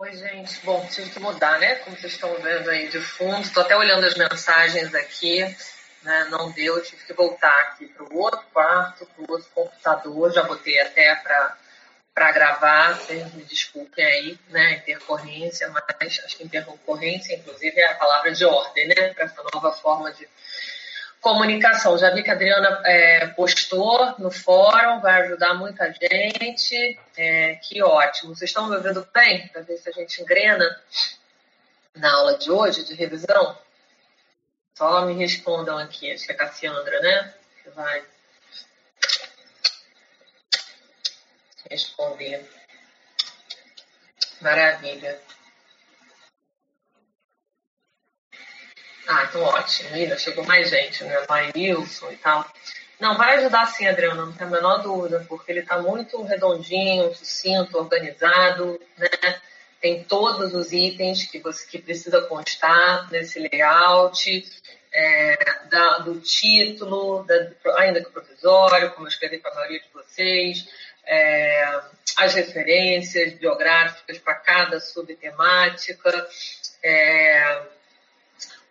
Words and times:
Oi, 0.00 0.16
gente. 0.16 0.64
Bom, 0.64 0.86
tive 0.86 1.10
que 1.10 1.20
mudar, 1.20 1.58
né? 1.58 1.74
Como 1.74 1.94
vocês 1.94 2.14
estão 2.14 2.34
vendo 2.36 2.70
aí 2.70 2.88
de 2.88 2.98
fundo. 3.02 3.42
Estou 3.42 3.62
até 3.62 3.76
olhando 3.76 4.06
as 4.06 4.14
mensagens 4.14 4.94
aqui. 4.94 5.40
Né? 6.02 6.26
Não 6.30 6.50
deu, 6.52 6.82
tive 6.82 7.04
que 7.04 7.12
voltar 7.12 7.54
aqui 7.60 7.84
para 7.84 8.04
o 8.04 8.16
outro 8.16 8.40
quarto, 8.50 9.04
para 9.04 9.22
o 9.22 9.30
outro 9.30 9.46
computador. 9.54 10.32
Já 10.32 10.42
botei 10.44 10.80
até 10.80 11.14
para 12.14 12.32
gravar, 12.32 12.94
vocês 12.94 13.30
me 13.34 13.44
desculpem 13.44 14.02
aí, 14.02 14.38
né, 14.48 14.78
intercorrência, 14.78 15.68
mas 15.68 16.18
acho 16.24 16.34
que 16.34 16.44
intercorrência, 16.44 17.36
inclusive, 17.36 17.78
é 17.78 17.92
a 17.92 17.96
palavra 17.96 18.32
de 18.32 18.44
ordem, 18.46 18.88
né, 18.88 19.12
para 19.12 19.26
essa 19.26 19.42
nova 19.52 19.70
forma 19.70 20.10
de 20.12 20.26
comunicação. 21.20 21.98
Já 21.98 22.10
vi 22.10 22.22
que 22.22 22.30
a 22.30 22.34
Adriana 22.34 22.82
é, 22.84 23.26
postou 23.28 24.14
no 24.18 24.30
fórum, 24.30 25.00
vai 25.00 25.22
ajudar 25.22 25.54
muita 25.54 25.92
gente, 25.92 26.98
é, 27.16 27.54
que 27.56 27.82
ótimo. 27.82 28.34
Vocês 28.34 28.50
estão 28.50 28.68
me 28.68 28.76
ouvindo 28.76 29.06
bem? 29.12 29.48
Para 29.48 29.62
ver 29.62 29.76
se 29.76 29.88
a 29.88 29.92
gente 29.92 30.22
engrena 30.22 30.80
na 31.94 32.12
aula 32.12 32.38
de 32.38 32.50
hoje, 32.50 32.84
de 32.84 32.94
revisão? 32.94 33.58
Só 34.76 35.04
me 35.04 35.14
respondam 35.14 35.76
aqui, 35.76 36.10
acho 36.10 36.24
que 36.24 36.32
é 36.32 36.34
Cassiandra, 36.34 37.00
né, 37.00 37.34
que 37.62 37.70
vai 37.70 38.02
responder. 41.70 42.48
Maravilha. 44.40 45.20
Ah, 49.10 49.26
então 49.28 49.42
ótimo. 49.42 49.92
Ainda 49.92 50.16
chegou 50.16 50.44
mais 50.44 50.70
gente, 50.70 51.02
né? 51.02 51.24
Vai 51.28 51.50
Wilson 51.54 52.12
e 52.12 52.16
tal. 52.16 52.46
Não, 53.00 53.16
vai 53.16 53.38
ajudar 53.38 53.66
sim, 53.66 53.88
Adriana, 53.88 54.24
não 54.24 54.32
tem 54.32 54.46
a 54.46 54.50
menor 54.50 54.82
dúvida, 54.82 55.26
porque 55.28 55.50
ele 55.50 55.60
está 55.60 55.78
muito 55.78 56.22
redondinho, 56.22 57.12
sucinto, 57.14 57.76
organizado, 57.76 58.80
né? 58.96 59.08
Tem 59.80 60.04
todos 60.04 60.54
os 60.54 60.72
itens 60.72 61.24
que 61.24 61.40
você 61.40 61.66
que 61.66 61.78
precisa 61.78 62.20
constar 62.22 63.10
nesse 63.10 63.40
layout, 63.40 64.44
é, 64.92 65.36
da, 65.70 65.98
do 65.98 66.20
título, 66.20 67.24
da, 67.24 67.34
ainda 67.78 68.04
que 68.04 68.10
provisório, 68.10 68.92
como 68.92 69.06
eu 69.06 69.10
escrevi 69.10 69.38
para 69.38 69.50
a 69.50 69.54
maioria 69.54 69.80
de 69.80 69.88
vocês, 69.92 70.68
é, 71.04 71.80
as 72.16 72.34
referências 72.34 73.32
biográficas 73.32 74.18
para 74.18 74.34
cada 74.34 74.78
subtemática, 74.78 76.28
é, 76.82 77.62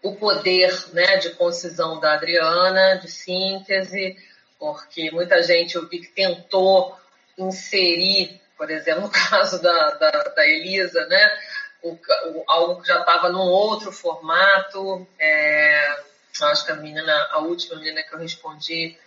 o 0.01 0.15
poder 0.15 0.73
né, 0.93 1.17
de 1.17 1.31
concisão 1.31 1.99
da 1.99 2.13
Adriana, 2.13 2.95
de 2.95 3.09
síntese, 3.09 4.17
porque 4.57 5.11
muita 5.11 5.41
gente 5.43 5.75
eu 5.75 5.87
vi 5.87 5.99
que 5.99 6.07
tentou 6.07 6.97
inserir, 7.37 8.39
por 8.57 8.69
exemplo, 8.69 9.03
no 9.07 9.09
caso 9.09 9.61
da, 9.61 9.91
da, 9.91 10.11
da 10.11 10.47
Elisa, 10.47 11.05
né, 11.07 11.37
o, 11.81 11.91
o, 11.91 12.43
algo 12.47 12.81
que 12.81 12.87
já 12.87 12.99
estava 12.99 13.29
num 13.29 13.39
outro 13.39 13.91
formato. 13.91 15.07
É, 15.17 15.97
acho 16.41 16.65
que 16.65 16.71
a 16.71 16.75
menina, 16.75 17.27
a 17.31 17.39
última 17.39 17.77
menina 17.77 18.03
que 18.03 18.13
eu 18.13 18.19
respondi 18.19 18.97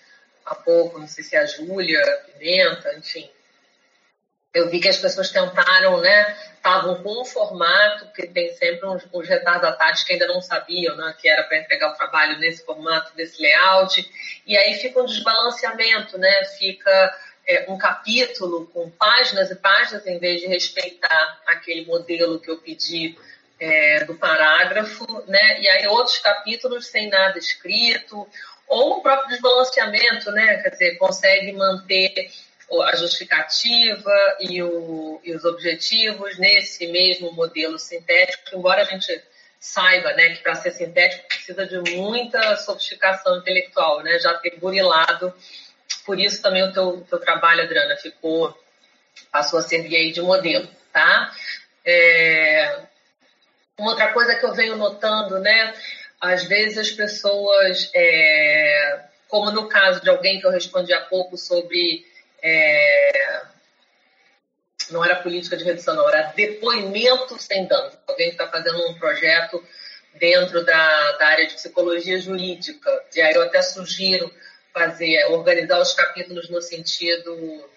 há 0.45 0.55
pouco, 0.55 0.99
não 0.99 1.07
sei 1.07 1.25
se 1.25 1.37
é 1.37 1.41
a 1.41 1.47
Júlia 1.47 2.03
Pimenta, 2.27 2.95
enfim. 2.95 3.31
Eu 4.55 4.69
vi 4.69 4.81
que 4.81 4.89
as 4.89 4.99
pessoas 4.99 5.31
tentaram, 5.31 5.99
né? 6.01 6.37
Estavam 6.55 7.03
com 7.03 7.23
um 7.23 7.25
formato, 7.25 8.13
que 8.13 8.27
tem 8.27 8.53
sempre 8.55 8.87
uns, 8.87 9.03
uns 9.13 9.27
retardatários 9.27 10.05
que 10.05 10.13
ainda 10.13 10.27
não 10.27 10.43
sabiam, 10.43 10.95
né? 10.97 11.15
Que 11.19 11.27
era 11.29 11.43
para 11.45 11.59
entregar 11.59 11.91
o 11.91 11.97
trabalho 11.97 12.39
nesse 12.39 12.65
formato, 12.65 13.17
desse 13.17 13.41
layout. 13.41 14.07
E 14.47 14.57
aí 14.57 14.75
fica 14.75 15.01
um 15.01 15.07
desbalanceamento, 15.07 16.19
né? 16.19 16.45
Fica 16.59 17.19
é, 17.49 17.65
um 17.69 17.79
capítulo 17.79 18.67
com 18.67 18.91
páginas 18.91 19.51
e 19.51 19.57
páginas, 19.57 20.07
em 20.07 20.19
vez 20.19 20.43
de 20.43 20.47
respeitar 20.47 21.41
aquele 21.47 21.87
modelo 21.87 22.39
que 22.39 22.51
eu 22.51 22.59
pedi 22.59 23.17
é, 23.59 24.05
do 24.05 24.15
parágrafo, 24.17 25.07
né? 25.29 25.63
E 25.63 25.69
aí 25.69 25.87
outros 25.87 26.19
capítulos 26.19 26.89
sem 26.89 27.09
nada 27.09 27.39
escrito, 27.39 28.29
ou 28.69 28.99
o 28.99 29.03
próprio 29.03 29.31
desbalanceamento, 29.31 30.31
né? 30.31 30.59
Quer 30.63 30.71
dizer, 30.71 30.99
consegue 30.99 31.53
manter 31.53 32.31
a 32.81 32.95
justificativa 32.97 34.37
e, 34.41 34.63
o, 34.63 35.21
e 35.25 35.35
os 35.35 35.45
objetivos 35.45 36.39
nesse 36.39 36.87
mesmo 36.87 37.33
modelo 37.33 37.79
sintético, 37.79 38.57
embora 38.57 38.83
a 38.83 38.85
gente 38.85 39.23
saiba 39.63 40.13
né, 40.15 40.31
que 40.31 40.43
para 40.43 40.55
ser 40.57 40.73
sintético 40.73 41.29
precisa 41.29 41.67
de 41.67 41.79
muita 41.97 42.57
sofisticação 42.57 43.39
intelectual, 43.39 44.03
né? 44.03 44.19
Já 44.19 44.35
ter 44.35 44.59
burilado. 44.59 45.33
Por 46.05 46.19
isso 46.19 46.43
também 46.43 46.63
o 46.65 46.73
teu, 46.73 47.07
teu 47.09 47.21
trabalho, 47.21 47.63
Adriana, 47.63 47.97
ficou, 47.97 48.57
passou 49.31 49.59
a 49.59 49.63
servir 49.63 49.97
aí 49.97 50.13
de 50.13 50.21
modelo, 50.21 50.69
tá? 50.93 51.33
É, 51.85 52.81
uma 53.79 53.91
outra 53.91 54.13
coisa 54.13 54.35
que 54.35 54.45
eu 54.45 54.55
venho 54.55 54.77
notando, 54.77 55.39
né? 55.39 55.75
Às 56.21 56.45
vezes 56.45 56.79
as 56.79 56.91
pessoas, 56.91 57.91
é, 57.95 59.01
como 59.29 59.51
no 59.51 59.69
caso 59.69 60.01
de 60.01 60.11
alguém 60.11 60.41
que 60.41 60.47
eu 60.47 60.51
respondi 60.51 60.93
há 60.93 61.01
pouco 61.01 61.37
sobre. 61.37 62.11
É, 62.43 63.43
não 64.91 65.05
era 65.05 65.17
política 65.17 65.57
de 65.57 65.65
redução, 65.65 65.95
não, 65.95 66.09
era 66.09 66.33
depoimento 66.33 67.41
sem 67.41 67.67
danos. 67.67 67.97
Alguém 68.07 68.31
está 68.31 68.49
fazendo 68.49 68.79
um 68.89 68.95
projeto 68.95 69.63
dentro 70.15 70.65
da, 70.65 71.13
da 71.13 71.27
área 71.27 71.47
de 71.47 71.55
psicologia 71.55 72.19
jurídica. 72.19 72.91
E 73.15 73.21
aí 73.21 73.35
eu 73.35 73.43
até 73.43 73.63
sugiro 73.63 74.33
fazer, 74.73 75.25
organizar 75.27 75.81
os 75.81 75.93
capítulos 75.93 76.49
no 76.49 76.61
sentido 76.61 77.69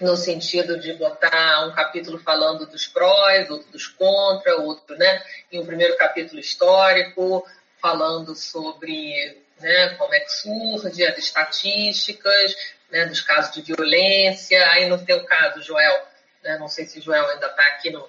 no 0.00 0.16
sentido 0.16 0.80
de 0.80 0.94
botar 0.94 1.66
um 1.66 1.74
capítulo 1.74 2.18
falando 2.18 2.66
dos 2.66 2.86
prós, 2.86 3.50
outro 3.50 3.70
dos 3.70 3.86
contra, 3.86 4.56
outro, 4.56 4.96
né, 4.96 5.22
em 5.50 5.60
um 5.60 5.66
primeiro 5.66 5.96
capítulo 5.96 6.40
histórico, 6.40 7.46
falando 7.80 8.34
sobre 8.34 9.41
né, 9.62 9.94
como 9.96 10.14
é 10.14 10.20
que 10.20 10.32
surge, 10.32 11.04
as 11.04 11.18
estatísticas, 11.18 12.56
né, 12.90 13.06
dos 13.06 13.20
casos 13.20 13.54
de 13.54 13.62
violência. 13.62 14.70
Aí 14.72 14.88
no 14.88 15.04
teu 15.04 15.24
caso, 15.24 15.62
Joel, 15.62 16.06
né, 16.42 16.58
não 16.58 16.68
sei 16.68 16.86
se 16.86 17.00
Joel 17.00 17.28
ainda 17.30 17.46
está 17.46 17.66
aqui 17.68 17.90
no, 17.90 18.08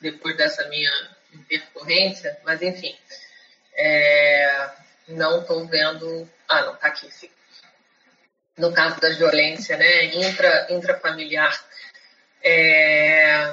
depois 0.00 0.36
dessa 0.36 0.68
minha 0.68 0.90
intercorrência, 1.32 2.38
mas 2.44 2.62
enfim, 2.62 2.96
é, 3.74 4.70
não 5.08 5.40
estou 5.40 5.66
vendo. 5.66 6.28
Ah, 6.48 6.62
não, 6.62 6.74
está 6.74 6.88
aqui, 6.88 7.10
sim 7.10 7.30
no 8.56 8.72
caso 8.72 9.00
da 9.00 9.08
violência 9.10 9.76
né, 9.76 10.04
intra, 10.06 10.66
intrafamiliar, 10.70 11.60
é, 12.42 13.52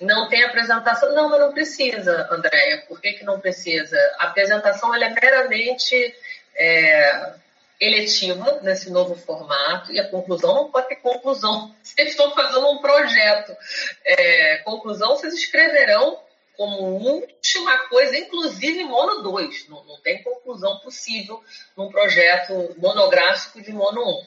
não 0.00 0.28
tem 0.28 0.42
apresentação. 0.44 1.14
Não, 1.14 1.28
mas 1.28 1.40
não 1.40 1.52
precisa, 1.52 2.28
Andréia. 2.30 2.84
Por 2.88 3.00
que, 3.00 3.12
que 3.12 3.24
não 3.24 3.40
precisa? 3.40 3.96
A 4.18 4.26
apresentação 4.26 4.94
ela 4.94 5.04
é 5.04 5.10
meramente 5.10 6.14
é, 6.56 7.34
eletiva 7.80 8.60
nesse 8.62 8.90
novo 8.90 9.16
formato 9.16 9.90
e 9.92 9.98
a 9.98 10.08
conclusão 10.08 10.54
não 10.54 10.70
pode 10.70 10.88
ter 10.88 10.96
conclusão. 10.96 11.74
Vocês 11.82 12.10
estão 12.10 12.34
fazendo 12.34 12.68
um 12.68 12.78
projeto. 12.78 13.56
É, 14.04 14.58
conclusão 14.58 15.16
vocês 15.16 15.34
escreverão 15.34 16.20
como 16.56 16.82
última 16.82 17.88
coisa, 17.88 18.18
inclusive 18.18 18.84
mono 18.84 19.22
2. 19.22 19.68
Não, 19.68 19.82
não 19.84 19.98
tem 20.00 20.22
conclusão 20.22 20.78
possível 20.80 21.42
num 21.76 21.90
projeto 21.90 22.74
monográfico 22.76 23.62
de 23.62 23.72
mono 23.72 24.02
1. 24.02 24.08
Um. 24.08 24.26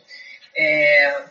É, 0.55 1.25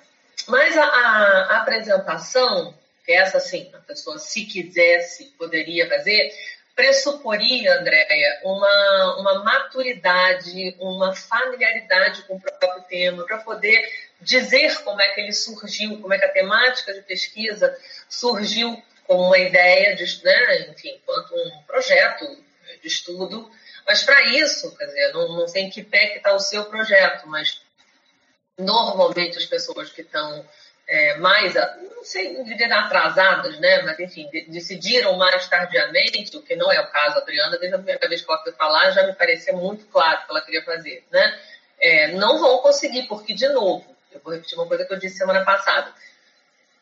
mas 0.46 0.76
a, 0.76 0.84
a, 0.84 1.56
apresentação, 1.58 2.74
que 3.04 3.12
é 3.12 3.16
essa 3.16 3.38
assim, 3.38 3.70
a 3.74 3.78
pessoa, 3.78 4.18
se 4.18 4.44
quisesse, 4.44 5.24
poderia 5.38 5.88
fazer, 5.88 6.32
pressuporia, 6.74 7.78
Andréia, 7.78 8.40
uma, 8.44 9.16
uma 9.20 9.44
maturidade, 9.44 10.76
uma 10.78 11.14
familiaridade 11.14 12.22
com 12.22 12.36
o 12.36 12.40
próprio 12.40 12.82
tema, 12.84 13.24
para 13.24 13.38
poder 13.38 13.88
dizer 14.20 14.82
como 14.82 15.00
é 15.00 15.08
que 15.08 15.20
ele 15.20 15.32
surgiu, 15.32 16.00
como 16.00 16.14
é 16.14 16.18
que 16.18 16.24
a 16.24 16.32
temática 16.32 16.94
de 16.94 17.02
pesquisa 17.02 17.76
surgiu 18.08 18.82
como 19.06 19.24
uma 19.24 19.38
ideia, 19.38 19.94
de, 19.94 20.24
né, 20.24 20.70
enfim, 20.70 21.00
quanto 21.04 21.34
um 21.34 21.62
projeto 21.64 22.26
de 22.80 22.88
estudo. 22.88 23.50
Mas 23.86 24.02
para 24.02 24.22
isso, 24.24 24.74
quer 24.76 24.86
dizer, 24.86 25.12
não, 25.12 25.36
não 25.36 25.48
sei 25.48 25.64
em 25.64 25.70
que 25.70 25.82
pé 25.82 26.06
que 26.06 26.18
está 26.18 26.32
o 26.34 26.38
seu 26.38 26.64
projeto, 26.66 27.26
mas 27.26 27.60
normalmente 28.58 29.38
as 29.38 29.44
pessoas 29.44 29.90
que 29.90 30.02
estão 30.02 30.46
é, 30.86 31.16
mais, 31.18 31.54
não 31.54 32.04
sei, 32.04 32.32
não 32.34 32.78
atrasadas, 32.78 33.58
né? 33.60 33.82
Mas, 33.82 33.98
enfim, 34.00 34.28
decidiram 34.48 35.16
mais 35.16 35.48
tardiamente, 35.48 36.36
o 36.36 36.42
que 36.42 36.56
não 36.56 36.70
é 36.70 36.80
o 36.80 36.90
caso, 36.90 37.18
Adriana, 37.18 37.58
desde 37.58 37.74
a 37.74 37.78
primeira 37.78 38.08
vez 38.08 38.22
que 38.22 38.30
ela 38.30 38.42
foi 38.42 38.52
falar, 38.52 38.90
já 38.90 39.06
me 39.06 39.14
parecia 39.14 39.52
muito 39.52 39.86
claro 39.86 40.20
o 40.20 40.24
que 40.24 40.30
ela 40.30 40.40
queria 40.42 40.64
fazer, 40.64 41.04
né? 41.10 41.38
É, 41.80 42.12
não 42.12 42.38
vão 42.38 42.58
conseguir, 42.58 43.04
porque, 43.04 43.34
de 43.34 43.48
novo, 43.48 43.84
eu 44.12 44.20
vou 44.20 44.32
repetir 44.32 44.56
uma 44.56 44.66
coisa 44.66 44.84
que 44.84 44.92
eu 44.92 44.98
disse 44.98 45.18
semana 45.18 45.44
passada, 45.44 45.92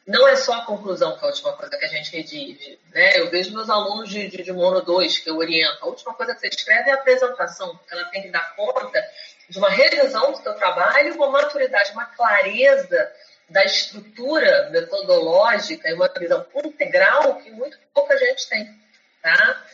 não 0.07 0.27
é 0.27 0.35
só 0.35 0.55
a 0.55 0.65
conclusão 0.65 1.17
que 1.17 1.25
é 1.25 1.29
a 1.29 1.31
última 1.31 1.53
coisa 1.53 1.77
que 1.77 1.85
a 1.85 1.89
gente 1.89 2.11
redige. 2.11 2.79
Né? 2.93 3.21
Eu 3.21 3.31
vejo 3.31 3.53
meus 3.53 3.71
alunos 3.71 4.09
de, 4.09 4.29
de, 4.29 4.43
de 4.43 4.53
Mono 4.53 4.83
2, 4.83 5.19
que 5.19 5.31
eu 5.31 5.37
oriento, 5.37 5.79
a 5.83 5.87
última 5.87 6.15
coisa 6.15 6.35
que 6.35 6.41
você 6.41 6.49
escreve 6.49 6.91
é 6.91 6.93
a 6.93 6.97
apresentação, 6.97 7.79
ela 7.91 8.05
tem 8.07 8.23
que 8.23 8.29
dar 8.29 8.57
conta 8.57 9.03
de 9.49 9.59
uma 9.59 9.71
revisão 9.71 10.33
do 10.33 10.39
teu 10.39 10.55
trabalho, 10.55 11.15
uma 11.15 11.31
maturidade, 11.31 11.93
uma 11.93 12.07
clareza 12.07 13.13
da 13.51 13.65
estrutura 13.65 14.71
metodológica 14.71 15.89
e 15.89 15.95
uma 15.95 16.09
visão 16.09 16.47
integral 16.65 17.37
que 17.37 17.51
muito 17.51 17.77
pouca 17.93 18.17
gente 18.17 18.49
tem, 18.49 18.81
tá? 19.21 19.65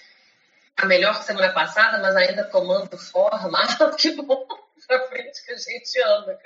A 0.79 0.87
melhor 0.87 1.23
semana 1.23 1.53
passada, 1.53 1.99
mas 1.99 2.17
ainda 2.17 2.45
tomando 2.45 2.97
forma. 2.99 3.61
que 3.97 4.11
bom 4.13 4.47
para 4.87 5.09
frente 5.09 5.45
que 5.45 5.53
a 5.53 5.57
gente 5.57 6.03
anda. 6.03 6.39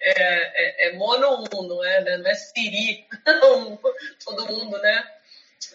É, 0.00 0.86
é, 0.86 0.88
é 0.88 0.92
mono 0.96 1.44
um, 1.54 1.62
não 1.62 1.84
é? 1.84 2.02
Né? 2.02 2.16
Não 2.18 2.30
é 2.30 2.34
siri, 2.34 3.06
todo 4.24 4.46
mundo, 4.46 4.78
né? 4.78 5.12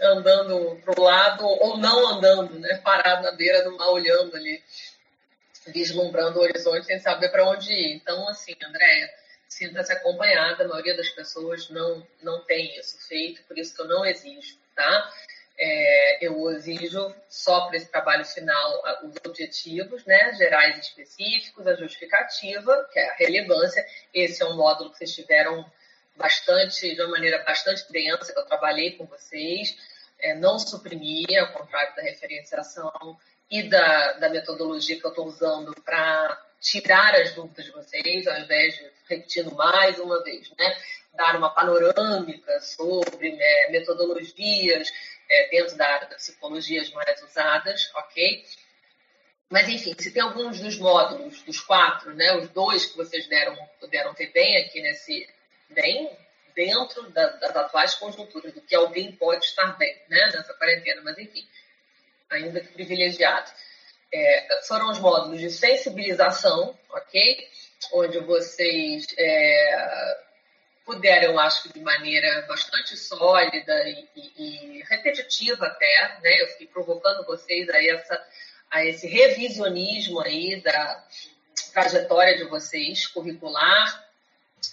Andando 0.01 0.81
para 0.83 0.99
o 0.99 1.03
lado 1.03 1.45
ou 1.45 1.77
não 1.77 2.07
andando, 2.07 2.59
né? 2.59 2.81
Parado 2.83 3.23
na 3.23 3.31
beira 3.31 3.63
do 3.63 3.77
mar, 3.77 3.89
olhando 3.89 4.35
ali, 4.35 4.61
vislumbrando 5.67 6.39
o 6.39 6.43
horizonte 6.43 6.85
sem 6.85 6.99
saber 6.99 7.29
para 7.29 7.47
onde 7.47 7.71
ir. 7.71 7.95
Então, 7.95 8.27
assim, 8.27 8.55
Andréia, 8.65 9.13
sinta-se 9.53 9.91
acompanhada. 9.91 10.63
A 10.63 10.67
maioria 10.67 10.95
das 10.95 11.09
pessoas 11.09 11.69
não, 11.69 12.05
não 12.21 12.43
tem 12.43 12.77
isso 12.77 12.97
feito, 13.07 13.43
por 13.43 13.57
isso 13.57 13.75
que 13.75 13.81
eu 13.81 13.87
não 13.87 14.05
exijo, 14.05 14.57
tá? 14.75 15.11
É, 15.57 16.25
eu 16.25 16.49
exijo 16.49 17.13
só 17.29 17.67
para 17.67 17.77
esse 17.77 17.85
trabalho 17.85 18.25
final 18.25 18.83
os 19.03 19.15
objetivos 19.23 20.03
né, 20.05 20.33
gerais 20.33 20.79
específicos, 20.79 21.67
a 21.67 21.75
justificativa, 21.75 22.89
que 22.91 22.99
é 22.99 23.09
a 23.09 23.13
relevância. 23.13 23.85
Esse 24.13 24.41
é 24.41 24.45
um 24.45 24.55
módulo 24.55 24.91
que 24.91 24.97
vocês 24.97 25.13
tiveram 25.13 25.63
bastante, 26.15 26.95
de 26.95 27.01
uma 27.01 27.11
maneira 27.11 27.43
bastante 27.43 27.91
densa, 27.91 28.33
que 28.33 28.39
eu 28.39 28.45
trabalhei 28.45 28.91
com 28.97 29.05
vocês. 29.05 29.77
É, 30.19 30.33
não 30.35 30.57
suprimir, 30.57 31.37
ao 31.39 31.51
contrário 31.51 31.95
da 31.95 32.01
referenciação 32.01 33.17
e 33.49 33.63
da, 33.63 34.13
da 34.13 34.29
metodologia 34.29 34.99
que 34.99 35.05
eu 35.05 35.09
estou 35.09 35.27
usando 35.27 35.73
para 35.83 36.41
tirar 36.63 37.13
as 37.15 37.33
dúvidas 37.33 37.65
de 37.65 37.71
vocês, 37.71 38.25
ao 38.25 38.39
invés 38.39 38.75
de 38.75 38.89
repetindo 39.09 39.53
mais 39.53 39.99
uma 39.99 40.23
vez, 40.23 40.49
né? 40.57 40.77
dar 41.13 41.35
uma 41.35 41.49
panorâmica 41.49 42.59
sobre 42.61 43.33
né, 43.33 43.67
metodologias, 43.69 44.91
é, 45.29 45.49
dentro 45.49 45.75
da 45.77 45.87
área 45.87 46.07
da 46.07 46.15
psicologia 46.15 46.81
as 46.81 46.89
mais 46.91 47.21
usadas, 47.21 47.91
ok? 47.95 48.45
Mas, 49.49 49.69
enfim, 49.69 49.93
se 49.99 50.11
tem 50.11 50.23
alguns 50.23 50.59
dos 50.59 50.79
módulos, 50.79 51.43
dos 51.43 51.59
quatro, 51.59 52.15
né, 52.15 52.35
os 52.37 52.49
dois 52.49 52.85
que 52.85 52.97
vocês 52.97 53.27
deram, 53.27 53.55
puderam 53.79 54.13
ter 54.13 54.31
bem 54.31 54.57
aqui 54.57 54.81
nesse, 54.81 55.29
bem 55.69 56.09
dentro 56.55 57.09
da, 57.11 57.27
das 57.27 57.55
atuais 57.55 57.93
conjunturas, 57.95 58.53
do 58.53 58.61
que 58.61 58.75
alguém 58.75 59.11
pode 59.11 59.45
estar 59.45 59.77
bem, 59.77 59.95
né, 60.09 60.31
nessa 60.33 60.53
quarentena, 60.55 61.01
mas, 61.03 61.17
enfim, 61.19 61.47
ainda 62.29 62.59
que 62.59 62.73
privilegiado. 62.73 63.51
É, 64.13 64.61
foram 64.67 64.91
os 64.91 64.99
módulos 64.99 65.39
de 65.39 65.49
sensibilização, 65.49 66.77
ok? 66.91 67.47
Onde 67.93 68.19
vocês 68.19 69.07
é, 69.17 70.17
puderam, 70.85 71.39
acho 71.39 71.63
que 71.63 71.73
de 71.73 71.79
maneira 71.79 72.45
bastante 72.47 72.95
sólida 72.95 73.73
e, 73.89 74.07
e, 74.15 74.77
e, 74.77 74.83
repetitiva 74.83 75.65
até, 75.65 76.19
né? 76.21 76.41
Eu 76.41 76.47
fiquei 76.49 76.67
provocando 76.67 77.25
vocês 77.25 77.67
a, 77.69 77.83
essa, 77.83 78.27
a 78.69 78.85
esse 78.85 79.07
revisionismo 79.07 80.19
aí 80.19 80.61
da 80.61 81.03
trajetória 81.73 82.37
de 82.37 82.43
vocês 82.43 83.07
curricular 83.07 84.07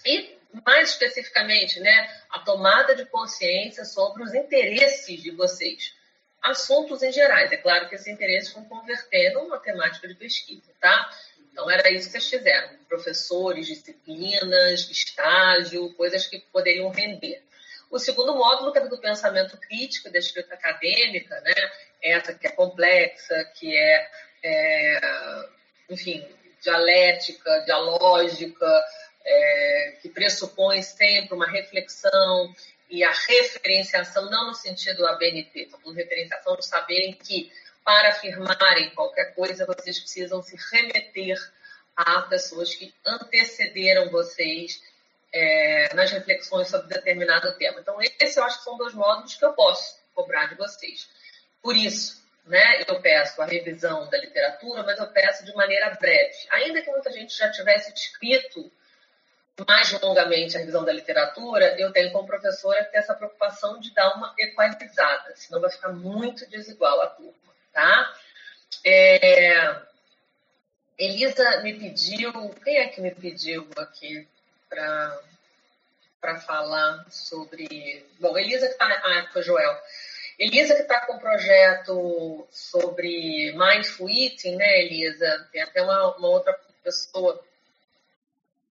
e 0.05 0.37
mais 0.65 0.91
especificamente, 0.91 1.79
né, 1.79 2.21
a 2.29 2.39
tomada 2.39 2.93
de 2.95 3.05
consciência 3.05 3.85
sobre 3.85 4.21
os 4.23 4.33
interesses 4.33 5.21
de 5.21 5.31
vocês. 5.31 5.93
Assuntos 6.41 7.03
em 7.03 7.11
gerais. 7.11 7.51
É 7.51 7.57
claro 7.57 7.87
que 7.87 7.95
esses 7.95 8.07
interesses 8.07 8.53
vão 8.53 8.65
converter 8.65 9.33
numa 9.33 9.59
temática 9.59 10.07
de 10.07 10.15
pesquisa, 10.15 10.71
tá? 10.79 11.09
Então, 11.51 11.69
era 11.69 11.91
isso 11.91 12.07
que 12.07 12.13
vocês 12.13 12.29
fizeram: 12.29 12.69
professores, 12.87 13.67
disciplinas, 13.67 14.89
estágio, 14.89 15.93
coisas 15.93 16.25
que 16.25 16.39
poderiam 16.51 16.89
render. 16.89 17.43
O 17.89 17.99
segundo 17.99 18.33
módulo, 18.33 18.71
que 18.71 18.79
é 18.79 18.87
do 18.87 18.97
pensamento 18.97 19.57
crítico 19.57 20.09
da 20.09 20.17
escrita 20.17 20.53
acadêmica, 20.53 21.39
né? 21.41 21.53
essa 22.01 22.33
que 22.33 22.47
é 22.47 22.51
complexa, 22.51 23.43
que 23.55 23.75
é, 23.75 24.09
é 24.43 25.45
enfim, 25.89 26.25
dialética, 26.61 27.59
dialógica, 27.65 28.83
é, 29.23 29.97
que 30.01 30.09
pressupõe 30.09 30.81
sempre 30.81 31.35
uma 31.35 31.47
reflexão 31.47 32.55
e 32.91 33.05
a 33.05 33.11
referenciação, 33.11 34.29
não 34.29 34.47
no 34.47 34.53
sentido 34.53 35.07
ABNT, 35.07 35.69
falando 35.71 35.95
referenciação 35.95 36.57
de 36.57 36.65
saberem 36.65 37.13
que 37.13 37.49
para 37.85 38.09
afirmarem 38.09 38.89
qualquer 38.91 39.33
coisa, 39.33 39.65
vocês 39.65 39.97
precisam 39.97 40.43
se 40.43 40.57
remeter 40.71 41.37
a 41.95 42.21
pessoas 42.23 42.75
que 42.75 42.93
antecederam 43.05 44.09
vocês 44.11 44.83
é, 45.33 45.93
nas 45.95 46.11
reflexões 46.11 46.67
sobre 46.67 46.93
determinado 46.93 47.57
tema. 47.57 47.79
Então, 47.79 47.97
esse 48.01 48.37
eu 48.37 48.43
acho 48.43 48.57
que 48.57 48.63
são 48.65 48.77
dois 48.77 48.93
módulos 48.93 49.35
que 49.35 49.45
eu 49.45 49.53
posso 49.53 49.97
cobrar 50.13 50.47
de 50.47 50.55
vocês. 50.55 51.09
Por 51.61 51.75
isso, 51.75 52.21
né, 52.45 52.83
eu 52.87 52.99
peço 52.99 53.41
a 53.41 53.45
revisão 53.45 54.09
da 54.09 54.17
literatura, 54.17 54.83
mas 54.83 54.99
eu 54.99 55.07
peço 55.07 55.45
de 55.45 55.55
maneira 55.55 55.91
breve. 55.91 56.35
Ainda 56.49 56.81
que 56.81 56.91
muita 56.91 57.11
gente 57.11 57.35
já 57.35 57.49
tivesse 57.51 57.93
escrito 57.93 58.69
mais 59.67 59.91
longamente 60.01 60.55
a 60.55 60.59
revisão 60.59 60.83
da 60.83 60.93
literatura, 60.93 61.79
eu 61.79 61.91
tenho 61.91 62.11
como 62.11 62.27
professora 62.27 62.83
ter 62.85 62.97
essa 62.97 63.13
preocupação 63.13 63.79
de 63.79 63.93
dar 63.93 64.15
uma 64.15 64.33
equalizada, 64.37 65.33
senão 65.35 65.61
vai 65.61 65.69
ficar 65.69 65.89
muito 65.89 66.49
desigual 66.49 67.01
a 67.01 67.07
turma 67.07 67.41
tá? 67.71 68.13
É, 68.85 69.81
Elisa 70.97 71.61
me 71.61 71.73
pediu, 71.73 72.31
quem 72.63 72.77
é 72.77 72.87
que 72.87 73.01
me 73.01 73.11
pediu 73.11 73.67
aqui 73.77 74.27
para 74.69 76.39
falar 76.45 77.05
sobre. 77.09 78.05
Bom, 78.19 78.37
Elisa 78.37 78.67
que 78.67 78.73
está. 78.73 78.85
Ah, 78.85 79.29
foi 79.31 79.41
Joel. 79.41 79.77
Elisa 80.37 80.75
que 80.75 80.81
está 80.81 81.05
com 81.05 81.13
um 81.13 81.19
projeto 81.19 82.47
sobre 82.49 83.51
mindful 83.51 84.09
eating, 84.09 84.55
né, 84.55 84.81
Elisa? 84.81 85.47
Tem 85.51 85.61
até 85.61 85.81
uma, 85.81 86.15
uma 86.17 86.29
outra 86.29 86.57
pessoa 86.83 87.43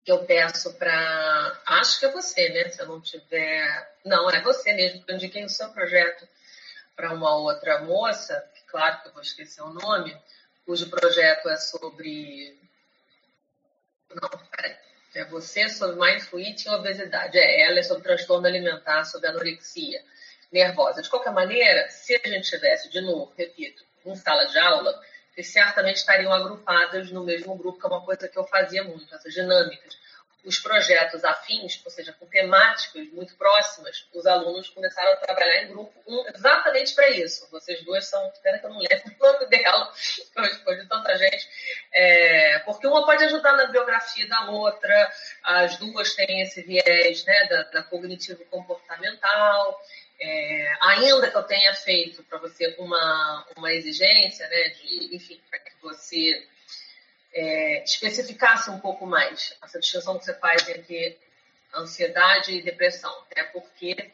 que 0.06 0.12
eu 0.12 0.24
peço 0.24 0.74
para. 0.76 1.62
Acho 1.66 2.00
que 2.00 2.06
é 2.06 2.12
você, 2.12 2.48
né? 2.50 2.70
Se 2.70 2.82
eu 2.82 2.88
não 2.88 3.02
tiver. 3.02 3.98
Não, 4.06 4.30
é 4.30 4.42
você 4.42 4.72
mesmo, 4.74 5.04
que 5.04 5.12
eu 5.12 5.16
indiquei 5.16 5.44
o 5.44 5.50
seu 5.50 5.70
projeto 5.70 6.26
para 6.96 7.12
uma 7.14 7.36
outra 7.36 7.82
moça 7.82 8.42
claro 8.76 9.02
que 9.02 9.08
eu 9.08 9.14
vou 9.14 9.22
esquecer 9.22 9.62
o 9.62 9.74
nome, 9.74 10.16
cujo 10.66 10.90
projeto 10.90 11.48
é 11.48 11.56
sobre. 11.56 12.60
Não, 14.10 14.30
peraí. 14.52 14.76
É 15.16 15.24
você 15.24 15.70
sobre 15.70 15.96
mindful 15.96 16.42
eating 16.42 16.68
e 16.68 16.74
obesidade. 16.74 17.38
É, 17.38 17.62
ela 17.62 17.80
é 17.80 17.84
sobre 17.84 18.04
transtorno 18.04 18.46
alimentar, 18.46 19.06
sobre 19.06 19.30
anorexia 19.30 20.04
nervosa. 20.52 21.02
De 21.02 21.10
qualquer 21.10 21.32
maneira, 21.32 21.90
se 21.90 22.16
a 22.16 22.28
gente 22.28 22.50
tivesse, 22.50 22.90
de 22.90 23.00
novo, 23.00 23.34
repito, 23.38 23.82
em 24.06 24.14
sala 24.14 24.44
de 24.44 24.60
aula, 24.60 25.02
eles 25.36 25.52
certamente 25.52 25.98
estariam 25.98 26.32
agrupadas 26.32 27.12
no 27.12 27.24
mesmo 27.24 27.56
grupo, 27.56 27.80
que 27.80 27.86
é 27.86 27.90
uma 27.90 28.06
coisa 28.06 28.28
que 28.28 28.38
eu 28.38 28.46
fazia 28.46 28.84
muito, 28.84 29.14
essas 29.14 29.34
dinâmicas 29.34 29.96
os 30.46 30.60
projetos 30.60 31.26
afins, 31.26 31.82
ou 31.84 31.92
seja, 31.92 32.14
com 32.14 32.28
temáticas 32.28 33.08
muito 33.10 33.36
próximas, 33.36 34.08
os 34.14 34.26
alunos 34.28 34.70
começaram 34.70 35.12
a 35.14 35.16
trabalhar 35.16 35.64
em 35.64 35.70
grupo 35.70 35.92
um, 36.08 36.24
exatamente 36.34 36.94
para 36.94 37.10
isso. 37.10 37.50
Vocês 37.50 37.84
duas 37.84 38.06
são, 38.06 38.30
espera 38.30 38.60
que 38.60 38.66
eu 38.66 38.70
não 38.70 38.80
lembro 38.80 39.04
o 39.20 39.34
nome 39.34 39.46
dela, 39.48 39.92
que 40.32 40.40
eu 40.40 40.44
respondi 40.44 40.88
tanta 40.88 41.18
gente, 41.18 41.50
é, 41.92 42.60
porque 42.60 42.86
uma 42.86 43.06
pode 43.06 43.24
ajudar 43.24 43.54
na 43.54 43.66
biografia 43.66 44.28
da 44.28 44.52
outra, 44.52 45.12
as 45.44 45.78
duas 45.78 46.14
têm 46.14 46.42
esse 46.42 46.62
viés 46.62 47.26
né, 47.26 47.48
da, 47.48 47.64
da 47.64 47.84
cognitivo-comportamental, 47.84 49.82
é, 50.20 50.74
ainda 50.82 51.30
que 51.30 51.38
eu 51.38 51.44
tenha 51.44 51.74
feito 51.74 52.24
para 52.24 52.38
você 52.38 52.76
uma, 52.80 53.48
uma 53.58 53.72
exigência, 53.74 54.48
né, 54.48 54.70
de, 54.70 55.16
enfim, 55.16 55.40
para 55.50 55.60
que 55.60 55.72
você 55.82 56.48
é, 57.34 57.84
especificasse 57.84 58.70
um 58.70 58.80
pouco 58.80 59.06
mais 59.06 59.56
essa 59.62 59.80
distinção 59.80 60.18
que 60.18 60.26
você 60.26 60.34
faz 60.36 60.68
entre 60.70 61.20
ansiedade 61.76 62.54
e 62.54 62.62
depressão. 62.62 63.14
É 63.36 63.44
porque, 63.44 64.12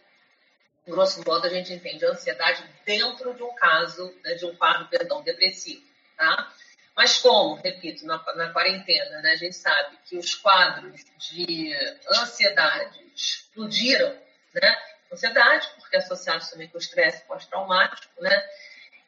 grosso 0.88 1.24
modo, 1.26 1.46
a 1.46 1.50
gente 1.50 1.72
entende 1.72 2.06
a 2.06 2.10
ansiedade 2.10 2.64
dentro 2.84 3.34
de 3.36 3.44
um 3.44 3.54
caso, 3.54 4.14
né, 4.24 4.34
de 4.34 4.46
um 4.46 4.56
quadro, 4.56 4.88
perdão, 4.88 5.22
depressivo, 5.22 5.86
tá? 6.18 6.52
Mas 6.96 7.20
como, 7.20 7.56
repito, 7.56 8.06
na, 8.06 8.18
na 8.36 8.52
quarentena, 8.52 9.22
né, 9.22 9.32
a 9.32 9.36
gente 9.36 9.56
sabe 9.56 9.98
que 10.06 10.18
os 10.18 10.36
quadros 10.36 11.02
de 11.18 11.74
ansiedade 12.10 13.00
explodiram, 13.16 14.18
né? 14.54 14.91
Ansiedade, 15.12 15.70
porque 15.78 15.98
é 15.98 16.00
associados 16.00 16.50
também 16.50 16.70
com 16.70 16.78
o 16.78 16.82
estresse 16.82 17.26
pós-traumático, 17.26 18.22
né? 18.22 18.50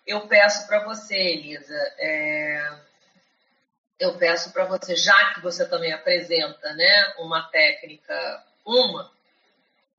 Eu 0.05 0.27
peço 0.27 0.67
para 0.67 0.83
você, 0.83 1.15
Elisa, 1.15 1.93
é, 1.97 2.77
eu 3.97 4.17
peço 4.17 4.51
para 4.51 4.65
você, 4.65 4.97
já 4.97 5.33
que 5.33 5.39
você 5.39 5.65
também 5.65 5.93
apresenta 5.93 6.73
né, 6.73 7.13
uma 7.19 7.43
técnica, 7.49 8.43
uma 8.65 9.09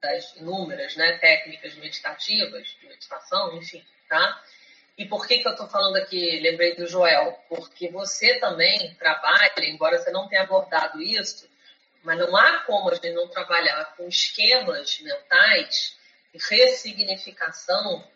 das 0.02 0.36
inúmeras 0.36 0.94
né, 0.96 1.16
técnicas 1.16 1.74
meditativas, 1.76 2.68
de 2.68 2.86
meditação, 2.86 3.56
enfim, 3.56 3.82
tá? 4.06 4.42
E 4.98 5.06
por 5.06 5.26
que, 5.26 5.38
que 5.38 5.48
eu 5.48 5.52
estou 5.52 5.66
falando 5.68 5.96
aqui, 5.96 6.38
lembrei 6.40 6.76
do 6.76 6.86
Joel? 6.86 7.32
Porque 7.48 7.88
você 7.88 8.38
também 8.38 8.94
trabalha, 8.94 9.52
embora 9.60 9.98
você 9.98 10.10
não 10.10 10.28
tenha 10.28 10.42
abordado 10.42 11.00
isso, 11.00 11.48
Mas 12.04 12.18
não 12.18 12.36
há 12.36 12.60
como 12.60 12.90
a 12.90 12.94
gente 12.94 13.10
não 13.12 13.26
trabalhar 13.28 13.96
com 13.96 14.06
esquemas 14.06 15.00
mentais, 15.00 15.96
ressignificação 16.34 18.06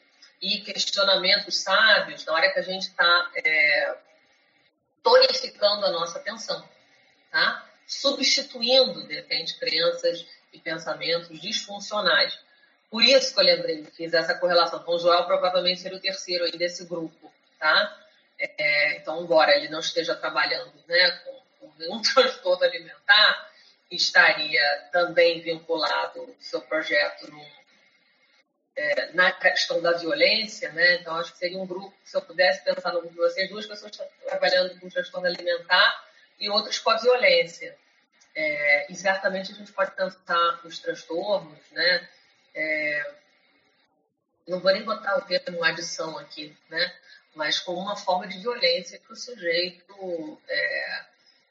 e 0.41 0.61
questionamentos 0.61 1.57
sábios 1.57 2.25
na 2.25 2.35
hora 2.35 2.53
que 2.53 2.59
a 2.59 2.63
gente 2.63 2.83
está 2.83 3.31
é, 3.35 3.97
tonificando 5.03 5.87
a 5.87 5.91
nossa 5.91 6.19
atenção, 6.19 6.69
tá? 7.31 7.67
substituindo, 7.87 9.07
de 9.07 9.15
repente, 9.15 9.59
crenças 9.59 10.27
e 10.53 10.61
pensamentos 10.61 11.41
disfuncionais. 11.41 12.39
Por 12.91 13.03
isso 13.03 13.35
que 13.35 13.41
eu 13.41 13.45
lembrei, 13.45 13.85
fiz 13.97 14.13
essa 14.13 14.35
correlação. 14.35 14.81
Então, 14.81 14.95
o 14.95 14.99
Joel 14.99 15.25
provavelmente 15.25 15.81
seria 15.81 15.97
o 15.97 16.01
terceiro 16.01 16.45
aí 16.45 16.53
desse 16.53 16.85
grupo, 16.85 17.33
tá? 17.59 17.99
É, 18.39 18.99
então, 18.99 19.23
embora 19.23 19.57
ele 19.57 19.69
não 19.69 19.81
esteja 19.81 20.15
trabalhando 20.15 20.73
né, 20.87 21.11
com, 21.25 21.41
com 21.61 21.73
nenhum 21.79 22.01
transtorno 22.03 22.65
alimentar, 22.65 23.51
estaria 23.91 24.89
também 24.93 25.41
vinculado 25.41 26.35
seu 26.39 26.61
projeto 26.61 27.31
no, 27.31 27.47
é, 28.77 29.13
na 29.13 29.33
questão 29.33 29.81
da 29.81 29.93
violência, 29.93 30.71
né? 30.73 30.97
Então, 30.97 31.17
acho 31.17 31.33
que 31.33 31.39
seria 31.39 31.59
um 31.59 31.67
grupo, 31.67 31.95
se 32.05 32.17
eu 32.17 32.23
pudesse 32.23 32.63
pensar 32.63 32.93
no 32.93 33.01
grupo 33.01 33.15
de 33.15 33.21
vocês, 33.21 33.49
duas 33.49 33.67
pessoas 33.67 33.93
trabalhando 34.25 34.79
com 34.79 34.89
transtorno 34.89 35.27
alimentar 35.27 36.05
e 36.39 36.49
outras 36.49 36.79
com 36.79 36.91
a 36.91 36.99
violência. 36.99 37.77
É, 38.35 38.93
e 38.93 38.95
certamente 38.95 39.53
a 39.53 39.55
gente 39.55 39.73
pode 39.73 39.91
pensar 39.93 40.61
nos 40.63 40.79
transtornos, 40.79 41.59
né? 41.73 42.09
É, 42.55 43.15
não 44.47 44.61
vou 44.61 44.73
nem 44.73 44.85
botar 44.85 45.17
o 45.19 45.23
termo 45.23 45.65
adição 45.65 46.17
aqui, 46.19 46.57
né? 46.69 46.95
Mas 47.35 47.59
como 47.59 47.81
uma 47.81 47.97
forma 47.97 48.27
de 48.27 48.39
violência 48.39 48.99
que 48.99 49.13
o 49.13 49.17
sujeito 49.17 50.41
é, 50.49 51.05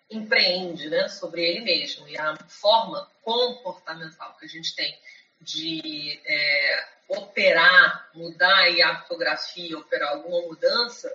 empreende, 0.09 0.89
né? 0.89 1.07
Sobre 1.09 1.43
ele 1.43 1.61
mesmo 1.61 2.07
e 2.07 2.17
a 2.17 2.35
forma 2.47 3.09
comportamental 3.23 4.35
que 4.37 4.45
a 4.45 4.49
gente 4.49 4.75
tem 4.75 4.97
de 5.39 6.19
é, 6.25 6.85
operar, 7.09 8.09
mudar 8.13 8.65
a 8.67 8.91
ortografia, 9.01 9.77
operar 9.77 10.13
alguma 10.13 10.41
mudança, 10.47 11.13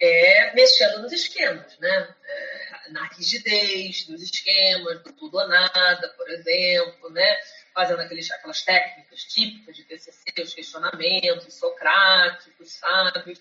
é 0.00 0.54
mexendo 0.54 1.02
nos 1.02 1.12
esquemas, 1.12 1.76
né? 1.78 2.14
É, 2.24 2.90
na 2.90 3.04
rigidez 3.08 4.06
dos 4.06 4.22
esquemas, 4.22 5.02
do 5.02 5.12
tudo 5.12 5.38
ou 5.38 5.48
nada, 5.48 6.08
por 6.16 6.28
exemplo, 6.30 7.10
né? 7.10 7.36
Fazendo 7.74 8.00
aqueles, 8.00 8.30
aquelas 8.30 8.62
técnicas 8.62 9.24
típicas 9.24 9.76
de 9.76 9.84
TCC, 9.84 10.42
os 10.42 10.54
questionamentos 10.54 11.54
socráticos, 11.54 12.72
sábios, 12.72 13.40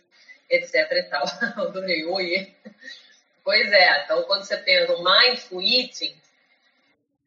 etc 0.50 0.75
e 0.92 1.04
tal. 1.04 1.24
Adorei, 1.68 2.06
oi. 2.06 2.56
Pois 3.48 3.72
é, 3.72 4.04
então 4.04 4.24
quando 4.24 4.44
você 4.44 4.58
pensa 4.58 4.92
no 4.92 5.01
mindful 5.01 5.62
eating, 5.62 6.13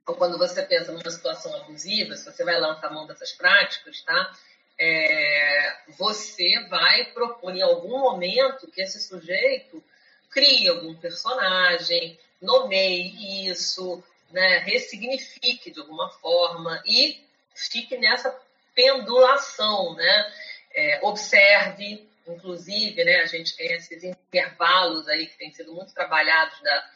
ou 0.06 0.14
quando 0.16 0.36
você 0.36 0.62
pensa 0.62 0.92
numa 0.92 1.10
situação 1.10 1.56
abusiva, 1.56 2.14
se 2.14 2.30
você 2.30 2.44
vai 2.44 2.60
lançar 2.60 2.92
mão 2.92 3.06
dessas 3.06 3.32
práticas, 3.32 4.02
tá? 4.02 4.30
É, 4.78 5.76
você 5.96 6.60
vai 6.68 7.06
propor 7.14 7.56
em 7.56 7.62
algum 7.62 8.00
momento 8.00 8.70
que 8.70 8.82
esse 8.82 9.00
sujeito 9.00 9.82
crie 10.28 10.68
algum 10.68 10.94
personagem, 10.94 12.20
nomeie 12.38 13.48
isso, 13.48 14.04
né, 14.30 14.58
ressignifique 14.58 15.70
de 15.70 15.80
alguma 15.80 16.10
forma 16.10 16.82
e 16.84 17.24
fique 17.54 17.96
nessa 17.96 18.38
pendulação, 18.74 19.94
né? 19.94 20.32
É, 20.74 21.00
observe, 21.02 22.09
inclusive, 22.32 23.04
né, 23.04 23.20
a 23.20 23.26
gente 23.26 23.56
tem 23.56 23.72
esses 23.72 24.02
intervalos 24.04 25.08
aí 25.08 25.26
que 25.26 25.38
têm 25.38 25.52
sido 25.52 25.72
muito 25.74 25.92
trabalhados 25.94 26.60
da, 26.62 26.90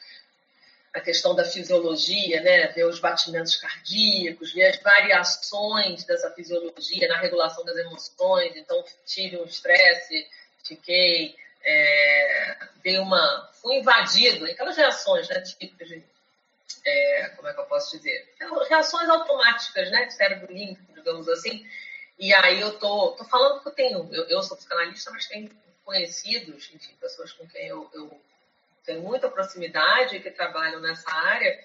a 0.95 1.01
questão 1.01 1.35
da 1.35 1.45
fisiologia, 1.45 2.41
né? 2.41 2.69
ver 2.69 2.85
os 2.85 3.01
batimentos 3.01 3.57
cardíacos, 3.57 4.53
ver 4.53 4.67
as 4.67 4.81
variações 4.81 6.05
dessa 6.05 6.31
fisiologia 6.31 7.09
na 7.09 7.19
regulação 7.19 7.65
das 7.65 7.77
emoções. 7.77 8.55
Então, 8.55 8.83
tive 9.05 9.37
um 9.37 9.45
estresse, 9.45 10.25
fiquei, 10.65 11.35
é, 11.65 12.57
dei 12.85 12.99
uma, 12.99 13.51
fui 13.61 13.79
invadido, 13.79 14.45
aquelas 14.47 14.77
reações 14.77 15.29
né, 15.29 15.41
típicas 15.41 15.89
de, 15.89 16.05
é, 16.87 17.29
como 17.31 17.49
é 17.49 17.53
que 17.53 17.61
eu 17.61 17.67
posso 17.67 17.97
dizer? 17.97 18.33
Reações 18.69 19.09
automáticas, 19.09 19.91
né, 19.91 20.09
cérebro 20.11 20.53
límpido, 20.53 20.93
digamos 20.95 21.29
assim. 21.29 21.67
E 22.19 22.33
aí 22.33 22.61
eu 22.61 22.79
tô, 22.79 23.13
tô 23.13 23.25
falando 23.25 23.61
que 23.61 23.69
eu 23.69 23.73
tenho, 23.73 24.09
eu, 24.13 24.25
eu 24.29 24.43
sou 24.43 24.57
psicanalista, 24.57 25.11
mas 25.11 25.27
tenho 25.27 25.51
conhecidos, 25.85 26.71
enfim, 26.73 26.95
pessoas 27.01 27.33
com 27.33 27.47
quem 27.47 27.67
eu, 27.67 27.91
eu 27.93 28.21
tem 28.85 29.01
muita 29.01 29.31
proximidade 29.31 30.21
que 30.21 30.31
trabalham 30.31 30.81
nessa 30.81 31.11
área 31.11 31.59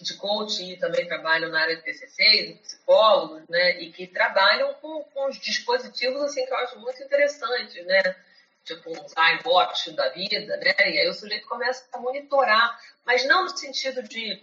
de 0.00 0.14
coaching 0.14 0.76
também 0.76 1.06
trabalham 1.06 1.50
na 1.50 1.60
área 1.60 1.76
de 1.76 1.82
TCC, 1.82 2.58
psicólogos, 2.62 3.42
né, 3.48 3.80
e 3.80 3.92
que 3.92 4.06
trabalham 4.06 4.72
com, 4.74 5.02
com 5.04 5.28
os 5.28 5.38
dispositivos 5.38 6.22
assim 6.22 6.44
que 6.46 6.52
eu 6.52 6.58
acho 6.58 6.78
muito 6.78 7.02
interessantes, 7.02 7.84
né, 7.84 8.16
tipo 8.64 8.90
um 8.90 9.04
iWatch 9.44 9.90
da 9.92 10.08
vida, 10.10 10.56
né, 10.56 10.74
e 10.78 11.00
aí 11.00 11.08
o 11.08 11.14
sujeito 11.14 11.46
começa 11.46 11.86
a 11.92 11.98
monitorar, 11.98 12.80
mas 13.04 13.26
não 13.26 13.44
no 13.44 13.56
sentido 13.56 14.02
de 14.02 14.42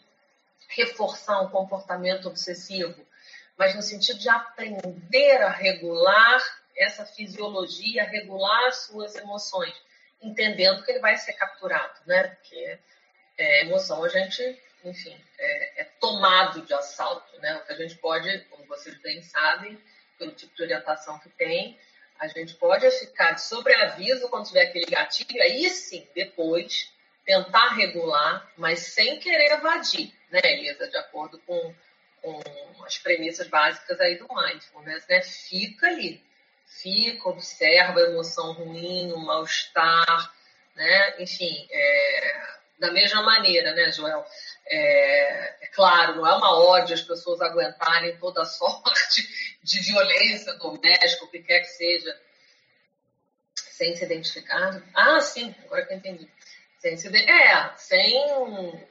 reforçar 0.70 1.42
um 1.42 1.50
comportamento 1.50 2.28
obsessivo, 2.28 3.07
mas 3.58 3.76
no 3.76 3.82
sentido 3.82 4.20
de 4.20 4.30
aprender 4.30 5.42
a 5.42 5.50
regular 5.50 6.42
essa 6.76 7.06
fisiologia, 7.06 8.04
regular 8.04 8.72
suas 8.72 9.16
emoções 9.16 9.74
entendendo 10.22 10.84
que 10.84 10.92
ele 10.92 11.00
vai 11.00 11.16
ser 11.18 11.34
capturado, 11.34 12.00
né? 12.06 12.24
Porque 12.24 12.80
é, 13.38 13.62
emoção 13.62 14.04
a 14.04 14.10
gente, 14.10 14.62
enfim, 14.84 15.20
é, 15.38 15.82
é, 15.82 15.84
tomado 16.00 16.62
de 16.62 16.74
assalto, 16.74 17.40
né? 17.40 17.56
O 17.58 17.66
que 17.66 17.74
a 17.74 17.78
gente 17.78 17.96
pode, 17.96 18.40
como 18.50 18.66
vocês 18.66 18.98
bem 19.00 19.22
sabem, 19.22 19.80
pelo 20.18 20.32
tipo 20.32 20.56
de 20.56 20.64
orientação 20.64 21.20
que 21.20 21.30
tem, 21.30 21.80
a 22.20 22.28
gente 22.28 22.56
pode 22.56 22.90
ficar 22.92 23.34
de 23.34 23.42
sobreaviso 23.42 24.28
quando 24.30 24.48
tiver 24.48 24.64
aquele 24.64 24.88
gatilho, 24.88 25.42
aí 25.42 25.70
sim, 25.70 26.08
depois, 26.16 26.92
tentar 27.24 27.76
regular, 27.76 28.52
mas 28.58 28.80
sem 28.80 29.20
querer 29.20 29.52
evadir, 29.52 30.12
né, 30.32 30.40
Elisa? 30.44 30.88
De 30.88 30.98
acordo 30.98 31.40
com, 31.46 31.76
com 32.76 32.84
as 32.84 32.98
premissas 32.98 33.48
básicas 33.48 34.00
aí 34.00 34.18
do 34.18 34.28
mindfulness, 34.34 35.08
né? 35.08 35.22
Fica 35.22 35.88
ali, 35.88 36.24
fica, 36.66 37.30
observa 37.30 38.00
a 38.00 38.10
emoção 38.10 38.54
ruim, 38.54 39.12
o 39.14 39.20
mal-estar, 39.20 40.34
né? 40.76 41.16
Enfim, 41.20 41.68
é, 41.72 42.48
da 42.80 42.92
mesma 42.92 43.22
maneira, 43.24 43.74
né, 43.74 43.92
Joel? 43.92 44.26
É, 44.66 45.66
é, 45.66 45.68
claro, 45.68 46.16
não 46.16 46.28
é 46.28 46.36
uma 46.36 46.58
ódio 46.60 46.94
as 46.94 47.02
pessoas 47.02 47.42
aguentarem 47.42 48.18
toda 48.18 48.44
sorte 48.46 49.58
de 49.64 49.80
violência 49.82 50.54
doméstica, 50.54 51.26
o 51.26 51.30
que 51.30 51.40
quer 51.40 51.62
que 51.62 51.68
seja, 51.68 52.22
sem 53.56 53.96
se 53.96 54.04
identificar. 54.04 54.82
Ah, 54.94 55.22
sim, 55.22 55.56
agora 55.66 55.86
que 55.86 55.94
eu 55.94 55.98
entendi. 55.98 56.30
Sem 56.80 56.96
se, 56.96 57.08
é, 57.08 57.76
sem 57.76 58.16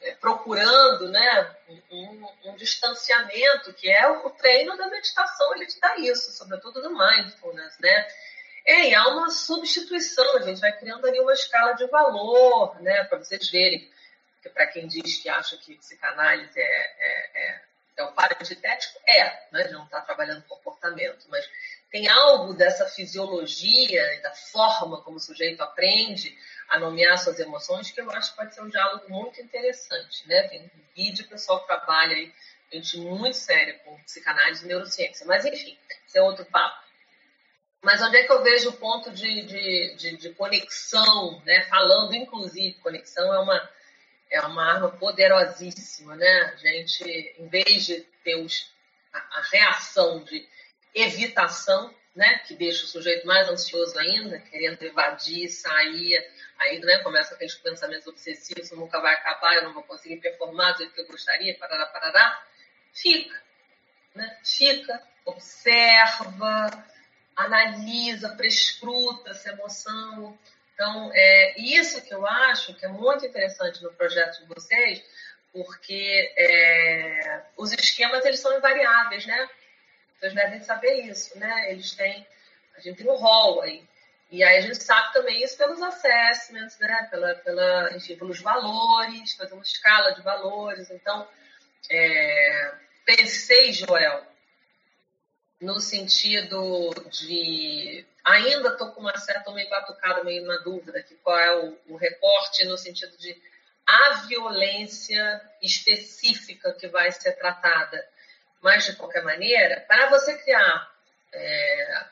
é, 0.02 0.14
procurando 0.16 1.08
né, 1.08 1.56
um, 1.90 2.28
um, 2.46 2.56
distanciamento, 2.56 3.72
que 3.74 3.88
é 3.88 4.08
o, 4.08 4.30
treino 4.30 4.76
da 4.76 4.88
meditação, 4.88 5.54
ele 5.54 5.66
te 5.66 5.78
dá 5.78 5.96
isso, 5.98 6.32
sobretudo 6.32 6.82
do 6.82 6.90
mindfulness, 6.90 7.78
né? 7.78 8.08
É, 8.64 8.88
e 8.88 8.94
há 8.94 9.06
uma 9.06 9.30
substituição, 9.30 10.36
a 10.36 10.42
gente 10.42 10.60
vai 10.60 10.76
criando 10.76 11.06
ali 11.06 11.20
uma 11.20 11.32
escala 11.32 11.74
de 11.74 11.86
valor, 11.86 12.82
né, 12.82 13.04
para 13.04 13.18
vocês 13.18 13.48
verem, 13.48 13.88
que 14.42 14.48
para 14.48 14.66
quem 14.66 14.88
diz 14.88 15.18
que 15.18 15.28
acha 15.28 15.56
que 15.56 15.76
psicanálise 15.76 16.58
é, 16.58 16.94
é, 16.98 17.30
é, 17.34 17.62
é 17.98 18.02
o 18.02 18.10
paraditético, 18.10 18.98
é, 19.06 19.46
né, 19.52 19.62
de 19.62 19.72
não 19.72 19.84
estar 19.84 20.00
tá 20.00 20.06
trabalhando 20.06 20.42
comportamento, 20.48 21.24
mas 21.28 21.48
tem 21.90 22.08
algo 22.08 22.54
dessa 22.54 22.86
fisiologia 22.86 24.14
e 24.14 24.22
da 24.22 24.32
forma 24.32 25.00
como 25.02 25.16
o 25.16 25.20
sujeito 25.20 25.62
aprende 25.62 26.36
a 26.68 26.78
nomear 26.78 27.16
suas 27.18 27.38
emoções, 27.38 27.90
que 27.90 28.00
eu 28.00 28.10
acho 28.10 28.30
que 28.30 28.36
pode 28.36 28.54
ser 28.54 28.62
um 28.62 28.68
diálogo 28.68 29.08
muito 29.08 29.40
interessante, 29.40 30.26
né? 30.26 30.48
Tem 30.48 30.62
um 30.62 30.70
vídeo, 30.94 31.24
o 31.24 31.28
pessoal 31.28 31.60
trabalha 31.60 32.16
aí, 32.16 32.32
gente 32.72 32.98
muito 32.98 33.36
séria 33.36 33.78
com 33.84 33.96
psicanálise 34.02 34.64
e 34.64 34.68
neurociência. 34.68 35.26
Mas, 35.26 35.44
enfim, 35.44 35.78
isso 36.06 36.18
é 36.18 36.22
outro 36.22 36.44
papo. 36.46 36.84
Mas 37.82 38.02
onde 38.02 38.16
é 38.16 38.24
que 38.24 38.32
eu 38.32 38.42
vejo 38.42 38.70
o 38.70 38.76
ponto 38.76 39.12
de, 39.12 39.42
de, 39.42 39.94
de, 39.96 40.16
de 40.16 40.30
conexão, 40.30 41.40
né? 41.44 41.62
Falando, 41.62 42.14
inclusive, 42.14 42.80
conexão 42.80 43.32
é 43.32 43.38
uma, 43.38 43.70
é 44.30 44.40
uma 44.40 44.72
arma 44.72 44.90
poderosíssima, 44.90 46.16
né? 46.16 46.52
A 46.52 46.56
gente, 46.56 47.04
em 47.38 47.48
vez 47.48 47.86
de 47.86 48.00
ter 48.24 48.36
os, 48.36 48.72
a, 49.12 49.18
a 49.38 49.42
reação 49.52 50.24
de 50.24 50.48
evitação, 50.96 51.94
né? 52.14 52.40
Que 52.46 52.54
deixa 52.54 52.84
o 52.84 52.88
sujeito 52.88 53.26
mais 53.26 53.48
ansioso 53.48 53.96
ainda, 53.98 54.38
querendo 54.38 54.82
evadir, 54.82 55.48
sair, 55.48 56.16
Aí 56.58 56.80
né, 56.80 56.98
começa 56.98 57.34
aqueles 57.34 57.54
pensamentos 57.54 58.06
obsessivos, 58.06 58.70
nunca 58.70 59.00
vai 59.00 59.14
acabar, 59.14 59.56
eu 59.56 59.64
não 59.64 59.74
vou 59.74 59.82
conseguir 59.82 60.16
performar 60.16 60.72
do 60.72 60.78
jeito 60.78 60.94
que 60.94 61.00
eu 61.00 61.06
gostaria, 61.06 61.56
parará, 61.58 61.86
parará. 61.86 62.42
Fica, 62.94 63.42
né? 64.14 64.38
Fica, 64.42 65.02
observa, 65.26 66.84
analisa, 67.36 68.30
prescruta 68.30 69.30
essa 69.30 69.50
emoção. 69.50 70.38
Então, 70.72 71.10
é 71.12 71.60
isso 71.60 72.02
que 72.02 72.14
eu 72.14 72.26
acho 72.26 72.74
que 72.74 72.86
é 72.86 72.88
muito 72.88 73.26
interessante 73.26 73.82
no 73.82 73.92
projeto 73.92 74.40
de 74.40 74.46
vocês, 74.46 75.02
porque 75.52 76.32
é, 76.36 77.42
os 77.56 77.70
esquemas 77.72 78.24
eles 78.24 78.40
são 78.40 78.56
invariáveis, 78.56 79.26
né? 79.26 79.48
Vocês 80.18 80.34
devem 80.34 80.62
saber 80.62 81.02
isso, 81.02 81.38
né? 81.38 81.70
Eles 81.70 81.92
têm, 81.92 82.26
a 82.76 82.80
gente 82.80 82.96
tem 82.96 83.10
um 83.10 83.16
rol 83.16 83.62
aí. 83.62 83.84
E 84.30 84.42
aí 84.42 84.58
a 84.58 84.60
gente 84.60 84.82
sabe 84.82 85.12
também 85.12 85.42
isso 85.42 85.56
pelos 85.56 85.80
assessments, 85.80 86.78
né? 86.78 87.08
Pela, 87.10 87.34
pela, 87.36 87.96
enfim, 87.96 88.16
pelos 88.16 88.40
valores, 88.40 89.34
fazer 89.34 89.54
uma 89.54 89.62
escala 89.62 90.14
de 90.14 90.22
valores. 90.22 90.90
Então, 90.90 91.28
é, 91.90 92.74
pensei, 93.04 93.72
Joel, 93.72 94.26
no 95.60 95.80
sentido 95.80 96.90
de 97.10 98.04
ainda 98.24 98.70
estou 98.70 98.90
com 98.90 99.00
uma 99.00 99.16
certa 99.16 99.52
meio 99.52 99.70
batucada, 99.70 100.24
meio 100.24 100.44
na 100.44 100.56
dúvida 100.58 101.02
que 101.02 101.14
qual 101.16 101.38
é 101.38 101.56
o, 101.56 101.78
o 101.88 101.96
recorte 101.96 102.64
no 102.64 102.76
sentido 102.76 103.16
de 103.16 103.40
a 103.86 104.26
violência 104.26 105.40
específica 105.62 106.72
que 106.72 106.88
vai 106.88 107.12
ser 107.12 107.32
tratada. 107.34 108.04
Mas, 108.66 108.84
de 108.84 108.96
qualquer 108.96 109.22
maneira, 109.22 109.80
para 109.82 110.10
você 110.10 110.36
criar 110.38 110.92
é, 111.32 112.04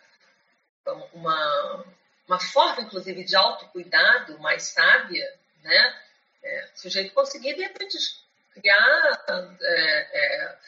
uma, 1.13 1.85
uma 2.29 2.39
forma, 2.39 2.83
inclusive, 2.83 3.25
de 3.25 3.35
autocuidado 3.35 4.39
mais 4.39 4.63
sábia, 4.69 5.35
né? 5.65 6.01
É, 6.45 6.69
o 6.73 6.79
sujeito 6.79 7.13
conseguir, 7.13 7.55
de 7.55 7.63
repente, 7.63 7.99
criar 8.53 9.25
é, 9.63 10.09
é, 10.13 10.59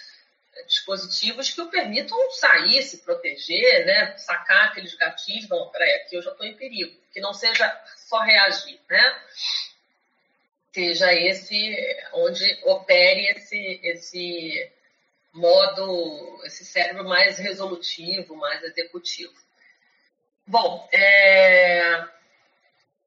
dispositivos 0.67 1.51
que 1.51 1.61
o 1.61 1.71
permitam 1.71 2.19
sair, 2.33 2.83
se 2.83 2.99
proteger, 3.05 3.87
né? 3.87 4.19
sacar 4.19 4.65
aqueles 4.65 4.93
gatilhos, 4.97 5.47
bom, 5.47 5.69
peraí, 5.69 5.93
aqui 6.01 6.17
eu 6.17 6.23
já 6.23 6.33
estou 6.33 6.45
em 6.45 6.57
perigo. 6.57 7.01
Que 7.13 7.21
não 7.21 7.33
seja 7.33 7.65
só 7.97 8.19
reagir, 8.23 8.81
né? 8.91 9.23
Seja 10.75 11.15
esse 11.15 11.97
onde 12.13 12.61
opere 12.65 13.29
esse, 13.37 13.81
esse 13.85 14.73
modo, 15.37 16.41
esse 16.45 16.65
cérebro 16.65 17.05
mais 17.05 17.39
resolutivo, 17.39 18.37
mais 18.37 18.63
executivo. 18.63 19.35
Bom, 20.47 20.89
é... 20.93 22.05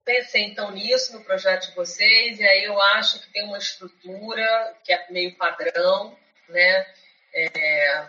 pensei 0.03 0.43
então 0.43 0.71
nisso 0.71 1.13
no 1.13 1.23
projeto 1.23 1.69
de 1.69 1.75
vocês, 1.75 2.39
e 2.39 2.43
aí 2.45 2.63
eu 2.63 2.79
acho 2.81 3.19
que 3.21 3.31
tem 3.31 3.43
uma 3.43 3.57
estrutura 3.57 4.75
que 4.83 4.93
é 4.93 5.07
meio 5.09 5.35
padrão, 5.35 6.17
né? 6.49 6.93
É, 7.33 8.07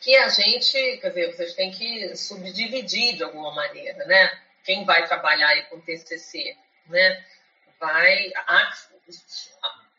que 0.00 0.16
a 0.16 0.28
gente, 0.28 0.98
quer 0.98 1.08
dizer, 1.08 1.32
vocês 1.32 1.54
têm 1.54 1.70
que 1.70 2.16
subdividir 2.16 3.16
de 3.16 3.22
alguma 3.22 3.54
maneira, 3.54 4.04
né? 4.04 4.42
Quem 4.64 4.84
vai 4.84 5.06
trabalhar 5.06 5.48
aí 5.48 5.62
com 5.64 5.80
TCC, 5.80 6.56
né? 6.86 7.24
Vai, 7.78 8.32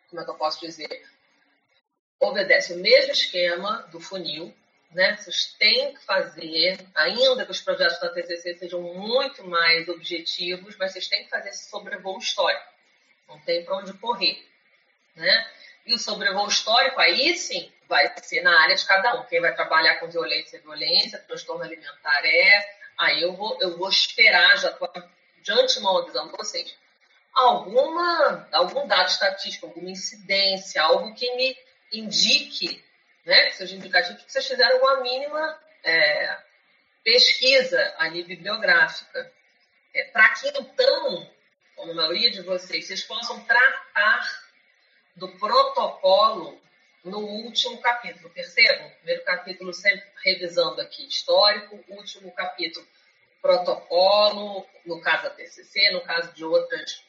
como 0.09 0.21
é 0.21 0.25
que 0.25 0.29
eu 0.29 0.35
posso 0.35 0.59
dizer? 0.59 1.05
Obedece 2.23 2.73
o 2.73 2.77
mesmo 2.77 3.11
esquema 3.11 3.87
do 3.91 3.99
funil, 3.99 4.53
né? 4.91 5.17
Vocês 5.17 5.55
têm 5.59 5.93
que 5.93 6.05
fazer, 6.05 6.79
ainda 6.95 7.45
que 7.45 7.51
os 7.51 7.61
projetos 7.61 7.99
da 7.99 8.09
TCC 8.09 8.55
sejam 8.55 8.81
muito 8.81 9.45
mais 9.45 9.87
objetivos, 9.89 10.75
mas 10.77 10.93
vocês 10.93 11.07
têm 11.07 11.23
que 11.23 11.29
fazer 11.29 11.49
esse 11.49 11.69
sobrevoo 11.69 12.17
histórico. 12.17 12.63
Não 13.27 13.39
tem 13.39 13.65
para 13.65 13.77
onde 13.77 13.93
correr, 13.93 14.41
né? 15.15 15.51
E 15.85 15.93
o 15.93 15.99
sobrevoo 15.99 16.47
histórico, 16.47 16.99
aí 16.99 17.35
sim, 17.35 17.71
vai 17.89 18.11
ser 18.21 18.41
na 18.41 18.57
área 18.61 18.75
de 18.75 18.85
cada 18.85 19.19
um. 19.19 19.25
Quem 19.25 19.41
vai 19.41 19.53
trabalhar 19.53 19.95
com 19.95 20.07
violência 20.07 20.57
é 20.57 20.61
violência, 20.61 21.19
transtorno 21.19 21.63
alimentar 21.63 22.25
é. 22.25 22.77
Aí 22.97 23.21
eu 23.21 23.33
vou, 23.33 23.57
eu 23.59 23.77
vou 23.77 23.89
esperar, 23.89 24.57
já 24.57 24.69
estou 24.69 24.89
de 25.41 25.51
antemão 25.51 25.97
avisando 25.97 26.37
vocês, 26.37 26.73
alguma, 27.33 28.47
algum 28.53 28.87
dado 28.87 29.09
estatístico, 29.09 29.65
alguma 29.65 29.89
incidência, 29.89 30.81
algo 30.81 31.13
que 31.13 31.35
me 31.35 31.57
indique, 31.93 32.83
né, 33.25 33.51
seja 33.51 33.75
indicativo 33.75 34.17
que 34.17 34.31
vocês 34.31 34.47
fizeram 34.47 34.79
uma 34.79 35.01
mínima 35.01 35.59
é, 35.83 36.37
pesquisa 37.03 37.93
ali 37.97 38.23
bibliográfica. 38.23 39.31
É, 39.93 40.05
Para 40.05 40.29
que 40.29 40.49
então, 40.49 41.29
como 41.75 41.91
a 41.91 41.95
maioria 41.95 42.31
de 42.31 42.41
vocês, 42.41 42.87
vocês 42.87 43.03
possam 43.03 43.43
tratar 43.45 44.43
do 45.15 45.27
protocolo 45.37 46.59
no 47.03 47.19
último 47.19 47.79
capítulo. 47.81 48.29
Percebam? 48.29 48.89
Primeiro 48.97 49.23
capítulo 49.23 49.73
sempre 49.73 50.05
revisando 50.23 50.81
aqui 50.81 51.05
histórico, 51.07 51.83
último 51.89 52.31
capítulo 52.31 52.87
protocolo, 53.41 54.65
no 54.85 55.01
caso 55.01 55.23
da 55.23 55.29
TCC, 55.31 55.91
no 55.91 56.01
caso 56.01 56.31
de 56.33 56.45
outras, 56.45 57.03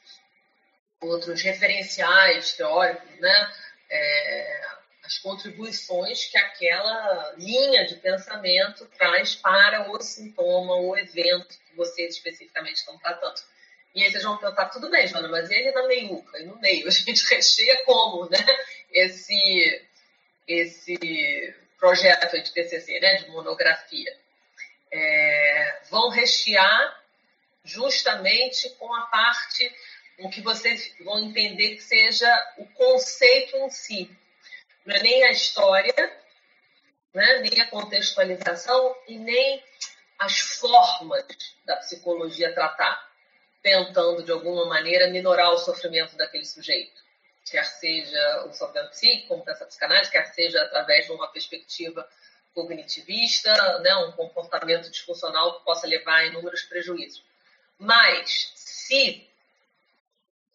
outros 1.00 1.40
referenciais 1.40 2.54
teóricos, 2.54 3.08
né? 3.20 3.52
É, 3.90 4.60
as 5.04 5.18
contribuições 5.18 6.24
que 6.24 6.38
aquela 6.38 7.34
linha 7.36 7.86
de 7.86 7.96
pensamento 7.96 8.86
traz 8.96 9.34
para 9.34 9.90
o 9.90 10.00
sintoma, 10.00 10.76
o 10.76 10.96
evento 10.96 11.48
que 11.48 11.76
vocês 11.76 12.14
especificamente 12.14 12.76
estão 12.76 12.98
tratando. 12.98 13.40
E 13.94 14.02
aí 14.02 14.10
vocês 14.10 14.24
vão 14.24 14.38
perguntar, 14.38 14.70
tudo 14.70 14.90
bem, 14.90 15.06
Joana, 15.06 15.28
mas 15.28 15.50
ele 15.50 15.70
na 15.72 15.86
meiuca, 15.86 16.38
e 16.38 16.46
no 16.46 16.58
meio? 16.58 16.88
A 16.88 16.90
gente 16.90 17.24
recheia 17.28 17.84
como, 17.84 18.28
né? 18.28 18.38
Esse, 18.90 19.86
esse 20.48 21.54
projeto 21.78 22.42
de 22.42 22.52
TCC, 22.52 22.98
né? 22.98 23.16
De 23.16 23.28
monografia. 23.28 24.16
É, 24.90 25.80
vão 25.90 26.08
rechear 26.08 27.02
justamente 27.64 28.70
com 28.70 28.92
a 28.94 29.02
parte 29.06 29.70
em 30.18 30.30
que 30.30 30.40
vocês 30.40 30.94
vão 31.00 31.24
entender 31.24 31.76
que 31.76 31.82
seja 31.82 32.54
o 32.58 32.66
conceito 32.66 33.56
em 33.56 33.70
si. 33.70 34.10
Não 34.84 34.94
é 34.94 35.02
nem 35.02 35.24
a 35.24 35.30
história, 35.30 35.94
né? 37.12 37.38
nem 37.38 37.60
a 37.60 37.70
contextualização 37.70 38.96
e 39.08 39.18
nem 39.18 39.62
as 40.18 40.38
formas 40.38 41.26
da 41.64 41.76
psicologia 41.76 42.54
tratar 42.54 43.12
tentando, 43.62 44.22
de 44.22 44.30
alguma 44.30 44.66
maneira, 44.66 45.08
minorar 45.08 45.50
o 45.50 45.58
sofrimento 45.58 46.16
daquele 46.16 46.44
sujeito. 46.44 47.02
Quer 47.50 47.64
seja 47.64 48.44
o 48.46 48.52
sofrimento 48.52 48.90
psíquico, 48.90 49.28
como 49.28 49.44
pensa 49.44 49.64
a 49.64 49.66
psicanálise, 49.66 50.10
quer 50.10 50.26
seja 50.34 50.62
através 50.62 51.06
de 51.06 51.12
uma 51.12 51.28
perspectiva 51.28 52.06
cognitivista, 52.54 53.78
né, 53.80 53.96
um 53.96 54.12
comportamento 54.12 54.90
disfuncional 54.90 55.58
que 55.58 55.64
possa 55.64 55.86
levar 55.86 56.16
a 56.16 56.26
inúmeros 56.26 56.62
prejuízos. 56.62 57.24
Mas, 57.78 58.52
se 58.54 59.28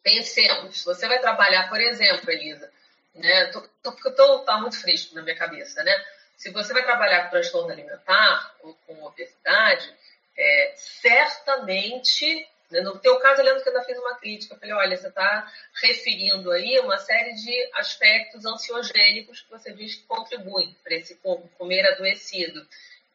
pensemos, 0.03 0.83
você 0.83 1.07
vai 1.07 1.19
trabalhar, 1.19 1.69
por 1.69 1.79
exemplo, 1.79 2.31
Elisa, 2.31 2.71
né, 3.15 3.45
tô, 3.47 3.61
tô, 3.83 3.91
porque 3.91 4.11
tô, 4.11 4.39
tá 4.39 4.57
muito 4.57 4.79
fresco 4.79 5.15
na 5.15 5.21
minha 5.21 5.35
cabeça, 5.35 5.83
né? 5.83 5.93
Se 6.37 6.51
você 6.51 6.71
vai 6.73 6.83
trabalhar 6.83 7.23
com 7.23 7.31
transtorno 7.31 7.71
alimentar 7.71 8.55
ou 8.61 8.73
com 8.87 9.03
obesidade, 9.03 9.93
é, 10.37 10.73
certamente 10.75 12.47
né? 12.69 12.81
No 12.81 12.97
teu 12.99 13.19
caso, 13.19 13.41
eu 13.41 13.45
lembro 13.45 13.63
que 13.63 13.69
eu 13.69 13.73
ainda 13.73 13.85
fiz 13.85 13.97
uma 13.97 14.15
crítica. 14.15 14.53
Eu 14.53 14.59
falei, 14.59 14.75
olha, 14.75 14.97
você 14.97 15.07
está 15.07 15.51
referindo 15.81 16.51
aí 16.51 16.79
uma 16.79 16.97
série 16.97 17.33
de 17.33 17.71
aspectos 17.75 18.45
ansiogênicos 18.45 19.41
que 19.41 19.49
você 19.49 19.71
diz 19.73 19.95
que 19.95 20.03
contribuem 20.03 20.75
para 20.83 20.95
esse 20.95 21.19
comer 21.57 21.85
adoecido. 21.87 22.65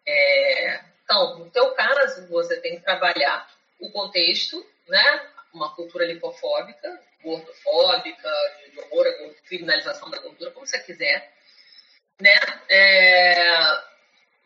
É... 0.07 0.81
Então, 1.05 1.39
no 1.39 1.51
teu 1.51 1.71
caso, 1.73 2.27
você 2.29 2.61
tem 2.61 2.77
que 2.77 2.85
trabalhar 2.85 3.49
o 3.79 3.91
contexto, 3.91 4.65
né? 4.89 5.31
Uma 5.55 5.75
cultura 5.75 6.05
lipofóbica, 6.05 7.01
gordofóbica, 7.23 8.31
de 8.73 8.81
horror 8.81 9.07
à 9.07 9.47
criminalização 9.47 10.11
da 10.11 10.19
gordura, 10.19 10.51
como 10.51 10.67
você 10.67 10.79
quiser, 10.81 11.33
né? 12.21 12.35
É 12.69 13.95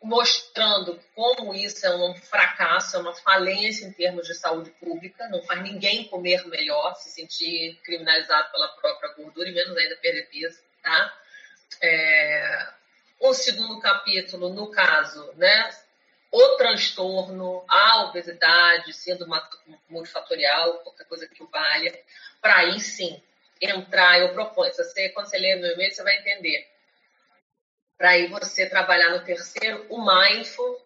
mostrando 0.02 1.00
como 1.14 1.54
isso 1.54 1.84
é 1.84 1.96
um 1.96 2.14
fracasso, 2.14 2.96
é 2.96 3.00
uma 3.00 3.14
falência 3.14 3.84
em 3.84 3.92
termos 3.92 4.26
de 4.26 4.34
saúde 4.34 4.70
pública, 4.70 5.28
não 5.28 5.42
faz 5.42 5.62
ninguém 5.62 6.04
comer 6.04 6.46
melhor, 6.46 6.94
se 6.94 7.10
sentir 7.10 7.78
criminalizado 7.82 8.50
pela 8.52 8.68
própria 8.68 9.12
gordura 9.14 9.48
e 9.48 9.52
menos 9.52 9.76
ainda 9.76 9.96
perder 9.96 10.28
peso, 10.30 10.60
tá? 10.82 11.12
É, 11.82 12.68
o 13.20 13.34
segundo 13.34 13.80
capítulo, 13.80 14.50
no 14.50 14.70
caso, 14.70 15.32
né, 15.36 15.70
o 16.30 16.56
transtorno, 16.56 17.64
a 17.68 18.04
obesidade, 18.04 18.92
sendo 18.92 19.26
multifatorial, 19.88 20.78
qualquer 20.78 21.04
coisa 21.04 21.26
que 21.26 21.42
o 21.42 21.48
valha, 21.48 21.98
para 22.40 22.56
aí 22.58 22.78
sim 22.80 23.22
entrar, 23.60 24.20
eu 24.20 24.32
proponho, 24.32 24.72
você, 24.72 25.08
quando 25.10 25.26
você 25.26 25.38
lê 25.38 25.56
meu 25.56 25.72
e-mail, 25.72 25.90
você 25.90 26.02
vai 26.02 26.16
entender. 26.18 26.68
Para 27.96 28.10
aí 28.10 28.28
você 28.28 28.68
trabalhar 28.68 29.10
no 29.10 29.24
terceiro, 29.24 29.86
o 29.88 30.04
mindful, 30.04 30.80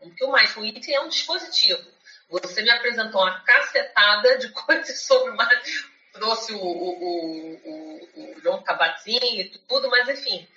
porque 0.00 0.24
o 0.24 0.32
mindful 0.32 0.64
eating 0.64 0.92
é 0.92 1.00
um 1.00 1.08
dispositivo. 1.08 1.84
Você 2.30 2.62
me 2.62 2.70
apresentou 2.70 3.20
uma 3.20 3.40
cacetada 3.40 4.38
de 4.38 4.48
coisas 4.52 5.00
sobre 5.02 5.32
mais, 5.32 5.84
trouxe 6.12 6.52
o, 6.52 6.58
o, 6.58 7.54
o, 7.54 8.34
o 8.34 8.40
João 8.40 8.62
Cabatin 8.62 9.18
e 9.22 9.58
tudo, 9.68 9.90
mas 9.90 10.08
enfim, 10.08 10.48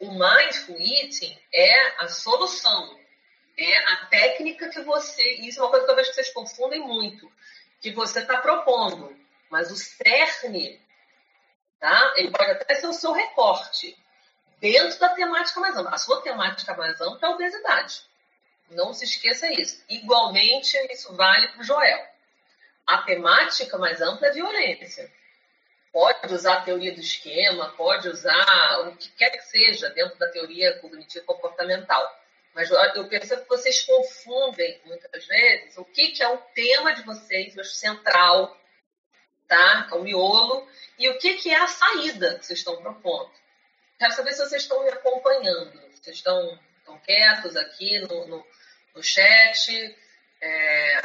o 0.00 0.10
mindful 0.12 0.76
eating 0.80 1.38
é 1.52 2.02
a 2.02 2.08
solução, 2.08 2.98
é 3.58 3.92
a 3.92 4.06
técnica 4.06 4.68
que 4.68 4.80
você, 4.82 5.22
isso 5.40 5.60
é 5.60 5.62
uma 5.62 5.70
coisa 5.70 5.86
que 5.86 5.94
que 5.94 6.14
vocês 6.14 6.32
confundem 6.32 6.80
muito, 6.80 7.30
que 7.80 7.90
você 7.90 8.20
está 8.20 8.38
propondo, 8.38 9.14
mas 9.50 9.70
o 9.70 9.76
cerne 9.76 10.80
Tá? 11.78 12.14
Ele 12.16 12.30
pode 12.30 12.50
até 12.50 12.74
ser 12.74 12.88
o 12.88 12.92
seu 12.92 13.12
recorte 13.12 13.96
dentro 14.58 14.98
da 14.98 15.10
temática 15.10 15.60
mais 15.60 15.76
ampla. 15.76 15.94
A 15.94 15.98
sua 15.98 16.20
temática 16.22 16.74
mais 16.74 17.00
ampla 17.00 17.20
é 17.22 17.26
a 17.26 17.34
obesidade. 17.34 18.02
Não 18.70 18.92
se 18.92 19.04
esqueça 19.04 19.46
isso. 19.52 19.82
Igualmente, 19.88 20.76
isso 20.90 21.14
vale 21.14 21.48
para 21.48 21.60
o 21.60 21.64
Joel. 21.64 22.04
A 22.86 22.98
temática 23.02 23.78
mais 23.78 24.00
ampla 24.00 24.26
é 24.26 24.32
violência. 24.32 25.10
Pode 25.92 26.34
usar 26.34 26.58
a 26.58 26.60
teoria 26.62 26.92
do 26.92 27.00
esquema, 27.00 27.72
pode 27.76 28.08
usar 28.08 28.88
o 28.88 28.96
que 28.96 29.10
quer 29.10 29.30
que 29.30 29.42
seja 29.42 29.88
dentro 29.90 30.18
da 30.18 30.28
teoria 30.28 30.78
cognitivo 30.80 31.24
comportamental. 31.24 32.18
Mas 32.58 32.72
eu 32.72 33.08
percebo 33.08 33.42
que 33.42 33.48
vocês 33.48 33.84
confundem 33.84 34.80
muitas 34.84 35.24
vezes 35.26 35.78
o 35.78 35.84
que, 35.84 36.08
que 36.08 36.24
é 36.24 36.28
o 36.28 36.38
tema 36.38 36.92
de 36.92 37.02
vocês, 37.02 37.56
o 37.56 37.62
central, 37.62 38.60
tá? 39.46 39.88
O 39.92 40.00
miolo, 40.00 40.68
e 40.98 41.08
o 41.08 41.16
que, 41.18 41.34
que 41.34 41.50
é 41.50 41.56
a 41.56 41.68
saída 41.68 42.36
que 42.36 42.44
vocês 42.44 42.58
estão 42.58 42.82
propondo. 42.82 43.30
Quero 43.96 44.12
saber 44.12 44.32
se 44.32 44.44
vocês 44.44 44.62
estão 44.62 44.82
me 44.82 44.90
acompanhando. 44.90 45.70
Vocês 45.92 46.16
estão, 46.16 46.58
estão 46.78 46.98
quietos 46.98 47.54
aqui 47.54 48.00
no, 48.00 48.26
no, 48.26 48.46
no 48.92 49.02
chat. 49.04 49.96
É... 50.40 51.00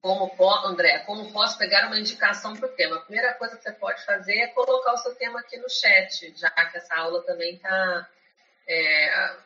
Como, 0.00 0.28
André, 0.66 0.98
como 1.06 1.32
posso 1.32 1.56
pegar 1.56 1.86
uma 1.86 2.00
indicação 2.00 2.56
para 2.56 2.66
o 2.66 2.74
tema? 2.74 2.96
A 2.96 3.02
primeira 3.02 3.32
coisa 3.34 3.56
que 3.56 3.62
você 3.62 3.72
pode 3.74 4.04
fazer 4.04 4.40
é 4.40 4.48
colocar 4.48 4.92
o 4.92 4.98
seu 4.98 5.14
tema 5.14 5.38
aqui 5.38 5.56
no 5.56 5.70
chat, 5.70 6.34
já 6.36 6.50
que 6.50 6.78
essa 6.78 6.96
aula 6.96 7.22
também 7.22 7.54
está, 7.54 8.08
é, 8.68 9.36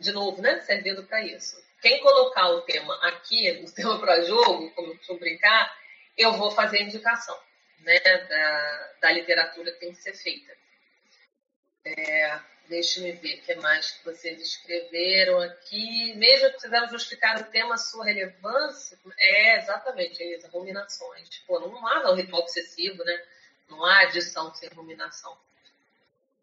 de 0.00 0.12
novo, 0.12 0.40
né, 0.40 0.60
servindo 0.60 1.04
para 1.04 1.22
isso. 1.22 1.62
Quem 1.80 2.00
colocar 2.00 2.48
o 2.48 2.62
tema 2.62 2.94
aqui, 3.08 3.50
o 3.64 3.70
tema 3.72 4.00
para 4.00 4.22
jogo, 4.22 4.70
como 4.70 4.88
eu 4.88 4.96
costumo 4.96 5.18
brincar, 5.20 5.76
eu 6.16 6.32
vou 6.32 6.50
fazer 6.50 6.78
a 6.78 6.82
indicação 6.82 7.38
né, 7.80 7.98
da, 8.00 8.92
da 9.02 9.12
literatura 9.12 9.70
que 9.72 9.80
tem 9.80 9.92
que 9.92 10.00
ser 10.00 10.14
feita. 10.14 10.56
É, 11.84 12.40
Deixe-me 12.68 13.12
ver 13.12 13.40
o 13.40 13.42
que 13.42 13.54
mais 13.56 13.90
que 13.90 14.04
vocês 14.06 14.40
escreveram 14.40 15.38
aqui. 15.40 16.14
Mesmo 16.16 16.46
que 16.46 16.52
precisamos 16.52 16.90
justificar 16.90 17.38
o 17.38 17.44
tema, 17.44 17.76
sua 17.76 18.06
relevância. 18.06 18.98
É, 19.18 19.58
exatamente, 19.58 20.22
Elisa, 20.22 20.48
ruminações. 20.48 21.28
Pô, 21.46 21.60
não 21.60 21.86
há 21.86 22.02
não, 22.02 22.14
ritual 22.14 22.40
obsessivo, 22.40 23.04
né? 23.04 23.22
Não 23.68 23.84
há 23.84 24.00
adição 24.00 24.52
sem 24.54 24.68
ruminação. 24.70 25.36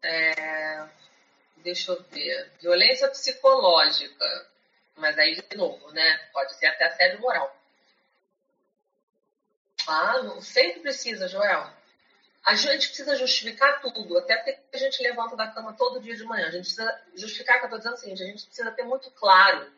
É, 0.00 0.88
deixa 1.62 1.92
eu 1.92 2.02
ver. 2.10 2.50
Violência 2.60 3.08
psicológica. 3.08 4.46
Mas 4.96 5.18
aí, 5.18 5.34
de 5.34 5.56
novo, 5.56 5.90
né? 5.92 6.18
Pode 6.32 6.54
ser 6.54 6.66
até 6.66 6.84
assédio 6.86 7.20
moral. 7.20 7.56
Ah, 9.86 10.22
não, 10.22 10.40
sempre 10.40 10.80
precisa, 10.80 11.26
Joel. 11.28 11.68
A 12.44 12.54
gente 12.54 12.88
precisa 12.88 13.16
justificar 13.16 13.80
tudo, 13.80 14.18
até 14.18 14.36
porque 14.36 14.58
a 14.72 14.78
gente 14.78 15.02
levanta 15.02 15.36
da 15.36 15.48
cama 15.48 15.72
todo 15.74 16.00
dia 16.00 16.16
de 16.16 16.24
manhã. 16.24 16.48
A 16.48 16.50
gente 16.50 16.62
precisa 16.62 17.02
justificar 17.14 17.58
que 17.58 17.64
eu 17.64 17.66
estou 17.66 17.78
dizendo 17.78 17.94
o 17.94 17.98
seguinte: 17.98 18.22
a 18.22 18.26
gente 18.26 18.44
precisa 18.44 18.70
ter 18.72 18.82
muito 18.82 19.10
claro 19.12 19.70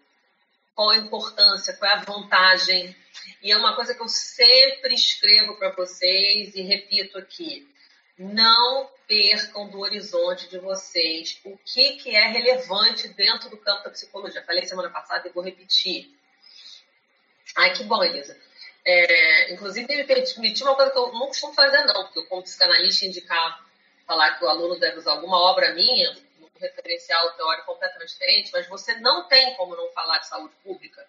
qual 0.75 0.91
a 0.91 0.97
importância, 0.97 1.75
qual 1.75 1.91
é 1.91 1.95
a 1.95 2.05
vantagem. 2.05 2.97
E 3.43 3.53
é 3.53 3.57
uma 3.57 3.77
coisa 3.77 3.95
que 3.95 4.03
eu 4.03 4.09
sempre 4.09 4.95
escrevo 4.95 5.57
para 5.57 5.71
vocês 5.71 6.55
e 6.55 6.63
repito 6.63 7.19
aqui. 7.19 7.69
Não 8.17 8.89
percam 9.09 9.69
do 9.69 9.81
horizonte 9.81 10.49
de 10.49 10.59
vocês 10.59 11.41
o 11.45 11.59
que, 11.59 11.97
que 11.97 12.15
é 12.15 12.29
relevante 12.29 13.09
dentro 13.09 13.51
do 13.51 13.57
campo 13.57 13.85
da 13.85 13.91
psicologia. 13.91 14.45
Falei 14.45 14.65
semana 14.65 14.91
passada 14.91 15.29
e 15.29 15.33
vou 15.33 15.43
repetir. 15.43 16.15
Ai, 17.57 17.73
que 17.73 17.85
bom, 17.85 18.03
Elisa. 18.03 18.37
É, 18.85 19.53
inclusive, 19.53 19.87
me 19.87 20.05
permiti 20.05 20.63
uma 20.63 20.75
coisa 20.75 20.91
que 20.91 20.99
eu 20.99 21.13
não 21.13 21.27
costumo 21.29 21.55
fazer, 21.55 21.85
não, 21.85 22.05
porque 22.05 22.19
eu, 22.19 22.27
como 22.27 22.43
psicanalista, 22.43 23.07
indicar, 23.07 23.65
falar 24.07 24.39
que 24.39 24.45
o 24.45 24.49
aluno 24.49 24.79
deve 24.79 24.99
usar 24.99 25.13
alguma 25.13 25.39
obra 25.39 25.73
minha, 25.73 26.13
um 26.41 26.49
referencial 26.61 27.31
teórico 27.33 27.67
completamente 27.67 28.11
diferente, 28.11 28.51
mas 28.53 28.69
você 28.69 28.95
não 28.97 29.27
tem 29.27 29.55
como 29.55 29.75
não 29.75 29.91
falar 29.93 30.19
de 30.19 30.29
saúde 30.29 30.55
pública. 30.63 31.07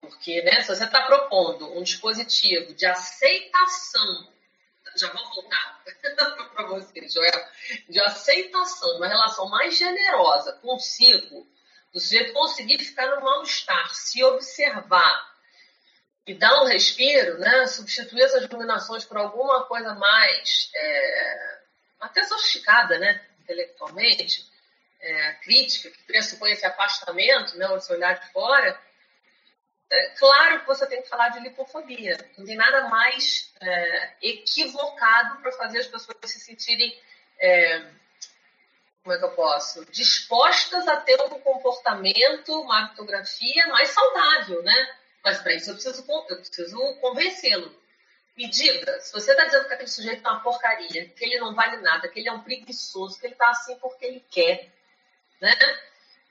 Porque, 0.00 0.42
né, 0.42 0.62
se 0.62 0.74
você 0.74 0.84
está 0.84 1.02
propondo 1.02 1.78
um 1.78 1.82
dispositivo 1.82 2.74
de 2.74 2.86
aceitação, 2.86 4.28
já 4.98 5.12
vou 5.12 5.24
voltar 5.34 5.82
para 6.54 6.66
você, 6.66 7.08
Joel, 7.08 7.48
de 7.88 8.00
aceitação, 8.00 8.90
de 8.92 8.96
uma 8.98 9.08
relação 9.08 9.48
mais 9.48 9.76
generosa 9.76 10.52
consigo, 10.54 11.46
do 11.92 12.00
sujeito 12.00 12.32
conseguir 12.32 12.78
ficar 12.78 13.06
no 13.16 13.22
mal-estar, 13.22 13.94
se 13.94 14.22
observar, 14.24 15.28
e 16.28 16.34
dar 16.34 16.62
um 16.62 16.66
respiro, 16.66 17.38
né? 17.38 17.66
substituir 17.66 18.22
essas 18.22 18.46
dominações 18.46 19.02
por 19.02 19.16
alguma 19.16 19.64
coisa 19.64 19.94
mais 19.94 20.70
é, 20.74 21.58
até 22.00 22.22
sofisticada, 22.24 22.98
né? 22.98 23.24
intelectualmente, 23.40 24.46
é, 25.00 25.32
crítica, 25.42 25.90
que 25.90 26.02
pressupõe 26.02 26.52
esse 26.52 26.66
afastamento, 26.66 27.56
né? 27.56 27.66
esse 27.74 27.90
olhar 27.90 28.20
de 28.20 28.30
fora, 28.30 28.78
é, 29.90 30.08
claro 30.18 30.60
que 30.60 30.66
você 30.66 30.86
tem 30.86 31.02
que 31.02 31.08
falar 31.08 31.30
de 31.30 31.40
lipofobia. 31.40 32.16
Não 32.36 32.44
tem 32.44 32.56
nada 32.56 32.88
mais 32.88 33.52
é, 33.60 34.12
equivocado 34.22 35.40
para 35.40 35.52
fazer 35.52 35.78
as 35.78 35.86
pessoas 35.86 36.16
se 36.24 36.40
sentirem, 36.40 36.96
é, 37.38 37.80
como 39.02 39.14
é 39.14 39.18
que 39.18 39.24
eu 39.24 39.30
posso, 39.32 39.84
dispostas 39.86 40.86
a 40.86 40.96
ter 40.96 41.20
um 41.22 41.40
comportamento, 41.40 42.60
uma 42.60 42.88
fotografia 42.88 43.66
mais 43.68 43.88
saudável, 43.90 44.62
né? 44.62 44.96
Mas 45.24 45.40
para 45.40 45.54
isso 45.54 45.70
eu 45.70 45.74
preciso, 45.74 46.04
preciso 46.04 46.96
convencê-lo. 47.00 47.74
Me 48.36 48.48
diga, 48.48 49.00
se 49.00 49.12
você 49.12 49.32
está 49.32 49.46
dizendo 49.46 49.66
que 49.66 49.74
aquele 49.74 49.88
sujeito 49.88 50.26
é 50.26 50.30
uma 50.30 50.40
porcaria, 50.40 51.08
que 51.08 51.24
ele 51.24 51.40
não 51.40 51.54
vale 51.54 51.78
nada, 51.78 52.06
que 52.08 52.20
ele 52.20 52.28
é 52.28 52.32
um 52.32 52.42
preguiçoso, 52.42 53.18
que 53.18 53.26
ele 53.26 53.34
está 53.34 53.50
assim 53.50 53.76
porque 53.78 54.06
ele 54.06 54.24
quer, 54.30 54.70
né? 55.40 55.52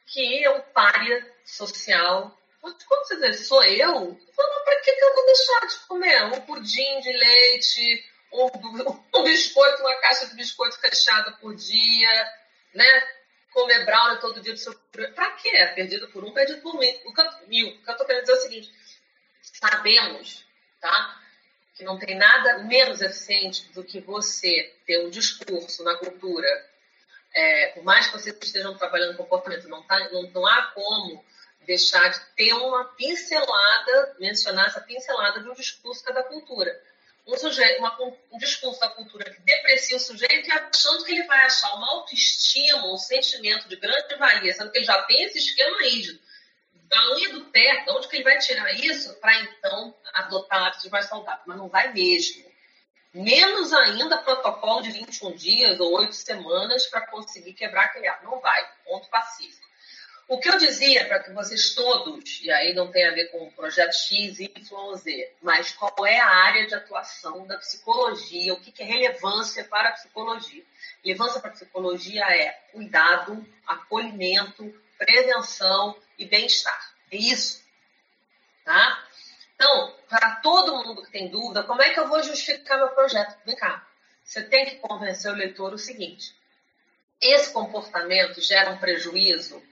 que 0.08 0.44
é 0.44 0.50
um 0.50 0.62
párea 0.62 1.26
social. 1.46 2.36
Quando 2.62 3.08
você 3.08 3.16
diz, 3.18 3.48
sou 3.48 3.64
eu? 3.64 3.94
Falo, 4.36 4.64
para 4.64 4.82
que, 4.82 4.92
que 4.92 5.04
eu 5.04 5.14
vou 5.16 5.26
deixar 5.26 5.68
de 5.68 5.76
comer 5.88 6.24
um 6.26 6.42
pudim 6.42 7.00
de 7.00 7.12
leite, 7.12 8.06
um, 8.34 8.50
um 9.20 9.24
biscoito, 9.24 9.82
uma 9.82 9.96
caixa 9.98 10.28
de 10.28 10.36
biscoito 10.36 10.80
fechada 10.80 11.32
por 11.34 11.56
dia, 11.56 12.34
né? 12.74 13.18
comer 13.58 13.86
brownie 13.86 14.20
todo 14.20 14.40
dia 14.40 14.54
do 14.54 14.60
seu. 14.60 14.74
Pra 15.16 15.32
quê? 15.32 15.50
Perdido 15.74 16.08
por 16.10 16.24
um, 16.24 16.32
perdido 16.32 16.62
por 16.62 16.78
mil. 16.78 17.00
O 17.06 17.14
que 17.14 17.22
eu, 17.22 17.26
eu 17.88 17.98
tô 17.98 18.06
querendo 18.06 18.22
dizer 18.22 18.34
é 18.34 18.36
o 18.36 18.42
seguinte: 18.42 18.72
sabemos, 19.42 20.46
tá? 20.80 21.20
Que 21.76 21.84
não 21.84 21.98
tem 21.98 22.16
nada 22.16 22.60
menos 22.60 23.02
eficiente 23.02 23.72
do 23.74 23.84
que 23.84 24.00
você 24.00 24.76
ter 24.86 25.04
um 25.06 25.10
discurso 25.10 25.84
na 25.84 25.96
cultura. 25.98 26.48
É, 27.34 27.68
por 27.70 27.84
mais 27.84 28.08
que 28.08 28.14
vocês 28.14 28.36
estejam 28.42 28.78
trabalhando 28.78 29.18
comportamento, 29.18 29.68
não, 29.68 29.84
tá, 29.84 30.00
não, 30.12 30.24
não 30.32 30.48
há 30.48 30.72
como 30.74 31.24
deixar 31.68 32.10
de 32.10 32.20
ter 32.36 32.54
uma 32.54 32.86
pincelada, 32.96 34.16
mencionar 34.20 34.66
essa 34.66 34.82
pincelada 34.82 35.42
de 35.42 35.50
um 35.50 35.54
discurso 35.54 36.04
da 36.06 36.24
cultura 36.24 36.72
um, 37.28 37.38
sujeito, 37.38 37.80
uma, 37.80 37.96
um 38.32 38.38
discurso 38.38 38.80
da 38.80 38.90
cultura 38.90 39.30
que 39.30 39.42
deprecia 39.42 39.98
o 39.98 40.00
sujeito 40.00 40.48
e 40.48 40.52
achando 40.52 41.04
que 41.04 41.12
ele 41.12 41.24
vai 41.24 41.40
achar 41.40 41.76
uma 41.76 41.90
autoestima, 41.92 42.94
um 42.94 42.98
sentimento 42.98 43.68
de 43.68 43.76
grande 43.76 44.16
valia, 44.16 44.54
sendo 44.54 44.72
que 44.72 44.78
ele 44.78 44.86
já 44.86 45.02
tem 45.04 45.24
esse 45.24 45.40
esquema 45.40 45.78
rígido. 45.82 46.20
Da 46.74 47.16
unha 47.16 47.34
do 47.34 47.46
pé, 47.48 47.84
de 47.84 47.92
onde 47.92 48.08
que 48.08 48.16
ele 48.16 48.24
vai 48.24 48.38
tirar 48.38 48.72
isso 48.74 49.14
para 49.16 49.42
então 49.42 49.94
adotar 50.14 50.68
hábitos 50.68 50.90
mais 50.90 51.06
saudáveis? 51.06 51.44
Mas 51.46 51.58
não 51.58 51.68
vai 51.68 51.92
mesmo. 51.92 52.48
Menos 53.14 53.74
ainda 53.74 54.20
protocolo 54.20 54.82
de 54.82 54.92
21 54.92 55.36
dias 55.36 55.80
ou 55.82 55.92
8 55.98 56.14
semanas 56.14 56.86
para 56.86 57.08
conseguir 57.08 57.54
quebrar 57.54 57.86
aquele 57.86 58.08
hábito. 58.08 58.32
Não 58.32 58.40
vai. 58.40 58.66
Ponto 58.86 59.10
pacífico. 59.10 59.67
O 60.30 60.40
que 60.40 60.50
eu 60.50 60.58
dizia 60.58 61.06
para 61.06 61.24
que 61.24 61.32
vocês 61.32 61.74
todos, 61.74 62.42
e 62.42 62.52
aí 62.52 62.74
não 62.74 62.92
tem 62.92 63.08
a 63.08 63.12
ver 63.12 63.28
com 63.32 63.46
o 63.46 63.52
projeto 63.54 63.94
X, 63.94 64.42
Y 64.42 64.96
Z, 64.96 65.34
mas 65.42 65.72
qual 65.72 66.06
é 66.06 66.20
a 66.20 66.28
área 66.28 66.68
de 66.68 66.76
atuação 66.76 67.48
da 67.48 67.58
psicologia, 67.58 68.54
o 68.54 68.60
que, 68.60 68.84
é 68.84 68.86
relevância 68.86 69.64
para 69.64 69.88
a 69.88 69.92
psicologia? 69.94 70.66
Relevância 71.02 71.40
para 71.40 71.52
a 71.52 71.54
psicologia 71.54 72.26
é 72.26 72.52
cuidado, 72.74 73.48
acolhimento, 73.66 74.70
prevenção 74.98 75.98
e 76.18 76.26
bem-estar. 76.26 76.94
É 77.10 77.16
isso. 77.16 77.64
Tá? 78.66 79.08
Então, 79.56 79.96
para 80.10 80.36
todo 80.42 80.76
mundo 80.84 81.04
que 81.04 81.12
tem 81.12 81.30
dúvida, 81.30 81.64
como 81.64 81.82
é 81.82 81.94
que 81.94 82.00
eu 82.02 82.10
vou 82.10 82.22
justificar 82.22 82.78
meu 82.78 82.90
projeto? 82.90 83.38
Vem 83.46 83.56
cá. 83.56 83.88
Você 84.26 84.44
tem 84.44 84.66
que 84.66 84.76
convencer 84.76 85.32
o 85.32 85.36
leitor 85.36 85.72
o 85.72 85.78
seguinte: 85.78 86.36
esse 87.22 87.54
comportamento 87.54 88.42
gera 88.42 88.72
um 88.72 88.78
prejuízo 88.78 89.64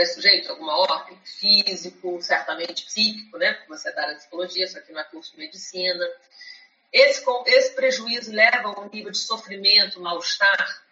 esse 0.00 0.14
sujeito, 0.14 0.50
alguma 0.50 0.76
ordem, 0.76 1.18
físico, 1.24 2.20
certamente 2.22 2.84
psíquico, 2.84 3.38
né? 3.38 3.52
Porque 3.54 3.68
você 3.68 3.88
é 3.88 3.92
da 3.92 4.02
área 4.02 4.14
de 4.14 4.20
psicologia, 4.20 4.64
isso 4.64 4.78
aqui 4.78 4.92
não 4.92 5.00
é 5.00 5.04
curso 5.04 5.32
de 5.32 5.38
medicina. 5.38 6.08
Esse, 6.92 7.24
esse 7.46 7.74
prejuízo 7.74 8.32
leva 8.32 8.68
a 8.68 8.80
um 8.80 8.88
nível 8.88 9.12
de 9.12 9.18
sofrimento, 9.18 10.00
mal-estar, 10.00 10.82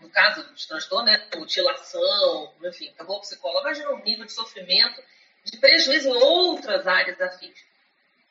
no 0.00 0.10
caso 0.10 0.42
de 0.54 0.66
transtorno, 0.66 1.06
né? 1.06 1.28
Mutilação, 1.36 2.54
enfim, 2.64 2.88
acabou 2.90 3.18
o 3.18 3.20
psicólogo, 3.20 3.60
imagina 3.60 3.90
um 3.90 4.02
nível 4.02 4.24
de 4.24 4.32
sofrimento, 4.32 5.02
de 5.44 5.58
prejuízo 5.58 6.08
em 6.08 6.12
outras 6.12 6.86
áreas 6.86 7.16
da 7.18 7.30
física. 7.30 7.74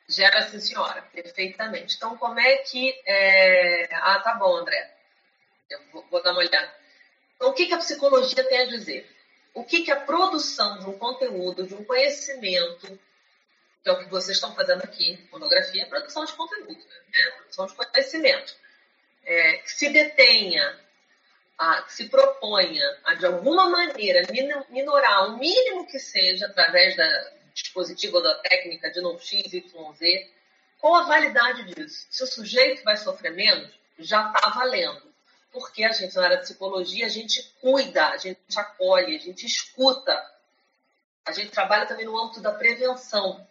Gera, 0.06 0.42
sim, 0.42 0.60
senhora, 0.60 1.00
perfeitamente. 1.02 1.96
Então, 1.96 2.16
como 2.18 2.38
é 2.38 2.58
que. 2.58 2.94
É... 3.06 3.88
Ah, 3.94 4.20
tá 4.20 4.34
bom, 4.34 4.56
André. 4.56 4.94
Eu 5.70 5.80
vou, 5.92 6.06
vou, 6.10 6.22
dar 6.22 6.32
uma 6.32 6.40
olhada. 6.40 6.74
Então, 7.36 7.48
o 7.48 7.54
que, 7.54 7.66
que 7.66 7.74
a 7.74 7.78
psicologia 7.78 8.44
tem 8.44 8.58
a 8.58 8.66
dizer? 8.66 9.10
O 9.54 9.64
que, 9.64 9.82
que 9.82 9.90
a 9.90 10.00
produção 10.00 10.80
de 10.80 10.86
um 10.86 10.98
conteúdo, 10.98 11.66
de 11.66 11.74
um 11.74 11.84
conhecimento, 11.84 12.98
que 13.82 13.88
é 13.88 13.92
o 13.92 13.98
que 13.98 14.10
vocês 14.10 14.36
estão 14.36 14.54
fazendo 14.54 14.82
aqui, 14.82 15.26
monografia, 15.30 15.82
é 15.82 15.86
produção 15.86 16.24
de 16.24 16.32
conteúdo, 16.32 16.74
né? 16.74 17.30
produção 17.38 17.66
de 17.66 17.74
conhecimento, 17.74 18.56
é, 19.24 19.58
que 19.58 19.70
se 19.70 19.88
detenha, 19.90 20.80
a, 21.56 21.82
que 21.82 21.92
se 21.92 22.08
proponha 22.08 22.84
a, 23.04 23.14
de 23.14 23.26
alguma 23.26 23.70
maneira, 23.70 24.22
minorar 24.70 25.28
o 25.28 25.38
mínimo 25.38 25.86
que 25.86 26.00
seja, 26.00 26.46
através 26.46 26.96
da, 26.96 27.32
dispositivo 27.54 28.16
ou 28.16 28.22
da 28.22 28.34
técnica 28.34 28.90
de 28.90 29.00
não 29.00 29.18
X, 29.18 29.52
Y, 29.52 29.92
Z, 29.94 30.30
qual 30.78 30.96
a 30.96 31.04
validade 31.04 31.64
disso? 31.72 32.06
Se 32.10 32.24
o 32.24 32.26
sujeito 32.26 32.82
vai 32.82 32.96
sofrer 32.96 33.32
menos, 33.32 33.72
já 33.98 34.26
está 34.26 34.50
valendo. 34.50 35.13
Porque 35.54 35.84
a 35.84 35.92
gente, 35.92 36.16
na 36.16 36.24
área 36.24 36.36
de 36.38 36.42
psicologia, 36.42 37.06
a 37.06 37.08
gente 37.08 37.40
cuida, 37.60 38.08
a 38.08 38.16
gente 38.16 38.40
acolhe, 38.58 39.14
a 39.14 39.20
gente 39.20 39.46
escuta. 39.46 40.12
A 41.24 41.30
gente 41.30 41.52
trabalha 41.52 41.86
também 41.86 42.06
no 42.06 42.18
âmbito 42.20 42.40
da 42.40 42.50
prevenção. 42.50 43.46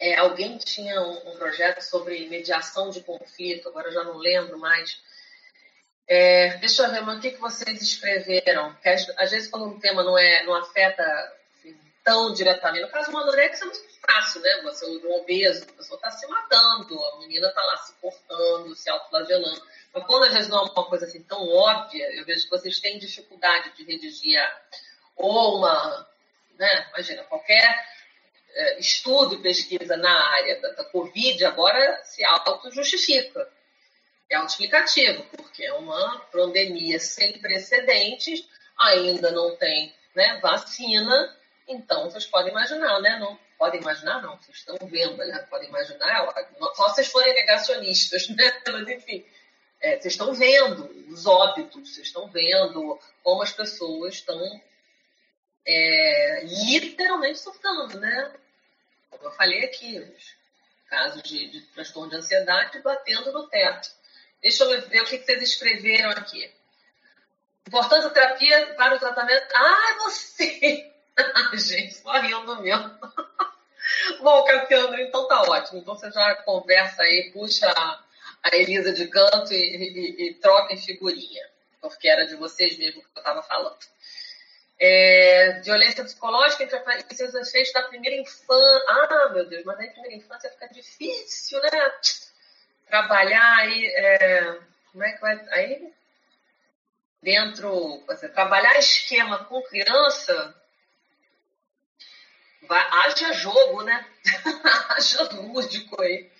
É, 0.00 0.16
alguém 0.16 0.58
tinha 0.58 1.00
um, 1.00 1.30
um, 1.30 1.36
projeto 1.36 1.80
sobre 1.80 2.28
mediação 2.28 2.90
de 2.90 3.00
conflito, 3.02 3.68
agora 3.68 3.88
eu 3.88 3.92
já 3.92 4.02
não 4.02 4.16
lembro 4.16 4.58
mais. 4.58 5.00
É, 6.08 6.56
deixa 6.56 6.82
eu 6.82 6.90
ver, 6.90 7.00
mas 7.02 7.18
o 7.18 7.20
que, 7.20 7.30
que 7.30 7.40
vocês 7.40 7.80
escreveram? 7.80 8.74
Porque 8.74 8.88
às 8.88 9.30
vezes, 9.30 9.48
quando 9.48 9.66
um 9.66 9.78
tema 9.78 10.02
não, 10.02 10.18
é, 10.18 10.44
não 10.44 10.54
afeta 10.54 11.37
tão 12.08 12.32
diretamente. 12.32 12.86
No 12.86 12.90
caso, 12.90 13.10
uma 13.10 13.20
anorexia 13.20 13.66
é 13.66 13.68
muito 13.68 14.00
fácil, 14.00 14.40
né? 14.40 14.62
Você, 14.62 14.86
um 14.86 15.12
obeso, 15.12 15.64
a 15.64 15.72
pessoa 15.74 15.98
está 15.98 16.10
se 16.10 16.26
matando, 16.26 17.04
a 17.04 17.18
menina 17.18 17.48
está 17.48 17.62
lá 17.62 17.76
se 17.76 17.92
cortando, 18.00 18.74
se 18.74 18.88
autoflagelando. 18.88 19.62
Mas 19.92 20.06
quando 20.06 20.24
às 20.24 20.32
vezes 20.32 20.48
não 20.48 20.60
é 20.60 20.62
uma 20.62 20.86
coisa 20.86 21.04
assim 21.04 21.22
tão 21.24 21.46
óbvia, 21.46 22.10
eu 22.14 22.24
vejo 22.24 22.44
que 22.44 22.50
vocês 22.50 22.80
têm 22.80 22.98
dificuldade 22.98 23.76
de 23.76 23.84
redigir 23.84 24.40
ou 25.16 25.58
uma, 25.58 26.08
né? 26.58 26.88
Imagina, 26.88 27.24
qualquer 27.24 27.86
é, 28.54 28.80
estudo 28.80 29.34
e 29.34 29.42
pesquisa 29.42 29.94
na 29.98 30.30
área 30.30 30.62
da, 30.62 30.70
da 30.70 30.84
Covid 30.84 31.44
agora 31.44 32.00
se 32.04 32.24
auto-justifica. 32.24 33.46
É 34.30 34.36
autoexplicativo, 34.36 35.24
porque 35.24 35.62
é 35.62 35.74
uma 35.74 36.20
pandemia 36.32 36.98
sem 36.98 37.38
precedentes, 37.38 38.48
ainda 38.78 39.30
não 39.30 39.56
tem 39.56 39.94
né, 40.14 40.38
vacina, 40.40 41.37
então, 41.68 42.10
vocês 42.10 42.26
podem 42.26 42.50
imaginar, 42.50 43.00
né? 43.00 43.18
Não 43.18 43.38
podem 43.58 43.80
imaginar, 43.80 44.22
não. 44.22 44.36
Vocês 44.38 44.58
estão 44.58 44.76
vendo, 44.88 45.16
né? 45.18 45.38
Podem 45.50 45.68
imaginar, 45.68 46.26
só 46.74 46.88
vocês 46.88 47.08
forem 47.08 47.34
negacionistas, 47.34 48.28
né? 48.34 48.62
Mas, 48.66 48.88
enfim, 48.88 49.24
é, 49.80 49.98
vocês 49.98 50.14
estão 50.14 50.32
vendo 50.32 50.90
os 51.12 51.26
óbitos, 51.26 51.94
vocês 51.94 52.06
estão 52.06 52.28
vendo 52.28 52.98
como 53.22 53.42
as 53.42 53.52
pessoas 53.52 54.14
estão 54.14 54.40
é, 55.66 56.42
literalmente 56.44 57.38
surtando, 57.38 58.00
né? 58.00 58.32
Como 59.10 59.24
eu 59.24 59.32
falei 59.32 59.64
aqui, 59.64 59.98
os 59.98 60.36
casos 60.88 61.22
de, 61.22 61.50
de 61.50 61.60
transtorno 61.72 62.10
de 62.10 62.16
ansiedade 62.16 62.80
batendo 62.80 63.30
no 63.32 63.46
teto. 63.48 63.90
Deixa 64.40 64.64
eu 64.64 64.88
ver 64.88 65.02
o 65.02 65.04
que 65.04 65.18
vocês 65.18 65.42
escreveram 65.42 66.10
aqui. 66.10 66.50
Importância 67.66 68.08
da 68.08 68.14
terapia 68.14 68.74
para 68.76 68.96
o 68.96 68.98
tratamento. 68.98 69.46
Ah, 69.54 69.98
você! 70.04 70.97
Gente, 71.54 71.94
só 71.94 72.12
rindo 72.20 72.62
mesmo. 72.62 72.98
Bom, 74.20 74.44
Cassiano, 74.44 74.98
então 74.98 75.26
tá 75.28 75.42
ótimo. 75.42 75.80
Então 75.80 75.94
você 75.94 76.10
já 76.10 76.34
conversa 76.42 77.02
aí, 77.02 77.30
puxa 77.32 77.70
a 78.42 78.56
Elisa 78.56 78.92
de 78.92 79.08
canto 79.08 79.52
e, 79.52 79.56
e, 79.56 80.28
e 80.28 80.34
troca 80.34 80.72
em 80.72 80.78
figurinha, 80.78 81.44
porque 81.80 82.08
era 82.08 82.26
de 82.26 82.36
vocês 82.36 82.76
mesmo 82.78 83.02
que 83.02 83.08
eu 83.16 83.20
estava 83.20 83.42
falando. 83.42 83.78
É, 84.80 85.60
violência 85.60 86.04
psicológica 86.04 86.62
entre 86.62 87.16
seus 87.16 87.34
efeitos 87.34 87.72
da 87.72 87.82
primeira 87.82 88.16
infância. 88.16 88.84
Ah, 88.88 89.30
meu 89.34 89.44
Deus, 89.46 89.64
mas 89.64 89.76
na 89.76 89.92
primeira 89.92 90.16
infância 90.16 90.50
fica 90.50 90.68
difícil, 90.68 91.60
né? 91.62 91.70
Trabalhar 92.86 93.56
aí. 93.56 93.86
É, 93.86 94.58
como 94.92 95.04
é 95.04 95.12
que 95.12 95.20
vai. 95.20 95.48
Aí, 95.50 95.92
dentro. 97.20 98.04
Trabalhar 98.32 98.78
esquema 98.78 99.44
com 99.46 99.60
criança 99.62 100.54
Vai, 102.68 102.86
haja 102.90 103.32
jogo, 103.32 103.82
né? 103.82 104.06
haja 104.90 105.22
lúdico 105.32 106.00
aí. 106.02 106.30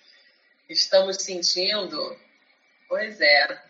Estamos 0.69 1.17
sentindo. 1.17 2.15
Pois 2.87 3.19
é. 3.19 3.63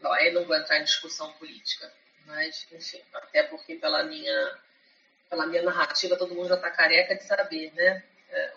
Bom, 0.00 0.10
aí 0.14 0.32
não 0.32 0.46
vou 0.46 0.56
entrar 0.56 0.78
em 0.78 0.84
discussão 0.84 1.30
política. 1.34 1.92
Mas, 2.24 2.66
enfim, 2.72 3.02
até 3.12 3.42
porque 3.42 3.74
pela 3.74 4.04
minha, 4.04 4.58
pela 5.28 5.46
minha 5.46 5.62
narrativa 5.62 6.16
todo 6.16 6.34
mundo 6.34 6.48
já 6.48 6.54
está 6.54 6.70
careca 6.70 7.14
de 7.14 7.24
saber, 7.24 7.72
né? 7.74 8.02
É, 8.30 8.52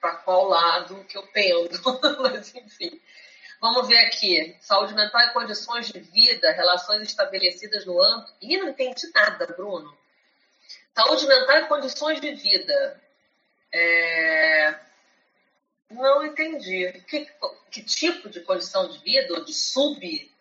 para 0.00 0.16
qual 0.16 0.46
lado 0.46 1.04
que 1.04 1.18
eu 1.18 1.26
pendo. 1.28 1.70
mas, 2.22 2.54
enfim. 2.54 3.00
Vamos 3.60 3.88
ver 3.88 3.98
aqui. 3.98 4.56
Saúde 4.60 4.94
mental 4.94 5.20
e 5.22 5.32
condições 5.32 5.88
de 5.88 5.98
vida, 5.98 6.52
relações 6.52 7.02
estabelecidas 7.02 7.84
no 7.84 8.00
âmbito. 8.00 8.32
Ih, 8.40 8.58
não 8.58 8.68
entendi 8.68 9.10
nada, 9.12 9.46
Bruno. 9.46 10.03
Saúde 10.94 11.26
mental 11.26 11.58
e 11.58 11.66
condições 11.66 12.20
de 12.20 12.34
vida. 12.34 13.02
É... 13.72 14.78
Não 15.90 16.24
entendi. 16.24 16.92
Que, 17.08 17.28
que, 17.70 17.82
tipo 17.82 18.28
de 18.28 18.40
condição 18.40 18.88
de 18.88 18.98
vida? 18.98 19.34
Ou 19.34 19.44
de 19.44 19.52
sub, 19.52 20.32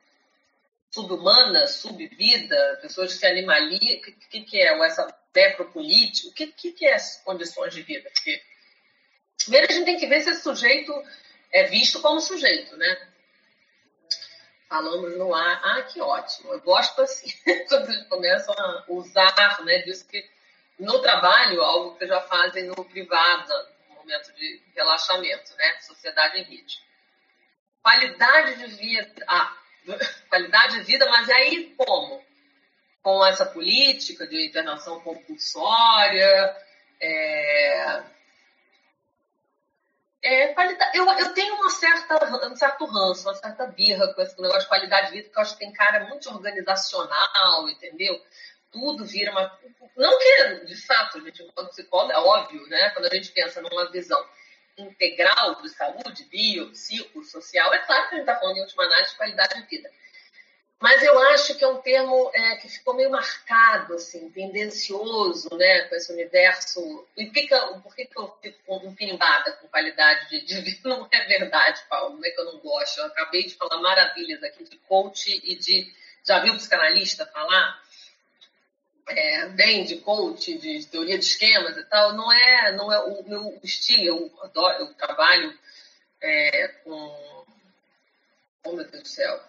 subhumana, 0.92 1.66
subvida? 1.68 2.80
Pessoas 2.82 3.14
que 3.14 3.20
se 3.20 3.26
animalizam? 3.26 3.98
O 3.98 4.02
que, 4.02 4.12
que, 4.12 4.42
que, 4.42 4.62
é? 4.62 4.74
Ou 4.76 4.84
essa 4.84 5.14
necropolítica? 5.36 6.30
O 6.30 6.34
que, 6.34 6.48
que, 6.48 6.72
que 6.72 6.86
é 6.86 6.98
condições 7.26 7.74
de 7.74 7.82
vida? 7.82 8.10
Porque, 8.14 8.42
primeiro, 9.44 9.68
a 9.70 9.74
gente 9.74 9.86
tem 9.86 9.98
que 9.98 10.08
ver 10.08 10.22
se 10.22 10.30
esse 10.30 10.44
sujeito 10.44 10.94
é 11.52 11.64
visto 11.64 12.02
como 12.02 12.22
sujeito, 12.22 12.78
né? 12.78 13.14
falamos 14.74 15.16
no 15.18 15.36
ar. 15.36 15.62
Ah, 15.64 15.84
que 15.84 16.02
ótimo. 16.02 16.52
Eu 16.52 16.62
gosto 16.62 17.00
assim, 17.04 17.32
quando 17.70 17.90
eles 17.92 18.08
começam 18.08 18.56
a 18.58 18.84
usar 18.88 19.64
né, 19.64 19.84
disso 19.84 20.08
que 20.08 20.28
no 20.80 21.00
trabalho, 21.00 21.62
algo 21.62 21.96
que 21.98 22.08
já 22.08 22.22
fazem 22.22 22.66
no 22.66 22.86
privado, 22.86 23.54
no 23.90 23.96
momento 23.96 24.34
de 24.34 24.62
relaxamento, 24.76 25.56
né? 25.56 25.80
Sociedade 25.82 26.40
em 26.40 26.44
rede. 26.44 26.82
Qualidade 27.82 28.56
de 28.56 28.68
vida, 28.76 29.26
ah, 29.28 29.56
qualidade 30.30 30.80
de 30.80 30.84
vida, 30.84 31.06
mas 31.10 31.30
aí 31.30 31.74
como? 31.78 32.24
Com 33.02 33.26
essa 33.26 33.46
política 33.46 34.26
de 34.26 34.48
internação 34.48 35.02
compulsória, 35.02 36.56
é, 37.02 38.04
é, 40.24 40.48
qualidade, 40.54 40.98
eu, 40.98 41.06
eu 41.06 41.34
tenho 41.34 41.56
uma 41.56 41.70
certa, 41.70 42.48
um 42.48 42.56
certo 42.56 42.86
ranço, 42.86 43.28
uma 43.28 43.36
certa 43.36 43.68
birra 43.68 44.14
com 44.14 44.22
esse 44.22 44.42
negócio 44.42 44.62
de 44.62 44.68
qualidade 44.70 45.08
de 45.08 45.14
vida, 45.18 45.24
porque 45.26 45.38
eu 45.38 45.42
acho 45.42 45.54
que 45.54 45.60
tem 45.60 45.74
cara 45.74 46.06
muito 46.06 46.30
organizacional, 46.30 47.68
entendeu? 47.68 48.18
Tudo 48.74 49.06
vira 49.06 49.32
uma. 49.32 49.60
Não 49.96 50.18
que, 50.18 50.66
de 50.66 50.76
fato, 50.86 51.24
gente, 51.24 51.44
enquanto 51.44 51.70
psicólogo, 51.70 52.12
é 52.12 52.18
óbvio, 52.18 52.68
né? 52.68 52.90
Quando 52.90 53.06
a 53.06 53.16
gente 53.16 53.32
pensa 53.32 53.62
numa 53.62 53.90
visão 53.92 54.22
integral 54.78 55.62
de 55.62 55.70
saúde, 55.70 56.26
bio, 56.26 56.72
psico, 56.72 57.24
social, 57.24 57.72
é 57.74 57.80
claro 57.80 58.10
que 58.10 58.16
a 58.16 58.18
gente 58.18 58.28
está 58.28 58.40
falando, 58.40 58.58
em 58.58 58.62
última 58.62 58.86
análise, 58.86 59.12
de 59.12 59.18
qualidade 59.18 59.62
de 59.62 59.68
vida. 59.68 59.90
Mas 60.84 61.02
eu 61.02 61.18
acho 61.30 61.56
que 61.56 61.64
é 61.64 61.68
um 61.70 61.82
termo 61.82 62.30
é, 62.34 62.58
que 62.58 62.68
ficou 62.68 62.94
meio 62.94 63.10
marcado, 63.10 63.94
assim, 63.94 64.30
tendencioso, 64.32 65.48
né, 65.56 65.84
com 65.84 65.96
esse 65.96 66.12
universo. 66.12 67.08
E 67.16 67.26
por 67.28 67.34
que, 67.34 67.48
que, 67.48 67.54
eu, 67.54 67.80
por 67.80 67.96
que, 67.96 68.06
que 68.06 68.20
eu 68.20 68.38
fico 68.42 68.82
empimbada 68.84 69.54
com 69.54 69.68
qualidade 69.70 70.30
de, 70.30 70.46
de 70.46 70.60
vida? 70.60 70.82
Não 70.90 71.08
é 71.10 71.26
verdade, 71.26 71.82
Paulo, 71.88 72.18
não 72.18 72.26
é 72.26 72.32
que 72.32 72.42
eu 72.42 72.46
não 72.46 72.60
gosto. 72.60 72.98
Eu 72.98 73.06
acabei 73.06 73.46
de 73.46 73.56
falar 73.56 73.78
maravilhas 73.78 74.44
aqui 74.44 74.66
de 74.66 74.76
coach 74.80 75.32
e 75.46 75.56
de. 75.56 75.90
Já 76.26 76.40
viu 76.40 76.54
psicanalista 76.56 77.26
falar? 77.28 77.82
É, 79.10 79.48
bem 79.50 79.84
de 79.84 79.98
coach, 79.98 80.58
de 80.58 80.86
teoria 80.88 81.18
de 81.18 81.26
esquemas 81.26 81.78
e 81.78 81.84
tal, 81.86 82.14
não 82.14 82.32
é, 82.32 82.72
não 82.74 82.92
é 82.92 83.00
o 83.00 83.24
meu 83.24 83.60
estilo. 83.64 84.06
Eu 84.06 84.44
adoro, 84.44 84.76
eu 84.80 84.94
trabalho 84.94 85.58
é, 86.22 86.68
com. 86.84 87.46
Oh, 88.66 88.72
meu 88.74 88.86
Deus 88.86 89.04
do 89.04 89.10
céu. 89.10 89.40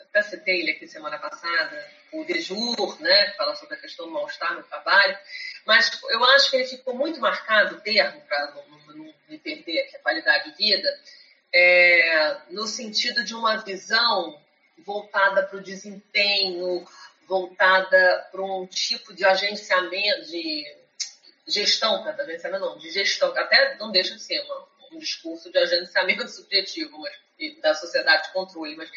Até 0.00 0.22
citei 0.22 0.60
ele 0.60 0.70
aqui 0.72 0.86
semana 0.86 1.18
passada, 1.18 1.90
o 2.12 2.24
Dejur, 2.24 3.00
né, 3.00 3.30
que 3.30 3.36
fala 3.36 3.54
sobre 3.56 3.74
a 3.74 3.80
questão 3.80 4.06
do 4.06 4.12
mal-estar 4.12 4.54
no 4.54 4.62
trabalho. 4.62 5.18
Mas 5.66 6.00
eu 6.08 6.24
acho 6.24 6.50
que 6.50 6.56
ele 6.56 6.66
ficou 6.66 6.94
muito 6.94 7.20
marcado, 7.20 7.76
o 7.76 7.80
termo, 7.80 8.20
para 8.22 8.52
não, 8.52 8.68
não, 8.68 8.96
não, 8.96 9.14
me 9.28 9.38
perder 9.38 9.80
aqui 9.80 9.96
a 9.96 10.00
qualidade 10.00 10.50
de 10.50 10.56
vida, 10.56 11.00
é, 11.52 12.36
no 12.50 12.66
sentido 12.66 13.24
de 13.24 13.34
uma 13.34 13.56
visão 13.56 14.40
voltada 14.78 15.42
para 15.42 15.58
o 15.58 15.62
desempenho, 15.62 16.86
voltada 17.26 18.28
para 18.30 18.42
um 18.42 18.66
tipo 18.66 19.14
de 19.14 19.24
agenciamento, 19.24 20.26
de 20.26 20.64
gestão, 21.46 22.02
gerenciamento 22.04 22.64
não, 22.64 22.78
de 22.78 22.90
gestão, 22.90 23.32
que 23.32 23.38
até 23.38 23.76
não 23.76 23.90
deixa 23.90 24.14
de 24.14 24.22
ser 24.22 24.40
uma, 24.42 24.68
um 24.92 24.98
discurso 24.98 25.50
de 25.50 25.58
agenciamento 25.58 26.28
subjetivo 26.30 26.96
mas, 26.98 27.60
da 27.60 27.74
sociedade 27.74 28.28
de 28.28 28.32
controle, 28.32 28.76
mas 28.76 28.90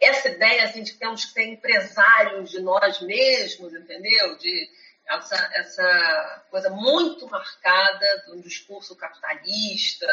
essa 0.00 0.28
ideia 0.28 0.64
assim, 0.64 0.82
de 0.82 0.92
que 0.92 0.98
temos 0.98 1.24
que 1.24 1.32
ser 1.32 1.44
empresários 1.44 2.50
de 2.50 2.60
nós 2.60 3.00
mesmos, 3.00 3.72
entendeu? 3.72 4.36
De 4.36 4.68
essa, 5.06 5.50
essa 5.54 6.44
coisa 6.50 6.70
muito 6.70 7.28
marcada 7.28 8.24
de 8.26 8.32
um 8.32 8.40
discurso 8.40 8.96
capitalista 8.96 10.06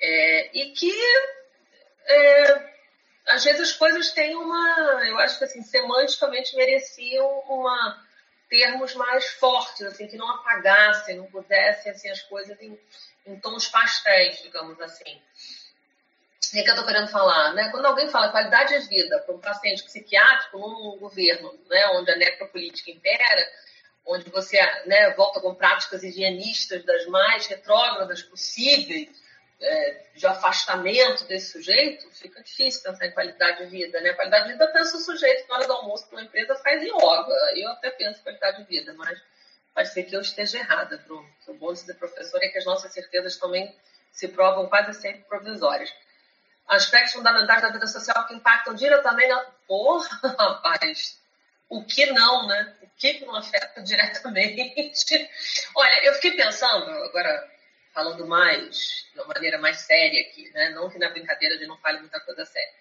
é, 0.00 0.58
e 0.58 0.72
que 0.72 0.92
é, 2.06 2.74
às 3.26 3.44
vezes 3.44 3.60
as 3.60 3.72
coisas 3.72 4.12
têm 4.12 4.36
uma, 4.36 5.02
eu 5.06 5.18
acho 5.18 5.38
que 5.38 5.44
assim, 5.44 5.62
semanticamente 5.62 6.54
mereciam 6.56 7.26
uma 7.48 8.04
termos 8.48 8.94
mais 8.94 9.26
fortes, 9.34 9.82
assim, 9.82 10.06
que 10.06 10.16
não 10.16 10.30
apagassem, 10.30 11.16
não 11.16 11.26
pudessem 11.26 11.90
assim, 11.90 12.08
as 12.08 12.22
coisas 12.22 12.60
em, 12.60 12.78
em 13.26 13.40
tons 13.40 13.68
pastéis, 13.68 14.40
digamos 14.42 14.80
assim. 14.80 15.20
O 16.46 16.50
que, 16.52 16.60
é 16.60 16.62
que 16.62 16.68
eu 16.68 16.74
estou 16.74 16.86
querendo 16.86 17.08
falar? 17.08 17.52
Né? 17.54 17.70
Quando 17.70 17.86
alguém 17.86 18.08
fala 18.08 18.30
qualidade 18.30 18.78
de 18.78 18.88
vida 18.88 19.18
para 19.20 19.34
um 19.34 19.40
paciente 19.40 19.82
psiquiátrico 19.82 20.58
num 20.58 20.98
governo 20.98 21.52
né, 21.68 21.86
onde 21.94 22.12
a 22.12 22.16
necropolítica 22.16 22.90
impera, 22.90 23.48
onde 24.06 24.30
você 24.30 24.60
né, 24.86 25.10
volta 25.14 25.40
com 25.40 25.54
práticas 25.54 26.04
higienistas 26.04 26.84
das 26.84 27.06
mais 27.06 27.46
retrógradas 27.46 28.22
possíveis, 28.22 29.08
é, 29.60 30.04
de 30.14 30.26
afastamento 30.26 31.24
desse 31.24 31.52
sujeito, 31.52 32.08
fica 32.12 32.42
difícil 32.42 32.82
pensar 32.82 33.06
em 33.06 33.12
qualidade 33.12 33.64
de 33.64 33.70
vida. 33.70 34.00
Né? 34.00 34.12
Qualidade 34.12 34.46
de 34.46 34.52
vida 34.52 34.66
pensa 34.68 34.96
o 34.96 35.00
sujeito 35.00 35.48
na 35.48 35.56
hora 35.56 35.66
do 35.66 35.72
almoço 35.72 36.06
para 36.06 36.18
uma 36.18 36.24
empresa 36.24 36.54
faz 36.56 36.82
yoga. 36.82 37.52
Eu 37.56 37.70
até 37.70 37.90
penso 37.90 38.20
em 38.20 38.22
qualidade 38.22 38.58
de 38.58 38.64
vida, 38.64 38.94
mas 38.94 39.18
pode 39.74 39.88
ser 39.92 40.04
que 40.04 40.14
eu 40.14 40.20
esteja 40.20 40.58
errada, 40.58 40.96
Bruno. 40.98 41.28
O 41.48 41.54
bom 41.54 41.72
de 41.72 41.80
ser 41.80 41.94
professor 41.94 42.42
é 42.42 42.48
que 42.48 42.58
as 42.58 42.64
nossas 42.64 42.92
certezas 42.92 43.36
também 43.36 43.74
se 44.12 44.28
provam 44.28 44.68
quase 44.68 44.94
sempre 45.00 45.22
provisórias. 45.22 45.92
Aspectos 46.68 47.12
fundamentais 47.12 47.62
da 47.62 47.70
vida 47.70 47.86
social 47.86 48.26
que 48.26 48.34
impactam 48.34 48.74
diretamente 48.74 49.28
na... 49.28 49.44
Porra, 49.66 50.08
rapaz! 50.38 51.20
O 51.68 51.84
que 51.84 52.06
não, 52.06 52.46
né? 52.46 52.74
O 52.82 52.88
que 52.96 53.24
não 53.24 53.34
afeta 53.36 53.82
diretamente? 53.82 55.30
Olha, 55.74 56.04
eu 56.04 56.14
fiquei 56.14 56.32
pensando, 56.32 56.90
agora 56.90 57.53
falando 57.94 58.26
mais, 58.26 59.06
de 59.12 59.20
uma 59.20 59.28
maneira 59.28 59.56
mais 59.58 59.78
séria 59.82 60.20
aqui, 60.22 60.50
né? 60.50 60.70
Não 60.70 60.90
que 60.90 60.98
na 60.98 61.08
brincadeira 61.08 61.56
de 61.56 61.66
não 61.66 61.78
fale 61.78 62.00
muita 62.00 62.18
coisa 62.20 62.44
séria. 62.44 62.74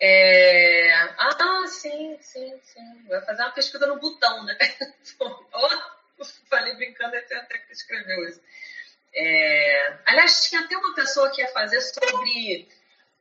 É... 0.00 0.92
Ah, 0.92 1.66
sim, 1.68 2.16
sim, 2.20 2.58
sim. 2.62 3.04
Vai 3.06 3.20
fazer 3.20 3.42
uma 3.42 3.52
pesquisa 3.52 3.86
no 3.86 4.00
botão, 4.00 4.44
né? 4.44 4.56
oh, 5.20 6.24
falei 6.48 6.74
brincando, 6.74 7.14
até 7.16 7.36
até 7.36 7.58
que 7.58 7.72
escreveu 7.72 8.26
isso. 8.26 8.40
É... 9.14 9.98
Aliás, 10.06 10.48
tinha 10.48 10.62
até 10.62 10.76
uma 10.76 10.94
pessoa 10.94 11.30
que 11.30 11.42
ia 11.42 11.48
fazer 11.48 11.80
sobre 11.82 12.66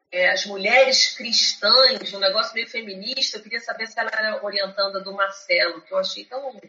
é, 0.10 0.30
as 0.30 0.46
mulheres 0.46 1.16
cristãs, 1.16 2.14
um 2.14 2.20
negócio 2.20 2.54
meio 2.54 2.70
feminista. 2.70 3.38
Eu 3.38 3.44
queria 3.44 3.60
saber 3.60 3.88
se 3.88 4.00
ela 4.00 4.10
era 4.14 4.44
orientanda 4.44 5.02
do 5.02 5.12
Marcelo, 5.12 5.82
que 5.82 5.94
eu 5.94 5.98
achei 5.98 6.24
tão 6.26 6.62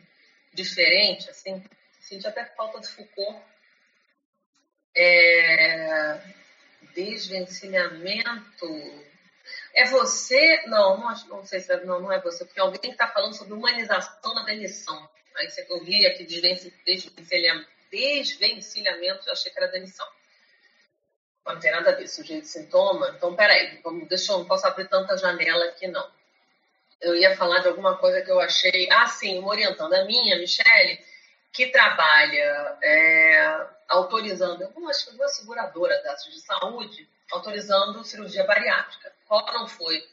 diferente, 0.52 1.30
assim. 1.30 1.62
Senti 2.00 2.26
até 2.26 2.44
falta 2.44 2.80
de 2.80 2.88
Foucault 2.88 3.53
é, 4.96 6.20
desvencilhamento. 6.94 9.04
É 9.74 9.84
você? 9.86 10.62
Não, 10.66 10.98
não, 10.98 11.14
não 11.28 11.44
sei 11.44 11.60
se 11.60 11.72
é, 11.72 11.84
não, 11.84 12.00
não 12.00 12.12
é 12.12 12.20
você, 12.20 12.44
porque 12.44 12.60
alguém 12.60 12.92
está 12.92 13.08
falando 13.08 13.34
sobre 13.34 13.54
humanização 13.54 14.34
na 14.34 14.44
demissão. 14.44 15.08
Aí 15.36 15.50
você 15.50 15.66
ouvi 15.70 16.06
aqui 16.06 16.24
desvencilhamento, 16.24 17.68
desvencilhamento, 17.90 19.26
eu 19.26 19.32
achei 19.32 19.50
que 19.50 19.58
era 19.58 19.70
demissão. 19.70 20.06
Não 21.44 21.58
tem 21.58 21.72
nada 21.72 21.90
a 21.90 21.94
ver, 21.94 22.08
sujeito 22.08 22.46
sintoma. 22.46 23.12
Então, 23.16 23.34
peraí, 23.34 23.80
vamos, 23.82 24.08
deixa 24.08 24.32
eu 24.32 24.38
não 24.38 24.46
posso 24.46 24.66
abrir 24.66 24.88
tanta 24.88 25.18
janela 25.18 25.66
aqui, 25.66 25.88
não. 25.88 26.08
Eu 27.00 27.14
ia 27.16 27.36
falar 27.36 27.58
de 27.58 27.68
alguma 27.68 27.98
coisa 27.98 28.22
que 28.22 28.30
eu 28.30 28.40
achei. 28.40 28.88
Ah, 28.90 29.06
sim, 29.06 29.38
uma 29.38 29.48
orientando 29.48 29.92
a 29.92 30.04
minha, 30.04 30.38
Michele, 30.38 31.04
que 31.54 31.68
trabalha 31.68 32.76
é, 32.82 33.66
autorizando, 33.88 34.60
eu 34.62 34.88
acho 34.88 35.06
que 35.06 35.14
uma 35.14 35.28
seguradora 35.28 36.02
dados 36.02 36.24
de 36.24 36.40
saúde, 36.40 37.08
autorizando 37.30 38.02
cirurgia 38.02 38.44
bariátrica. 38.44 39.12
Qual 39.28 39.46
não 39.54 39.68
foi? 39.68 40.04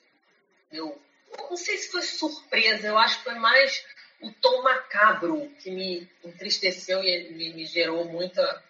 Meu, 0.71 1.01
não 1.49 1.57
sei 1.57 1.77
se 1.77 1.91
foi 1.91 2.03
surpresa, 2.03 2.87
eu 2.87 2.97
acho 2.97 3.17
que 3.17 3.23
foi 3.23 3.35
mais 3.35 3.83
o 4.21 4.31
tom 4.33 4.61
macabro 4.61 5.49
que 5.59 5.71
me 5.71 6.07
entristeceu 6.23 7.03
e 7.03 7.31
me, 7.31 7.53
me 7.53 7.65
gerou 7.65 8.05
muita 8.05 8.63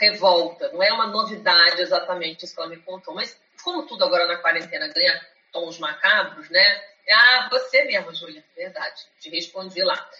revolta. 0.00 0.72
Não 0.72 0.82
é 0.82 0.90
uma 0.94 1.08
novidade 1.08 1.82
exatamente 1.82 2.46
isso 2.46 2.54
que 2.54 2.60
ela 2.60 2.70
me 2.70 2.78
contou, 2.78 3.14
mas 3.14 3.38
como 3.62 3.86
tudo 3.86 4.04
agora 4.04 4.26
na 4.26 4.38
quarentena 4.38 4.88
ganha 4.88 5.20
tons 5.52 5.78
macabros, 5.78 6.48
né? 6.48 6.84
Ah, 7.10 7.48
você 7.50 7.84
mesmo, 7.84 8.14
Júlia, 8.14 8.42
verdade, 8.56 9.02
te 9.20 9.28
respondi 9.28 9.82
lá. 9.82 10.10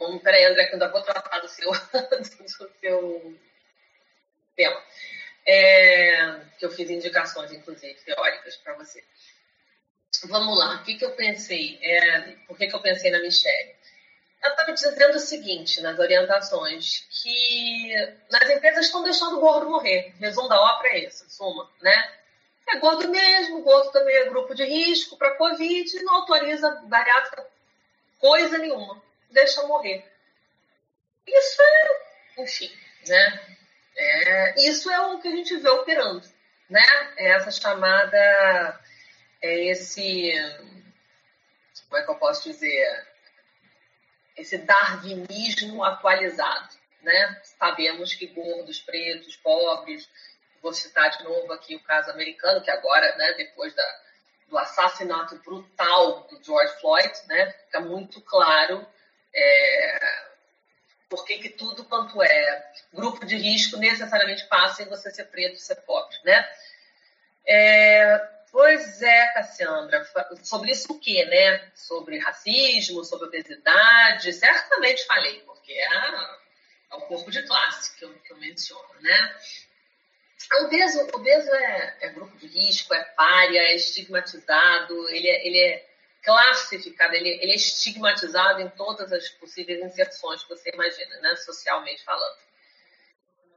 Bom, 0.00 0.18
peraí, 0.18 0.46
André, 0.46 0.64
que 0.64 0.70
eu 0.70 0.76
ainda 0.76 0.88
vou 0.88 1.02
tratar 1.02 1.40
do 1.40 1.48
seu, 1.48 1.70
do 2.40 2.48
seu 2.48 3.38
tema. 4.56 4.82
É, 5.46 6.40
que 6.58 6.64
eu 6.64 6.70
fiz 6.70 6.88
indicações, 6.88 7.52
inclusive, 7.52 8.00
teóricas 8.00 8.56
para 8.56 8.72
você. 8.76 9.04
Vamos 10.24 10.58
lá, 10.58 10.76
o 10.76 10.84
que, 10.84 10.94
que 10.94 11.04
eu 11.04 11.10
pensei? 11.12 11.78
É, 11.82 12.20
por 12.46 12.56
que, 12.56 12.66
que 12.66 12.74
eu 12.74 12.80
pensei 12.80 13.10
na 13.10 13.20
Michelle? 13.20 13.76
Ela 14.42 14.54
estava 14.54 14.72
dizendo 14.72 15.16
o 15.16 15.20
seguinte 15.20 15.82
nas 15.82 15.98
orientações, 15.98 17.06
que 17.22 17.94
nas 18.30 18.48
empresas 18.48 18.86
estão 18.86 19.02
deixando 19.02 19.36
o 19.36 19.40
gordo 19.40 19.68
morrer. 19.68 20.14
Resumo 20.18 20.48
da 20.48 20.58
ópera 20.58 20.94
é 20.94 21.04
esse, 21.04 21.30
suma, 21.30 21.70
né? 21.82 22.14
É 22.70 22.78
gordo 22.78 23.06
mesmo, 23.06 23.60
gordo 23.60 23.92
também 23.92 24.16
é 24.16 24.30
grupo 24.30 24.54
de 24.54 24.64
risco 24.64 25.18
para 25.18 25.36
Covid, 25.36 26.02
não 26.04 26.14
autoriza 26.16 26.70
bariátrica 26.86 27.46
coisa 28.18 28.56
nenhuma 28.56 29.09
deixa 29.30 29.66
morrer. 29.66 30.04
Isso 31.26 31.62
é, 31.62 32.42
enfim, 32.42 32.70
né? 33.06 33.56
É, 33.96 34.54
isso 34.68 34.90
é 34.90 35.00
o 35.06 35.20
que 35.20 35.28
a 35.28 35.30
gente 35.30 35.56
vê 35.56 35.68
operando, 35.68 36.26
né? 36.68 36.82
É 37.16 37.30
essa 37.32 37.50
chamada, 37.50 38.80
é 39.42 39.66
esse, 39.66 40.32
como 41.88 42.00
é 42.00 42.04
que 42.04 42.10
eu 42.10 42.16
posso 42.16 42.50
dizer, 42.50 43.06
esse 44.36 44.58
darwinismo 44.58 45.84
atualizado, 45.84 46.74
né? 47.02 47.40
Sabemos 47.44 48.14
que 48.14 48.26
gordos, 48.26 48.80
pretos, 48.80 49.36
pobres, 49.36 50.08
vou 50.62 50.72
citar 50.72 51.10
de 51.10 51.24
novo 51.24 51.52
aqui 51.52 51.76
o 51.76 51.84
caso 51.84 52.10
americano, 52.10 52.62
que 52.62 52.70
agora, 52.70 53.16
né, 53.16 53.32
depois 53.34 53.74
da, 53.74 54.00
do 54.48 54.58
assassinato 54.58 55.36
brutal 55.36 56.26
do 56.28 56.42
George 56.42 56.80
Floyd, 56.80 57.12
né, 57.26 57.52
fica 57.52 57.80
muito 57.80 58.20
claro 58.22 58.86
é, 59.34 60.30
por 61.08 61.24
que 61.24 61.48
tudo 61.48 61.84
quanto 61.84 62.22
é 62.22 62.72
grupo 62.92 63.26
de 63.26 63.36
risco 63.36 63.76
necessariamente 63.76 64.46
passa 64.46 64.82
em 64.82 64.88
você 64.88 65.10
ser 65.10 65.24
preto, 65.24 65.58
ser 65.58 65.76
pobre, 65.76 66.16
né? 66.24 66.48
É, 67.46 68.18
pois 68.52 69.02
é, 69.02 69.32
Cassiandra, 69.32 70.06
sobre 70.42 70.70
isso 70.70 70.92
o 70.92 71.00
quê, 71.00 71.24
né? 71.24 71.70
Sobre 71.74 72.18
racismo, 72.18 73.04
sobre 73.04 73.26
obesidade, 73.26 74.32
certamente 74.32 75.04
falei, 75.06 75.40
porque 75.40 75.72
é, 75.72 75.84
é 76.92 76.94
o 76.94 77.00
corpo 77.02 77.30
de 77.30 77.42
classe 77.42 77.96
que 77.96 78.04
eu, 78.04 78.14
que 78.14 78.32
eu 78.32 78.36
menciono, 78.38 78.88
né? 79.00 79.36
Obeso, 80.62 81.08
obeso 81.12 81.52
é, 81.54 81.96
é, 82.00 82.08
grupo 82.08 82.36
de 82.38 82.46
risco, 82.46 82.94
é 82.94 83.04
párea, 83.16 83.60
é 83.60 83.76
estigmatizado, 83.76 85.08
ele 85.10 85.28
é, 85.28 85.46
ele 85.46 85.58
é 85.60 85.89
classificado, 86.22 87.14
ele, 87.14 87.28
ele 87.28 87.52
é 87.52 87.56
estigmatizado 87.56 88.60
em 88.60 88.68
todas 88.70 89.12
as 89.12 89.28
possíveis 89.30 89.80
inserções 89.82 90.42
que 90.42 90.50
você 90.50 90.70
imagina, 90.70 91.16
né, 91.20 91.36
socialmente 91.36 92.04
falando. 92.04 92.38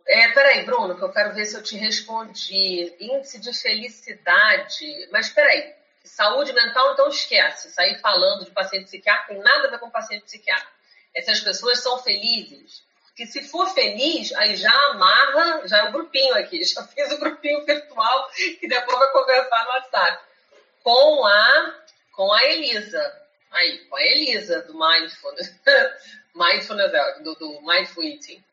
É, 0.05 0.29
peraí, 0.29 0.65
Bruno, 0.65 0.97
que 0.97 1.03
eu 1.03 1.11
quero 1.11 1.33
ver 1.33 1.45
se 1.45 1.55
eu 1.55 1.63
te 1.63 1.77
respondi. 1.77 2.93
Índice 2.99 3.39
de 3.39 3.53
felicidade. 3.53 5.09
Mas 5.11 5.29
peraí, 5.29 5.73
saúde 6.03 6.51
mental, 6.51 6.93
então 6.93 7.07
esquece. 7.07 7.71
Sair 7.71 7.99
falando 7.99 8.45
de 8.45 8.51
paciente 8.51 8.85
psiquiátrico 8.85 9.33
tem 9.33 9.41
nada 9.41 9.67
a 9.67 9.71
ver 9.71 9.79
com 9.79 9.89
paciente 9.89 10.25
psiquiátrico. 10.25 10.71
Essas 11.15 11.39
pessoas 11.39 11.79
são 11.79 11.99
felizes. 11.99 12.83
Porque 13.07 13.27
se 13.27 13.43
for 13.43 13.69
feliz, 13.69 14.33
aí 14.33 14.55
já 14.55 14.73
amarra, 14.89 15.67
já 15.67 15.77
é 15.79 15.89
o 15.89 15.91
grupinho 15.91 16.35
aqui. 16.35 16.61
Já 16.65 16.83
fiz 16.87 17.11
o 17.11 17.19
grupinho 17.19 17.63
virtual 17.63 18.29
e 18.61 18.67
depois 18.67 18.97
vai 18.97 19.11
conversar 19.11 19.63
no 19.63 19.69
WhatsApp. 19.69 20.23
Com 20.83 21.25
a 21.25 21.82
com 22.13 22.31
a 22.31 22.43
Elisa. 22.45 23.21
Aí, 23.51 23.79
com 23.85 23.95
a 23.95 24.01
Elisa, 24.01 24.61
do 24.61 24.73
Mindfulness. 24.73 25.53
Mindfulness, 26.33 26.93
é, 26.93 27.19
do, 27.19 27.35
do 27.35 27.61
Mindful 27.61 28.03
Eating. 28.03 28.43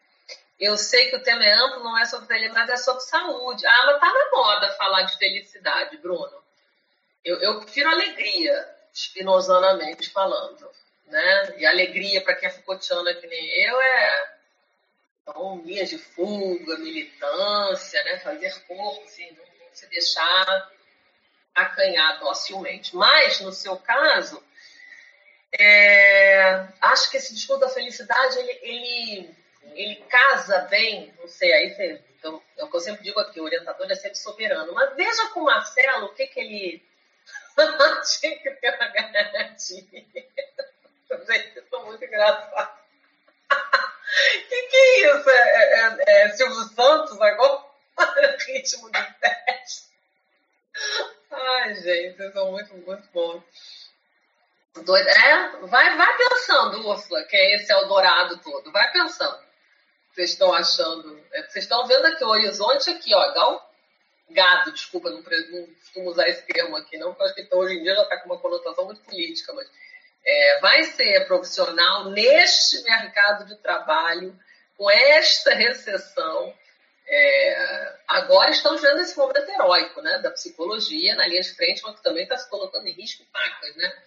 Eu 0.59 0.77
sei 0.77 1.09
que 1.09 1.17
o 1.17 1.23
tema 1.23 1.43
é 1.43 1.55
amplo, 1.55 1.83
não 1.83 1.97
é 1.97 2.05
sobre 2.05 2.27
felicidade, 2.27 2.71
é 2.71 2.77
sobre 2.77 3.01
saúde. 3.03 3.67
Ah, 3.67 3.87
mas 3.87 4.01
tá 4.01 4.13
na 4.13 4.31
moda 4.31 4.73
falar 4.73 5.03
de 5.03 5.17
felicidade, 5.17 5.97
Bruno. 5.97 6.43
Eu, 7.25 7.39
eu 7.41 7.61
prefiro 7.61 7.89
alegria, 7.89 8.69
espinozanamente 8.93 10.11
falando. 10.11 10.71
Né? 11.07 11.55
E 11.59 11.67
alegria, 11.67 12.23
para 12.23 12.35
quem 12.35 12.49
é 12.49 12.53
Foucaultiana 12.53 13.15
que 13.15 13.27
nem 13.27 13.65
eu, 13.65 13.81
é, 13.81 14.35
Então, 15.23 15.63
linhas 15.65 15.89
de 15.89 15.97
fuga, 15.97 16.77
militância, 16.79 18.05
né? 18.05 18.19
fazer 18.19 18.55
corpo, 18.67 19.03
assim, 19.05 19.31
não 19.33 19.45
se 19.73 19.87
deixar 19.87 20.71
acanhar 21.55 22.21
docilmente. 22.21 22.95
Mas, 22.97 23.41
no 23.41 23.53
seu 23.53 23.77
caso, 23.77 24.43
é, 25.53 26.67
acho 26.81 27.11
que 27.11 27.17
esse 27.17 27.35
discurso 27.35 27.61
da 27.61 27.69
felicidade, 27.69 28.39
ele, 28.39 28.59
ele, 28.63 29.35
ele 29.75 29.95
casa 30.09 30.61
bem, 30.71 31.13
não 31.19 31.29
sei, 31.29 31.53
aí 31.53 31.75
você, 31.75 32.03
então, 32.19 32.43
é 32.57 32.65
o 32.65 32.69
que 32.69 32.77
eu 32.77 32.81
sempre 32.81 33.03
digo 33.03 33.19
aqui, 33.19 33.41
o 33.41 33.45
orientador 33.45 33.91
é 33.91 33.95
sempre 33.95 34.19
soberano. 34.19 34.75
Mas 34.75 34.95
veja 34.95 35.29
com 35.29 35.41
o 35.41 35.45
Marcelo 35.45 36.07
o 36.07 36.15
que, 36.15 36.27
que 36.27 36.41
ele 36.41 36.83
tinha 38.21 38.39
que 38.39 38.51
ter 38.51 38.75
uma 38.77 38.89
garantia. 38.89 39.85
Gente, 41.27 41.57
eu 41.57 41.65
sou 41.69 41.87
muito 41.87 42.05
engraçado. 42.05 42.81
Que, 44.49 44.63
que 44.63 44.77
é 44.77 45.07
isso? 45.07 45.31
É, 45.31 45.95
é, 46.09 46.23
é 46.25 46.29
Silvio 46.31 46.65
Santos 46.75 47.21
agora? 47.21 47.65
Ritmo 48.45 48.91
de 48.91 49.03
festa. 49.21 49.90
Ai, 51.31 51.75
gente, 51.75 52.17
vocês 52.17 52.33
são 52.33 52.51
muito, 52.51 52.75
muito 52.77 53.09
bons. 53.13 53.43
Doida. 54.85 55.11
É, 55.11 55.67
vai, 55.67 55.97
vai 55.97 56.17
pensando, 56.17 56.89
Úrsula, 56.89 57.23
que 57.25 57.37
é 57.37 57.57
esse 57.57 57.73
Eldorado 57.73 58.39
todo. 58.39 58.71
Vai 58.73 58.91
pensando. 58.93 59.39
Vocês 60.13 60.31
estão 60.31 60.53
achando. 60.53 61.23
É, 61.33 61.43
vocês 61.43 61.65
estão 61.65 61.87
vendo 61.87 62.07
aqui 62.07 62.25
o 62.25 62.29
horizonte 62.29 62.91
aqui, 62.91 63.15
ó. 63.15 63.33
Gal, 63.33 63.71
gado, 64.31 64.73
desculpa, 64.73 65.11
não, 65.11 65.19
não 65.19 65.67
costumo 65.75 66.11
usar 66.11 66.29
esse 66.29 66.43
termo 66.47 66.77
aqui, 66.77 66.97
não, 66.99 67.13
porque 67.13 67.25
acho 67.25 67.35
que 67.35 67.55
hoje 67.55 67.75
em 67.75 67.83
dia 67.83 67.95
já 67.95 68.03
está 68.03 68.19
com 68.19 68.27
uma 68.27 68.39
conotação 68.39 68.85
muito 68.85 69.01
política, 69.03 69.53
mas 69.53 69.69
é, 70.25 70.61
vai 70.61 70.85
ser 70.85 71.27
profissional 71.27 72.11
neste 72.11 72.83
mercado 72.83 73.47
de 73.47 73.57
trabalho, 73.57 74.39
com 74.77 74.91
esta 74.91 75.55
recessão. 75.55 76.55
É, 77.13 77.97
agora 78.07 78.51
estamos 78.51 78.81
vendo 78.81 79.01
esse 79.01 79.19
momento 79.19 79.51
heróico 79.51 80.01
né, 80.01 80.19
da 80.19 80.31
psicologia 80.31 81.17
na 81.17 81.27
linha 81.27 81.41
de 81.41 81.53
frente, 81.55 81.83
mas 81.83 81.97
que 81.97 82.05
também 82.05 82.23
está 82.23 82.37
se 82.37 82.49
colocando 82.49 82.87
em 82.87 82.93
risco 82.93 83.25
pacas, 83.33 83.75
né? 83.75 84.03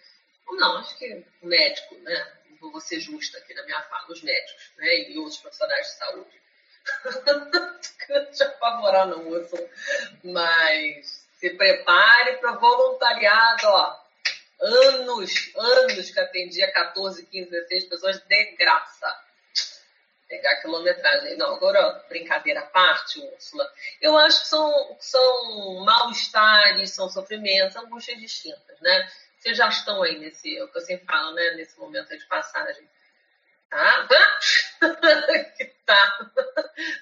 Não, 0.52 0.78
acho 0.78 0.98
que 0.98 1.26
o 1.42 1.48
médico, 1.48 1.96
né? 1.96 2.32
Vou 2.62 2.80
ser 2.80 3.02
justa 3.02 3.38
aqui 3.40 3.54
na 3.54 3.64
minha 3.64 3.82
fala, 3.82 4.10
os 4.10 4.24
médicos 4.24 4.72
né, 4.78 5.10
e 5.10 5.18
outros 5.18 5.38
profissionais 5.38 5.86
de 5.88 5.94
saúde. 5.96 6.42
te 8.32 8.44
apavorar, 8.44 9.08
não, 9.08 9.24
moço. 9.26 9.58
Mas 10.24 11.28
se 11.40 11.50
prepare 11.50 12.38
para 12.38 12.54
voluntariado, 12.54 13.68
ó. 13.68 14.04
Anos, 14.62 15.52
anos 15.58 16.10
que 16.10 16.20
atendia 16.22 16.72
14, 16.72 17.26
15, 17.26 17.50
16 17.50 17.84
pessoas 17.86 18.20
de 18.20 18.56
graça. 18.56 19.23
Pegar 20.34 20.56
quilometragem. 20.62 21.38
Não, 21.38 21.54
agora, 21.54 22.04
brincadeira 22.10 22.62
à 22.62 22.66
parte, 22.66 23.20
Úrsula. 23.20 23.72
Eu 24.02 24.18
acho 24.18 24.42
que 24.42 24.48
são, 24.48 24.98
são 25.00 25.86
mal-estares, 25.86 26.90
são 26.90 27.08
sofrimentos, 27.08 27.76
angústias 27.76 28.20
distintas, 28.20 28.82
né? 28.82 29.12
Vocês 29.38 29.56
já 29.56 29.70
estão 29.70 30.02
aí 30.02 30.18
nesse, 30.18 30.58
é 30.58 30.64
o 30.64 30.68
que 30.70 30.78
eu 30.80 30.82
sempre 30.82 31.06
falo, 31.06 31.36
né? 31.36 31.52
Nesse 31.52 31.78
momento 31.78 32.18
de 32.18 32.26
passagem. 32.26 32.90
Tá? 33.70 34.08
que 35.56 35.66
tá. 35.86 36.32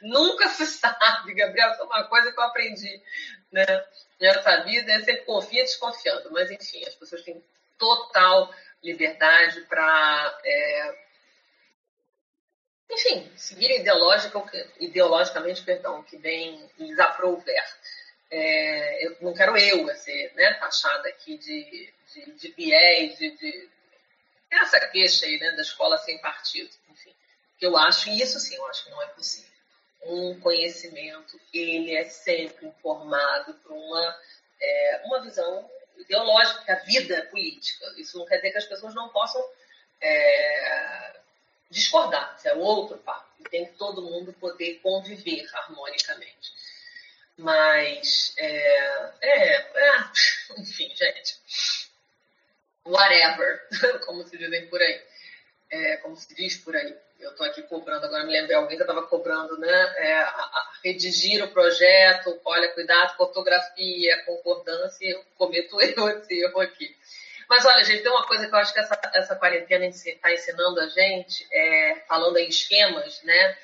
Nunca 0.02 0.50
se 0.50 0.66
sabe, 0.66 1.34
Gabriel. 1.34 1.72
Isso 1.72 1.84
é 1.84 1.86
uma 1.86 2.04
coisa 2.10 2.34
que 2.34 2.38
eu 2.38 2.44
aprendi 2.44 3.02
né? 3.50 3.64
nessa 4.20 4.58
vida. 4.64 4.92
É 4.92 5.00
sempre 5.00 5.24
confia 5.24 5.64
desconfiando. 5.64 6.30
Mas, 6.32 6.52
enfim, 6.52 6.84
as 6.86 6.96
pessoas 6.96 7.22
têm 7.22 7.42
total 7.78 8.54
liberdade 8.84 9.62
para. 9.62 10.38
É... 10.44 11.11
enfim, 12.92 13.32
seguir 13.38 13.72
ideológica, 13.72 14.44
ideologicamente, 14.80 15.64
perdão, 15.64 16.04
que 16.04 16.18
bem 16.18 16.70
lhes 16.78 17.00
aprouver. 17.00 17.64
É, 18.30 19.06
eu 19.06 19.18
não 19.22 19.34
quero 19.34 19.58
eu 19.58 19.94
ser 19.96 20.34
né, 20.36 20.54
taxada 20.56 21.08
aqui 21.10 21.38
de, 21.38 21.94
de, 22.14 22.32
de 22.34 22.54
de, 22.54 23.38
de, 23.38 23.70
essa 24.52 24.80
queixa 24.88 25.26
aí 25.26 25.39
né, 25.39 25.52
da 25.52 25.62
escola 25.62 25.98
sem 26.00 26.18
partido, 26.20 26.70
enfim. 26.89 27.16
Eu 27.62 27.78
acho, 27.78 28.10
e 28.10 28.22
isso 28.22 28.39
sim, 28.39 28.56
eu 28.56 28.66
acho 28.68 28.84
que 28.84 28.89
não 28.89 29.02
é 29.02 29.08
possível. 29.08 29.52
Um 30.04 30.39
conhecimento, 30.39 31.39
ele 31.54 31.96
é 31.96 32.06
sempre 32.06 32.68
informado 32.68 33.54
por 33.56 33.72
uma, 33.72 34.20
é, 34.60 35.02
uma 35.06 35.22
visão 35.22 35.70
ideológica, 35.98 36.64
que 36.64 36.72
a 36.72 36.80
vida 36.84 37.16
é 37.16 37.22
política. 37.22 37.86
Isso 37.98 38.18
não 38.18 38.26
quer 38.26 38.38
dizer 38.38 38.52
que 38.52 38.58
as 38.58 38.66
pessoas 38.66 38.96
não 38.96 39.10
possam 39.10 39.42
é, 40.02 41.20
discordar, 41.72 42.36
isso 42.38 42.47
é 42.47 42.53
outro 42.53 42.97
papo. 42.97 43.32
Tem 43.49 43.65
que 43.65 43.74
todo 43.74 44.03
mundo 44.03 44.32
poder 44.34 44.80
conviver 44.84 45.47
harmonicamente. 45.53 46.53
Mas, 47.38 48.34
é, 48.38 49.11
é, 49.22 49.55
é, 49.55 50.03
enfim, 50.59 50.93
gente, 50.95 51.39
whatever, 52.86 53.67
como 54.05 54.24
se 54.28 54.38
dizem 54.38 54.67
por 54.67 54.80
aí, 54.80 55.01
é, 55.72 55.97
como 55.97 56.15
se 56.15 56.36
diz 56.36 56.57
por 56.57 56.76
aí. 56.76 56.95
Eu 57.19 57.32
estou 57.32 57.45
aqui 57.45 57.61
cobrando, 57.63 58.05
agora 58.05 58.26
me 58.26 58.34
lembrei, 58.34 58.55
alguém 58.55 58.78
que 58.78 58.84
estava 58.84 59.03
cobrando, 59.03 59.57
né? 59.57 59.93
É, 59.97 60.13
a, 60.15 60.28
a 60.28 60.72
redigir 60.84 61.43
o 61.43 61.51
projeto, 61.51 62.39
olha, 62.43 62.74
cuidado 62.74 63.15
com 63.15 63.24
ortografia, 63.24 64.24
concordância, 64.26 65.05
eu 65.07 65.24
cometo 65.38 65.80
eu 65.82 66.09
esse 66.09 66.34
erro 66.43 66.59
aqui. 66.59 66.95
Mas 67.52 67.66
olha, 67.66 67.84
gente, 67.84 68.02
tem 68.02 68.12
uma 68.12 68.26
coisa 68.26 68.47
que 68.47 68.56
eu 68.56 68.60
acho 68.60 68.74
que 68.74 68.80
essa, 68.80 68.97
essa 69.14 69.36
quarentena 69.36 69.86
está 69.86 70.32
ensinando 70.32 70.80
a 70.80 70.88
gente, 70.88 71.45
é, 71.52 71.95
falando 72.08 72.38
em 72.38 72.47
esquemas, 72.47 73.22
né? 73.24 73.58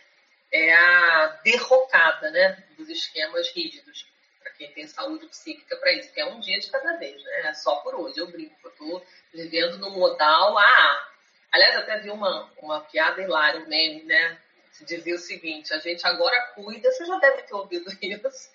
é 0.51 0.73
a 0.73 1.39
derrocada 1.41 2.29
né, 2.31 2.63
dos 2.77 2.89
esquemas 2.89 3.49
rígidos, 3.51 4.05
para 4.43 4.51
quem 4.51 4.71
tem 4.73 4.85
saúde 4.87 5.25
psíquica 5.27 5.77
para 5.77 5.93
isso, 5.93 6.11
que 6.13 6.19
é 6.19 6.25
um 6.25 6.41
dia 6.41 6.59
de 6.59 6.69
cada 6.69 6.97
vez, 6.97 7.23
né? 7.23 7.47
É 7.47 7.53
só 7.53 7.77
por 7.77 7.95
hoje. 7.95 8.19
Eu 8.19 8.27
brinco, 8.27 8.55
eu 8.61 8.69
estou 8.71 9.05
vivendo 9.33 9.77
no 9.77 9.91
modal 9.91 10.57
AA. 10.57 11.07
Aliás, 11.53 11.77
até 11.77 11.99
vi 11.99 12.09
uma, 12.09 12.51
uma 12.61 12.81
piada 12.81 13.21
hilária, 13.21 13.61
um 13.61 13.67
meme, 13.67 14.03
né? 14.03 14.37
Dizia 14.81 15.15
o 15.15 15.19
seguinte: 15.19 15.73
a 15.73 15.79
gente 15.79 16.05
agora 16.05 16.53
cuida, 16.55 16.91
você 16.91 17.05
já 17.05 17.17
deve 17.19 17.43
ter 17.43 17.53
ouvido 17.53 17.89
isso, 18.01 18.51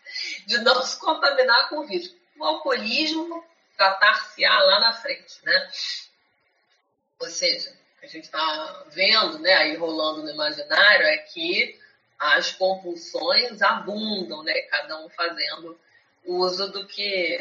de 0.47 0.59
não 0.59 0.83
se 0.83 0.99
contaminar 0.99 1.69
com 1.69 1.81
o 1.81 1.87
vírus. 1.87 2.15
O 2.39 2.45
alcoolismo 2.45 3.45
tratar-se-á 3.83 4.63
lá 4.63 4.81
na 4.81 4.93
frente, 4.93 5.45
né? 5.45 5.71
Ou 7.19 7.29
seja, 7.29 7.77
a 8.01 8.07
gente 8.07 8.25
está 8.25 8.85
vendo, 8.89 9.41
né, 9.41 9.53
aí 9.55 9.77
rolando 9.77 10.23
no 10.23 10.31
imaginário, 10.31 11.07
é 11.07 11.19
que 11.19 11.81
as 12.19 12.53
compulsões 12.53 13.61
abundam, 13.61 14.45
né? 14.45 14.55
Cada 14.63 15.05
um 15.05 15.09
fazendo 15.09 15.79
uso 16.25 16.71
do 16.71 16.87
que, 16.87 17.39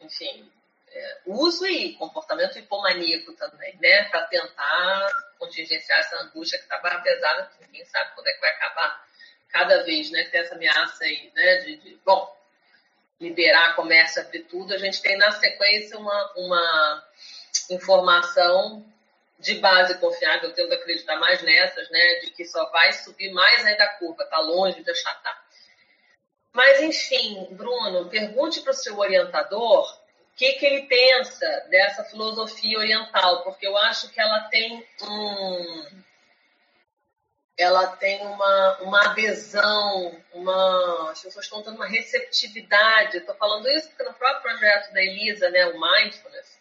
enfim, 0.00 0.50
é, 0.88 1.18
uso 1.26 1.64
e 1.66 1.94
comportamento 1.94 2.58
hipomaníaco 2.58 3.32
também, 3.34 3.76
né? 3.80 4.04
Para 4.04 4.26
tentar 4.26 5.08
contingenciar 5.38 6.00
essa 6.00 6.16
angústia 6.22 6.58
que 6.58 6.64
está 6.64 6.78
barra 6.78 7.00
pesada, 7.00 7.50
que 7.56 7.66
ninguém 7.66 7.84
sabe 7.86 8.12
quando 8.14 8.26
é 8.26 8.32
que 8.32 8.40
vai 8.40 8.50
acabar. 8.50 9.04
Cada 9.48 9.84
vez, 9.84 10.10
né? 10.10 10.24
Que 10.24 10.30
tem 10.30 10.40
essa 10.40 10.56
ameaça 10.56 11.04
aí, 11.04 11.30
né? 11.34 11.56
De, 11.58 11.76
de 11.76 11.96
bom, 12.04 12.36
liberar 13.20 13.76
comércio, 13.76 14.20
abrir 14.20 14.44
tudo, 14.44 14.74
a 14.74 14.78
gente 14.78 15.00
tem 15.00 15.16
na 15.16 15.30
sequência 15.32 15.98
uma, 15.98 16.32
uma 16.36 17.04
informação 17.70 18.84
de 19.38 19.54
base 19.56 19.98
confiável, 19.98 20.48
eu 20.48 20.54
tendo 20.54 20.72
a 20.72 20.76
acreditar 20.76 21.16
mais 21.16 21.42
nessas, 21.42 21.90
né, 21.90 22.14
de 22.20 22.30
que 22.30 22.44
só 22.44 22.70
vai 22.70 22.92
subir 22.92 23.32
mais 23.32 23.64
ainda 23.64 23.84
a 23.84 23.94
curva, 23.98 24.22
está 24.22 24.38
longe 24.38 24.82
de 24.82 24.90
achatar. 24.90 25.44
Mas, 26.52 26.80
enfim, 26.80 27.48
Bruno, 27.50 28.08
pergunte 28.08 28.60
para 28.60 28.70
o 28.70 28.74
seu 28.74 28.96
orientador 28.96 29.92
o 29.92 30.36
que, 30.36 30.52
que 30.52 30.64
ele 30.64 30.86
pensa 30.86 31.46
dessa 31.68 32.04
filosofia 32.04 32.78
oriental, 32.78 33.42
porque 33.42 33.66
eu 33.66 33.76
acho 33.76 34.08
que 34.10 34.20
ela 34.20 34.40
tem 34.44 34.86
um. 35.02 36.04
Ela 37.56 37.86
tem 37.96 38.20
uma, 38.26 38.78
uma 38.80 39.04
adesão, 39.10 40.20
uma, 40.32 41.10
as 41.12 41.22
pessoas 41.22 41.44
estão 41.44 41.62
tendo 41.62 41.76
uma 41.76 41.86
receptividade. 41.86 43.18
Estou 43.18 43.34
falando 43.36 43.68
isso 43.68 43.88
porque 43.88 44.02
no 44.02 44.14
próprio 44.14 44.42
projeto 44.42 44.92
da 44.92 45.02
Elisa, 45.02 45.48
né, 45.50 45.66
o 45.66 45.80
Mindfulness, 45.80 46.58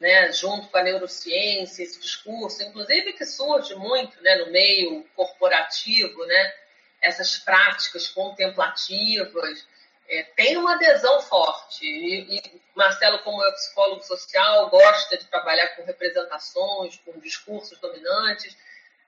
né, 0.00 0.32
junto 0.32 0.68
com 0.68 0.78
a 0.78 0.82
neurociência, 0.82 1.82
esse 1.82 2.00
discurso, 2.00 2.62
inclusive 2.62 3.12
que 3.12 3.26
surge 3.26 3.74
muito 3.74 4.20
né, 4.22 4.36
no 4.36 4.50
meio 4.50 5.04
corporativo, 5.14 6.24
né, 6.24 6.54
essas 7.02 7.38
práticas 7.38 8.08
contemplativas, 8.08 9.66
é, 10.08 10.22
tem 10.36 10.56
uma 10.56 10.74
adesão 10.74 11.20
forte. 11.20 11.84
E, 11.84 12.36
e, 12.36 12.62
Marcelo, 12.74 13.18
como 13.20 13.44
é 13.44 13.52
psicólogo 13.52 14.02
social, 14.02 14.68
gosta 14.68 15.16
de 15.16 15.26
trabalhar 15.26 15.68
com 15.68 15.84
representações, 15.84 16.98
com 17.04 17.18
discursos 17.20 17.78
dominantes. 17.78 18.56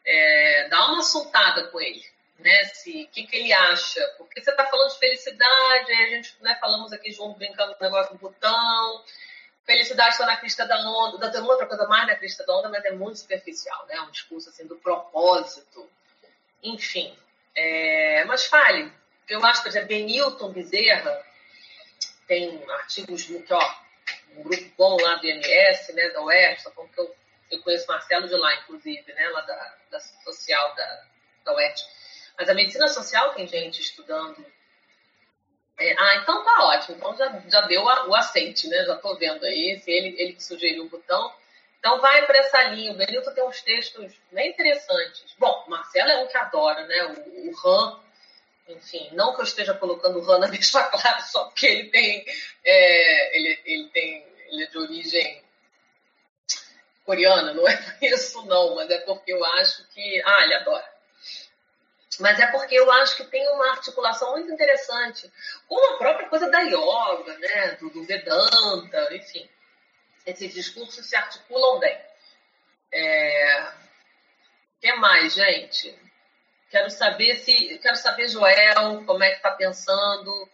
É, 0.07 0.69
dá 0.69 0.87
uma 0.93 1.03
soltada 1.03 1.69
com 1.69 1.81
ele. 1.81 2.05
Né, 2.39 2.65
se 2.67 3.05
o 3.05 3.09
que, 3.09 3.27
que 3.27 3.35
ele 3.35 3.51
acha, 3.51 3.99
porque 4.19 4.43
você 4.43 4.51
está 4.51 4.67
falando 4.67 4.93
de 4.93 4.99
felicidade, 4.99 5.91
a 5.91 6.07
gente 6.11 6.37
né, 6.43 6.55
falamos 6.61 6.93
aqui 6.93 7.11
junto 7.11 7.39
brincando 7.39 7.75
com 7.75 7.83
o 7.83 7.89
negócio 7.89 8.13
do 8.13 8.19
botão, 8.19 9.03
Felicidade 9.67 10.13
está 10.13 10.25
na 10.25 10.37
crista 10.37 10.65
da 10.65 10.79
onda, 10.89 11.29
tem 11.29 11.41
outra 11.41 11.67
coisa 11.67 11.89
mais 11.89 12.07
na 12.07 12.15
crista 12.15 12.47
da 12.47 12.57
onda, 12.57 12.69
mas 12.69 12.85
é 12.85 12.93
muito 12.93 13.19
superficial, 13.19 13.85
né? 13.89 14.01
Um 14.03 14.13
discurso 14.13 14.49
assim 14.49 14.65
do 14.65 14.77
propósito. 14.77 15.91
Enfim, 16.63 17.13
É, 17.55 18.25
mas 18.27 18.47
fale. 18.47 18.93
Eu 19.29 19.45
acho, 19.45 19.67
exemplo, 19.67 19.89
Benilton 19.89 20.53
Bezerra 20.53 21.21
tem 22.29 22.63
artigos 22.71 23.25
que, 23.25 23.53
ó, 23.53 23.75
um 24.37 24.45
grupo 24.45 24.71
bom 24.79 24.97
lá 25.01 25.17
do 25.17 25.27
IMS, 25.27 25.93
né, 25.95 26.11
da 26.11 26.23
UERJ, 26.23 26.71
como 26.75 26.89
que 26.89 27.01
eu, 27.01 27.17
eu 27.51 27.63
conheço 27.63 27.87
Marcelo 27.87 28.29
de 28.29 28.35
lá, 28.35 28.55
inclusive, 28.57 29.13
né, 29.13 29.29
lá 29.29 29.41
da, 29.43 29.75
da 29.91 30.01
social 30.01 30.75
da, 30.75 31.05
da 31.45 31.55
UERJ. 31.55 31.85
Mas 32.39 32.49
a 32.49 32.55
medicina 32.55 32.89
social 32.89 33.35
tem 33.35 33.47
gente 33.47 33.81
estudando. 33.81 34.45
É, 35.79 35.95
ah, 35.99 36.17
então 36.17 36.45
tá 36.45 36.65
ótimo. 36.65 36.97
Então 36.97 37.17
já, 37.17 37.43
já 37.49 37.61
deu 37.63 37.89
a, 37.89 38.07
o 38.09 38.15
aceite, 38.15 38.69
né? 38.69 38.85
Já 38.85 38.97
tô 38.97 39.15
vendo 39.17 39.45
aí. 39.45 39.79
Se 39.81 39.91
ele, 39.91 40.15
ele 40.19 40.33
que 40.35 40.43
sugeriu 40.43 40.85
o 40.85 40.89
botão. 40.89 41.33
Então 41.79 42.01
vai 42.01 42.27
para 42.27 42.39
essa 42.39 42.63
linha. 42.65 42.93
O 42.93 42.97
Benilton 42.97 43.33
tem 43.33 43.45
uns 43.45 43.61
textos 43.63 44.13
bem 44.33 44.51
interessantes. 44.51 45.25
Bom, 45.39 45.65
Marcelo 45.69 46.11
é 46.11 46.23
um 46.23 46.27
que 46.27 46.37
adora, 46.37 46.87
né? 46.87 47.05
O, 47.05 47.51
o 47.51 47.69
Han, 47.69 48.01
enfim, 48.69 49.09
não 49.13 49.35
que 49.35 49.41
eu 49.41 49.45
esteja 49.45 49.75
colocando 49.75 50.19
o 50.19 50.31
Han 50.31 50.41
na 50.41 50.49
mesma 50.51 50.83
classe 50.85 51.33
só 51.33 51.45
porque 51.45 51.67
ele 51.67 51.91
tem, 51.91 52.25
é, 52.65 53.39
ele, 53.39 53.61
ele 53.65 53.89
tem, 53.91 54.27
ele 54.49 54.65
é 54.65 54.67
de 54.67 54.79
origem 54.79 55.46
coreana, 57.07 57.55
não 57.55 57.67
é 57.67 57.77
por 57.77 58.05
isso 58.05 58.45
não, 58.45 58.75
mas 58.75 58.91
é 58.91 58.99
porque 58.99 59.33
eu 59.33 59.43
acho 59.45 59.87
que, 59.89 60.23
ah, 60.27 60.45
ele 60.45 60.55
adora. 60.55 60.97
Mas 62.21 62.39
é 62.39 62.47
porque 62.49 62.75
eu 62.75 62.91
acho 62.93 63.17
que 63.17 63.25
tem 63.25 63.47
uma 63.51 63.71
articulação 63.71 64.33
muito 64.33 64.51
interessante 64.51 65.31
com 65.69 65.95
a 65.95 65.99
própria 65.99 66.29
coisa 66.29 66.51
da 66.51 66.61
yoga, 66.61 67.39
né, 67.39 67.73
do, 67.81 67.91
do 67.91 68.05
Vedanta, 68.05 69.15
enfim 69.15 69.49
esses 70.27 70.53
discursos 70.53 71.07
se 71.07 71.15
articulam 71.17 71.79
bem. 71.79 71.97
É... 72.93 73.63
O 73.63 74.81
que 74.81 74.93
mais, 74.95 75.35
gente? 75.35 75.97
Quero 76.69 76.91
saber 76.91 77.37
se. 77.37 77.79
Quero 77.79 77.97
saber, 77.97 78.29
Joel, 78.29 79.05
como 79.07 79.23
é 79.23 79.31
que 79.31 79.37
está 79.37 79.53
pensando 79.53 80.51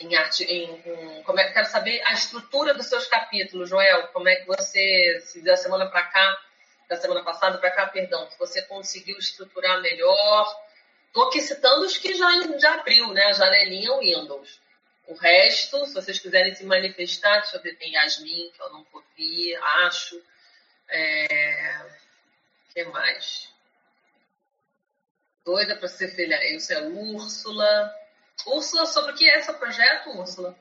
em 0.00 0.16
arte. 0.16 0.44
Em, 0.44 0.82
em, 0.86 1.22
como 1.22 1.38
é, 1.38 1.52
quero 1.52 1.66
saber 1.66 2.00
a 2.06 2.12
estrutura 2.12 2.74
dos 2.74 2.86
seus 2.86 3.06
capítulos, 3.06 3.68
Joel. 3.68 4.08
Como 4.08 4.28
é 4.28 4.36
que 4.36 4.46
você, 4.46 5.22
se 5.26 5.42
da 5.42 5.56
semana 5.56 5.86
para 5.86 6.02
cá, 6.02 6.40
da 6.88 6.96
semana 6.96 7.22
passada 7.22 7.58
para 7.58 7.70
cá, 7.70 7.86
perdão, 7.86 8.28
se 8.30 8.38
você 8.38 8.62
conseguiu 8.62 9.18
estruturar 9.18 9.80
melhor. 9.80 10.70
Estou 11.06 11.28
aqui 11.28 11.40
citando 11.40 11.84
os 11.84 11.96
que 11.96 12.14
já, 12.14 12.28
já 12.58 12.74
abriu, 12.74 13.12
né? 13.12 13.24
A 13.26 13.32
janelinha 13.32 13.96
Windows. 13.98 14.60
O 15.06 15.14
resto, 15.14 15.84
se 15.86 15.94
vocês 15.94 16.18
quiserem 16.18 16.54
se 16.54 16.64
manifestar, 16.64 17.40
deixa 17.40 17.56
eu 17.56 17.62
ver, 17.62 17.74
tem 17.76 17.92
Yasmin, 17.94 18.50
que 18.50 18.62
eu 18.62 18.70
não 18.70 18.86
ouvi, 18.92 19.54
acho. 19.56 20.20
É... 20.88 21.84
O 22.68 22.72
que 22.72 22.84
mais? 22.84 23.52
Doida 25.44 25.76
para 25.76 25.88
ser 25.88 26.14
filha. 26.14 26.38
Isso 26.54 26.72
é 26.72 26.82
Úrsula. 26.82 27.99
Úrsula, 28.46 28.86
sobre 28.86 29.12
o 29.12 29.14
que 29.14 29.28
é 29.28 29.38
esse 29.38 29.52
projeto, 29.54 30.10
Úrsula? 30.10 30.56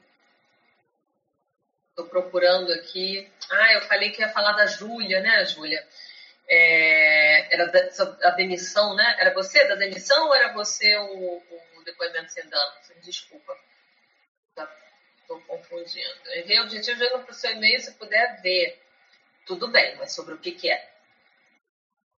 Estou 1.89 2.05
procurando 2.07 2.71
aqui. 2.73 3.30
Ah, 3.51 3.73
eu 3.73 3.82
falei 3.84 4.11
que 4.11 4.21
ia 4.21 4.30
falar 4.30 4.53
da 4.53 4.65
Júlia, 4.65 5.19
né, 5.19 5.45
Júlia? 5.45 5.86
É... 6.47 7.53
Era 7.53 7.65
da, 7.67 7.80
a 8.23 8.32
demissão, 8.32 8.95
né? 8.95 9.15
Era 9.19 9.34
você 9.34 9.67
da 9.67 9.75
demissão 9.75 10.27
ou 10.27 10.36
era 10.36 10.53
você 10.53 10.95
o, 10.97 11.38
o 11.77 11.84
depoimento 11.84 12.32
sem 12.32 12.47
dano? 12.47 12.73
Desculpa. 13.03 13.57
Estou 15.21 15.41
confundindo. 15.41 16.19
Enviei 16.38 16.59
o 16.59 16.63
objetivo 16.63 16.99
de 16.99 17.09
para 17.09 17.32
o 17.32 17.34
seu 17.34 17.51
e-mail, 17.51 17.80
se 17.80 17.93
puder 17.93 18.41
ver. 18.41 18.82
Tudo 19.45 19.67
bem, 19.67 19.95
mas 19.97 20.13
sobre 20.13 20.34
o 20.34 20.38
que, 20.38 20.51
que 20.51 20.71
é? 20.71 20.89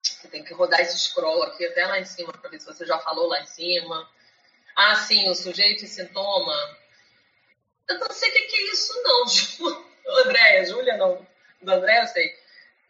Você 0.03 0.29
tem 0.29 0.45
que 0.45 0.55
rodar 0.55 0.81
esse 0.81 0.99
scroll 0.99 1.43
aqui 1.43 1.67
até 1.67 1.87
lá 1.87 1.99
em 1.99 2.05
cima 2.05 2.33
para 2.33 2.51
ver 2.51 2.61
se 2.61 2.67
você 2.67 2.87
já 2.87 2.99
falou 2.99 3.27
lá 3.27 3.41
em 3.41 3.47
cima. 3.47 4.09
Ah, 4.83 4.95
sim, 4.97 5.29
o 5.29 5.35
sujeito 5.35 5.85
e 5.85 5.87
sintoma. 5.87 6.57
Eu 7.87 7.99
não 7.99 8.11
sei 8.11 8.31
o 8.31 8.33
que, 8.33 8.57
é 8.57 8.73
isso, 8.73 9.03
não, 9.03 9.29
Ju. 9.29 9.87
Andréia, 10.25 10.65
Júlia, 10.65 10.97
não. 10.97 11.27
Do 11.61 11.71
André 11.71 12.01
eu 12.01 12.07
sei. 12.07 12.35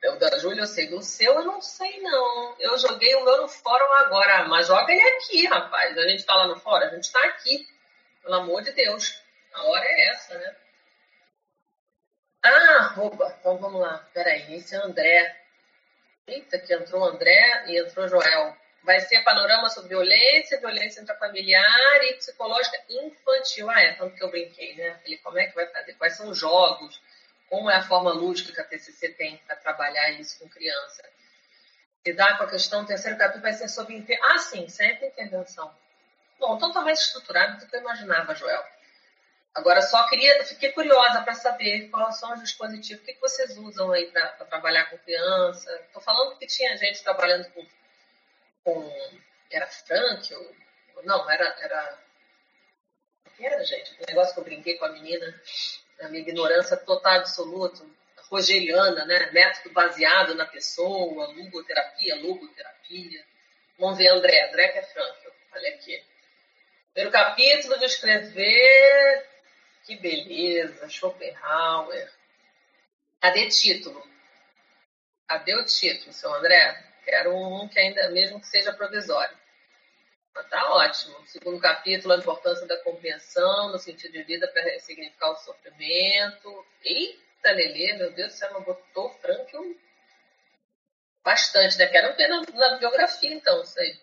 O 0.05 0.17
da 0.17 0.39
Júlia 0.39 0.63
eu 0.63 0.67
sei. 0.69 0.87
Do 0.87 1.03
seu 1.03 1.35
eu 1.35 1.45
não 1.45 1.61
sei, 1.61 2.01
não. 2.01 2.55
Eu 2.61 2.79
joguei 2.79 3.13
o 3.17 3.25
meu 3.25 3.43
no 3.43 3.49
fórum 3.49 3.93
agora. 4.05 4.47
Mas 4.47 4.69
joga 4.69 4.93
ele 4.93 5.03
aqui, 5.17 5.47
rapaz. 5.49 5.99
A 5.99 6.09
gente 6.09 6.25
tá 6.25 6.37
lá 6.37 6.47
no 6.47 6.61
fórum? 6.61 6.87
A 6.87 6.95
gente 6.95 7.11
tá 7.11 7.25
aqui. 7.25 7.67
Pelo 8.23 8.37
amor 8.37 8.63
de 8.63 8.71
Deus. 8.71 9.21
A 9.53 9.65
hora 9.65 9.85
é 9.85 10.09
essa, 10.11 10.39
né? 10.39 10.57
Ah, 12.45 12.93
rouba. 12.95 13.37
Então 13.41 13.59
vamos 13.59 13.81
lá. 13.81 13.99
Peraí, 14.15 14.55
esse 14.55 14.77
é 14.77 14.79
André. 14.79 15.37
Eita, 16.29 16.57
que 16.61 16.73
entrou 16.73 17.05
André 17.05 17.65
e 17.67 17.81
entrou 17.81 18.07
Joel. 18.07 18.57
Vai 18.83 19.01
ser 19.01 19.23
panorama 19.23 19.69
sobre 19.69 19.91
violência, 19.91 20.59
violência 20.59 21.01
intrafamiliar 21.01 22.03
e 22.05 22.15
psicológica 22.15 22.79
infantil. 22.89 23.69
Ah, 23.71 23.81
é, 23.81 23.93
tanto 23.93 24.17
que 24.17 24.25
eu 24.25 24.31
brinquei, 24.31 24.75
né? 24.75 24.99
Falei, 25.03 25.19
como 25.19 25.39
é 25.39 25.47
que 25.47 25.55
vai 25.55 25.67
fazer? 25.67 25.95
Quais 25.95 26.17
são 26.17 26.29
os 26.31 26.39
jogos? 26.39 27.01
Como 27.49 27.71
é 27.71 27.77
a 27.77 27.83
forma 27.83 28.13
lúdica 28.13 28.53
que 28.53 28.61
a 28.61 28.65
TCC 28.65 29.11
tem 29.11 29.37
para 29.47 29.57
trabalhar 29.57 30.11
isso 30.13 30.39
com 30.39 30.49
criança? 30.49 31.03
Lidar 32.07 32.39
com 32.39 32.45
a 32.45 32.51
questão, 32.51 32.83
o 32.83 32.87
terceiro 32.87 33.19
capítulo 33.19 33.43
vai 33.43 33.53
ser 33.53 33.69
sobre... 33.69 33.95
Inter... 33.97 34.19
Ah, 34.23 34.39
sim, 34.39 34.67
sempre 34.69 35.09
intervenção. 35.09 35.71
Bom, 36.39 36.57
então 36.57 36.73
tá 36.73 36.81
mais 36.81 37.01
estruturado 37.01 37.59
do 37.59 37.67
que 37.67 37.77
eu 37.77 37.81
imaginava, 37.81 38.35
Joel. 38.35 38.65
Agora, 39.55 39.83
só 39.83 40.09
queria, 40.09 40.45
fiquei 40.45 40.73
curiosa 40.73 41.23
para 41.23 41.35
saber 41.35 41.89
quais 41.91 42.19
são 42.19 42.33
os 42.33 42.41
dispositivos, 42.41 43.03
o 43.03 43.05
que, 43.05 43.15
que 43.15 43.21
vocês 43.21 43.59
usam 43.59 43.93
aí 43.93 44.07
para 44.07 44.29
trabalhar 44.47 44.89
com 44.89 44.97
criança. 44.99 45.71
Estou 45.87 46.01
falando 46.01 46.39
que 46.39 46.47
tinha 46.47 46.77
gente 46.77 47.03
trabalhando 47.03 47.51
com. 47.51 47.67
Com 48.65 49.21
era 49.51 49.67
Frank? 49.67 50.35
Ou, 50.35 51.03
não, 51.05 51.29
era. 51.31 51.45
era 51.61 51.99
que 53.37 53.47
era, 53.47 53.65
gente? 53.65 53.93
O 54.03 54.07
negócio 54.07 54.35
que 54.35 54.41
eu 54.41 54.45
brinquei 54.45 54.77
com 54.77 54.85
a 54.85 54.93
menina, 54.93 55.43
a 56.01 56.09
minha 56.09 56.21
ignorância 56.21 56.77
total, 56.77 57.21
absoluta, 57.21 57.85
rogeriana, 58.29 59.05
né? 59.07 59.31
Método 59.33 59.73
baseado 59.73 60.35
na 60.35 60.45
pessoa, 60.47 61.29
lugoterapia, 61.29 62.17
logoterapia. 62.17 63.25
Vamos 63.79 63.99
ver, 63.99 64.09
André. 64.09 64.49
André 64.49 64.69
que 64.69 64.79
é 64.79 64.83
Frank. 64.83 65.19
Olha 65.53 65.71
aqui. 65.71 66.05
Primeiro 66.93 67.13
capítulo 67.13 67.79
de 67.79 67.87
escrever 67.87 69.27
que 69.85 69.97
beleza, 69.97 70.89
Schopenhauer. 70.89 72.11
Cadê 73.21 73.49
título? 73.49 74.07
Cadê 75.27 75.55
o 75.55 75.65
título, 75.65 76.13
seu 76.13 76.33
André? 76.35 76.90
Quero 77.05 77.35
um 77.35 77.69
que 77.69 77.79
ainda, 77.79 78.11
mesmo 78.11 78.41
que 78.41 78.47
seja 78.47 78.73
provisório. 78.73 79.37
Mas 80.35 80.49
tá 80.49 80.73
ótimo. 80.73 81.17
Segundo 81.27 81.61
capítulo, 81.61 82.15
a 82.15 82.19
importância 82.19 82.67
da 82.67 82.77
compreensão 82.79 83.71
no 83.71 83.79
sentido 83.79 84.13
de 84.13 84.23
vida 84.23 84.47
para 84.49 84.63
ressignificar 84.63 85.31
o 85.31 85.37
sofrimento. 85.37 86.67
Eita, 86.85 87.53
Lelê, 87.53 87.95
meu 87.95 88.13
Deus 88.13 88.33
do 88.33 88.37
céu, 88.37 88.53
não 88.53 88.63
botou 88.63 89.11
Frank 89.21 89.81
bastante, 91.25 91.77
né? 91.79 91.87
Quero 91.87 92.17
ver 92.17 92.29
na, 92.29 92.43
na 92.43 92.77
biografia, 92.79 93.35
então, 93.35 93.63
isso 93.63 93.79
aí. 93.79 94.01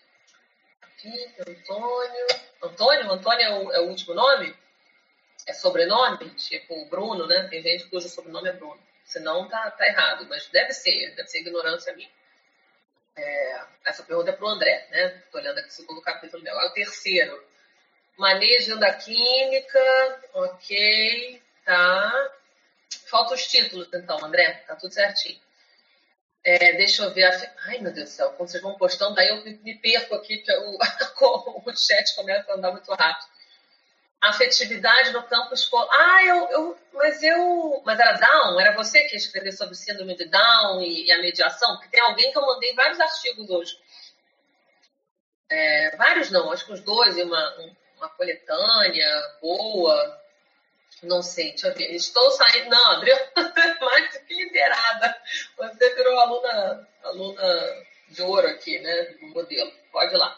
Aqui, 0.81 1.35
Antônio. 1.47 2.27
Antônio? 2.61 3.11
Antônio 3.11 3.41
é 3.41 3.49
o, 3.59 3.71
é 3.73 3.79
o 3.79 3.87
último 3.87 4.13
nome? 4.13 4.55
é 5.47 5.53
sobrenome, 5.53 6.29
tipo 6.31 6.85
Bruno, 6.89 7.25
né? 7.25 7.47
Tem 7.49 7.61
gente 7.61 7.85
cujo 7.85 8.07
sobrenome 8.09 8.49
é 8.49 8.53
Bruno. 8.53 8.79
Senão 9.05 9.47
tá, 9.47 9.71
tá 9.71 9.87
errado, 9.87 10.27
mas 10.29 10.47
deve 10.47 10.73
ser, 10.73 11.15
deve 11.15 11.27
ser 11.29 11.39
ignorância 11.39 11.95
minha. 11.95 12.09
É, 13.17 13.61
essa 13.85 14.03
pergunta 14.03 14.29
é 14.29 14.33
para 14.33 14.45
o 14.45 14.49
André, 14.49 14.87
né? 14.91 15.23
Estou 15.25 15.41
olhando 15.41 15.57
aqui 15.57 15.69
o 15.69 15.71
segundo 15.71 16.01
capítulo 16.01 16.43
dela. 16.43 16.67
O 16.67 16.73
terceiro, 16.73 17.43
manejo 18.17 18.77
da 18.79 18.93
clínica, 18.93 20.21
ok, 20.33 21.41
tá. 21.65 22.31
Falta 23.07 23.33
os 23.33 23.47
títulos, 23.47 23.89
então, 23.93 24.23
André, 24.23 24.63
tá 24.67 24.75
tudo 24.75 24.93
certinho. 24.93 25.39
É, 26.43 26.73
deixa 26.73 27.03
eu 27.03 27.13
ver. 27.13 27.23
A... 27.23 27.53
Ai, 27.67 27.79
meu 27.79 27.91
Deus 27.91 28.09
do 28.09 28.13
céu, 28.13 28.29
quando 28.31 28.49
vocês 28.49 28.63
vão 28.63 28.77
postando, 28.77 29.15
daí 29.15 29.29
eu 29.29 29.43
me 29.43 29.75
perco 29.79 30.15
aqui, 30.15 30.37
porque 30.37 30.53
o, 30.53 30.77
o 31.65 31.75
chat 31.75 32.15
começa 32.15 32.51
a 32.51 32.55
andar 32.55 32.71
muito 32.71 32.93
rápido 32.93 33.36
afetividade 34.21 35.11
no 35.11 35.23
campo 35.23 35.53
escolar. 35.53 35.87
Ah, 35.91 36.25
eu, 36.25 36.49
eu, 36.49 36.77
mas 36.93 37.21
eu. 37.21 37.81
Mas 37.85 37.99
era 37.99 38.13
Down? 38.13 38.59
Era 38.59 38.75
você 38.75 39.03
que 39.03 39.15
escreveu 39.15 39.51
sobre 39.51 39.75
síndrome 39.75 40.15
de 40.15 40.25
Down 40.25 40.81
e, 40.81 41.05
e, 41.05 41.11
a 41.11 41.19
mediação? 41.19 41.75
Porque 41.75 41.89
tem 41.89 42.01
alguém 42.01 42.31
que 42.31 42.37
eu 42.37 42.45
mandei 42.45 42.73
vários 42.73 42.99
artigos 42.99 43.49
hoje. 43.49 43.77
É, 45.49 45.95
vários 45.95 46.29
não, 46.29 46.51
acho 46.51 46.65
que 46.65 46.73
uns 46.73 46.81
dois 46.81 47.17
e 47.17 47.23
uma, 47.23 47.75
uma 47.97 48.09
coletânea 48.09 49.37
boa. 49.41 50.21
Não 51.03 51.21
sei, 51.21 51.49
deixa 51.49 51.67
eu 51.67 51.75
ver. 51.75 51.93
Estou 51.93 52.31
saindo. 52.31 52.69
Não, 52.69 52.91
Adriana, 52.91 53.31
mais 53.81 54.17
que 54.17 54.33
liderada. 54.33 55.21
Você 55.57 55.95
virou 55.95 56.19
aluna, 56.19 56.89
aluna 57.03 57.85
de 58.09 58.21
ouro 58.23 58.47
aqui, 58.47 58.79
né? 58.79 59.03
Do 59.19 59.27
modelo. 59.27 59.71
Pode 59.91 60.15
ir 60.15 60.17
lá. 60.17 60.37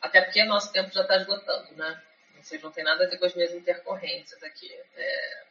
Até 0.00 0.22
porque 0.22 0.42
nosso 0.44 0.72
tempo 0.72 0.92
já 0.92 1.02
está 1.02 1.16
esgotando, 1.16 1.76
né? 1.76 2.02
Vocês 2.42 2.62
não 2.62 2.72
tem 2.72 2.84
nada 2.84 3.04
a 3.04 3.08
ver 3.08 3.18
com 3.18 3.26
as 3.26 3.34
minhas 3.34 3.52
intercorrências 3.52 4.42
aqui. 4.42 4.72
É... 4.96 5.44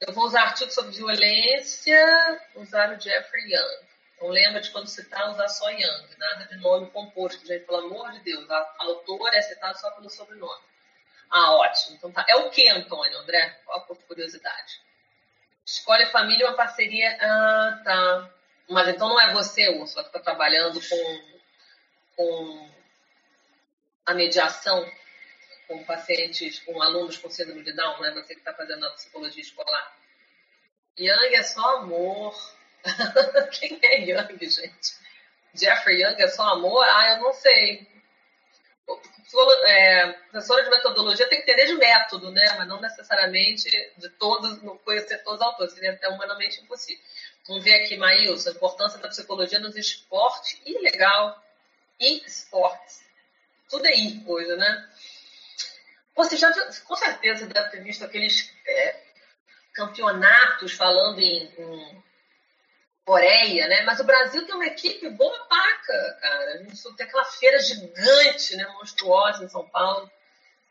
Eu 0.00 0.12
vou 0.12 0.24
usar 0.24 0.42
artigos 0.42 0.74
sobre 0.74 0.96
violência, 0.96 2.40
usar 2.54 2.92
o 2.92 3.00
Jeffrey 3.00 3.52
Young. 3.52 3.86
Então 4.14 4.28
lembra 4.28 4.60
de 4.60 4.70
quando 4.70 4.86
citar 4.86 5.30
usar 5.30 5.48
só 5.48 5.68
Yang, 5.68 6.16
nada 6.18 6.46
de 6.46 6.56
nome 6.56 6.90
composto, 6.90 7.46
gente, 7.46 7.64
pelo 7.64 7.78
amor 7.78 8.12
de 8.12 8.20
Deus. 8.20 8.50
A 8.50 8.74
autor 8.78 9.34
é 9.34 9.42
citado 9.42 9.78
só 9.78 9.90
pelo 9.90 10.08
sobrenome. 10.08 10.64
Ah, 11.30 11.52
ótimo. 11.52 11.96
Então 11.96 12.10
tá. 12.10 12.24
É 12.28 12.36
o 12.36 12.50
que, 12.50 12.68
Antônio, 12.68 13.18
André? 13.18 13.60
Qual 13.64 13.78
a 13.78 13.96
curiosidade? 14.06 14.80
Escolhe 15.64 16.06
família 16.06 16.46
uma 16.46 16.56
parceria. 16.56 17.16
Ah, 17.20 17.82
tá. 17.84 18.30
Mas 18.68 18.88
então 18.88 19.08
não 19.08 19.20
é 19.20 19.32
você, 19.32 19.68
Úrsula, 19.68 20.02
que 20.04 20.08
está 20.08 20.20
trabalhando 20.20 20.80
com, 20.88 21.38
com 22.16 22.75
a 24.06 24.14
mediação 24.14 24.88
com 25.66 25.84
pacientes, 25.84 26.60
com 26.60 26.80
alunos 26.80 27.18
com 27.18 27.28
síndrome 27.28 27.64
de 27.64 27.72
Down, 27.72 27.98
não 27.98 28.04
é 28.04 28.14
você 28.14 28.34
que 28.34 28.40
está 28.40 28.54
fazendo 28.54 28.86
a 28.86 28.90
psicologia 28.90 29.42
escolar. 29.42 29.96
Yang 30.98 31.34
é 31.34 31.42
só 31.42 31.78
amor. 31.78 32.34
Quem 33.52 33.78
é 33.82 34.00
Yang, 34.00 34.48
gente? 34.48 35.06
Jeffrey 35.54 36.02
Young 36.02 36.16
é 36.20 36.28
só 36.28 36.42
amor? 36.50 36.84
Ah, 36.84 37.14
eu 37.14 37.22
não 37.22 37.32
sei. 37.32 37.86
É, 39.64 40.12
professora 40.30 40.62
de 40.62 40.70
metodologia 40.70 41.28
tem 41.28 41.42
que 41.42 41.50
entender 41.50 41.66
de 41.66 41.74
método, 41.74 42.30
né? 42.30 42.54
Mas 42.56 42.68
não 42.68 42.80
necessariamente 42.80 43.68
de 43.96 44.08
todos, 44.10 44.62
não 44.62 44.78
conhecer 44.78 45.18
todos 45.24 45.40
os 45.40 45.46
autores, 45.46 45.72
seria 45.72 45.92
até 45.92 46.08
humanamente 46.08 46.60
impossível. 46.60 47.02
Vamos 47.48 47.64
ver 47.64 47.82
aqui, 47.82 47.96
Maílson, 47.96 48.50
a 48.50 48.52
importância 48.52 48.98
da 49.00 49.08
psicologia 49.08 49.58
nos 49.58 49.76
esportes 49.76 50.60
e 50.64 50.78
legal. 50.78 51.42
E 51.98 52.24
esportes. 52.26 53.05
Tudo 53.68 53.86
é 53.86 53.92
coisa, 54.24 54.56
né? 54.56 54.90
Você 56.14 56.36
já, 56.36 56.50
com 56.84 56.96
certeza, 56.96 57.46
deve 57.46 57.70
ter 57.70 57.82
visto 57.82 58.04
aqueles 58.04 58.50
é, 58.66 59.02
campeonatos 59.74 60.72
falando 60.72 61.20
em, 61.20 61.44
em, 61.58 62.04
Coreia, 63.04 63.68
né? 63.68 63.82
Mas 63.82 64.00
o 64.00 64.04
Brasil 64.04 64.44
tem 64.44 64.54
uma 64.56 64.66
equipe 64.66 65.08
boa 65.10 65.38
paca, 65.46 66.18
cara. 66.20 66.54
A 66.54 66.56
gente 66.64 66.96
tem 66.96 67.06
aquela 67.06 67.24
feira 67.24 67.58
gigante, 67.60 68.56
né? 68.56 68.66
Monstruosa 68.78 69.44
em 69.44 69.48
São 69.48 69.68
Paulo. 69.68 70.10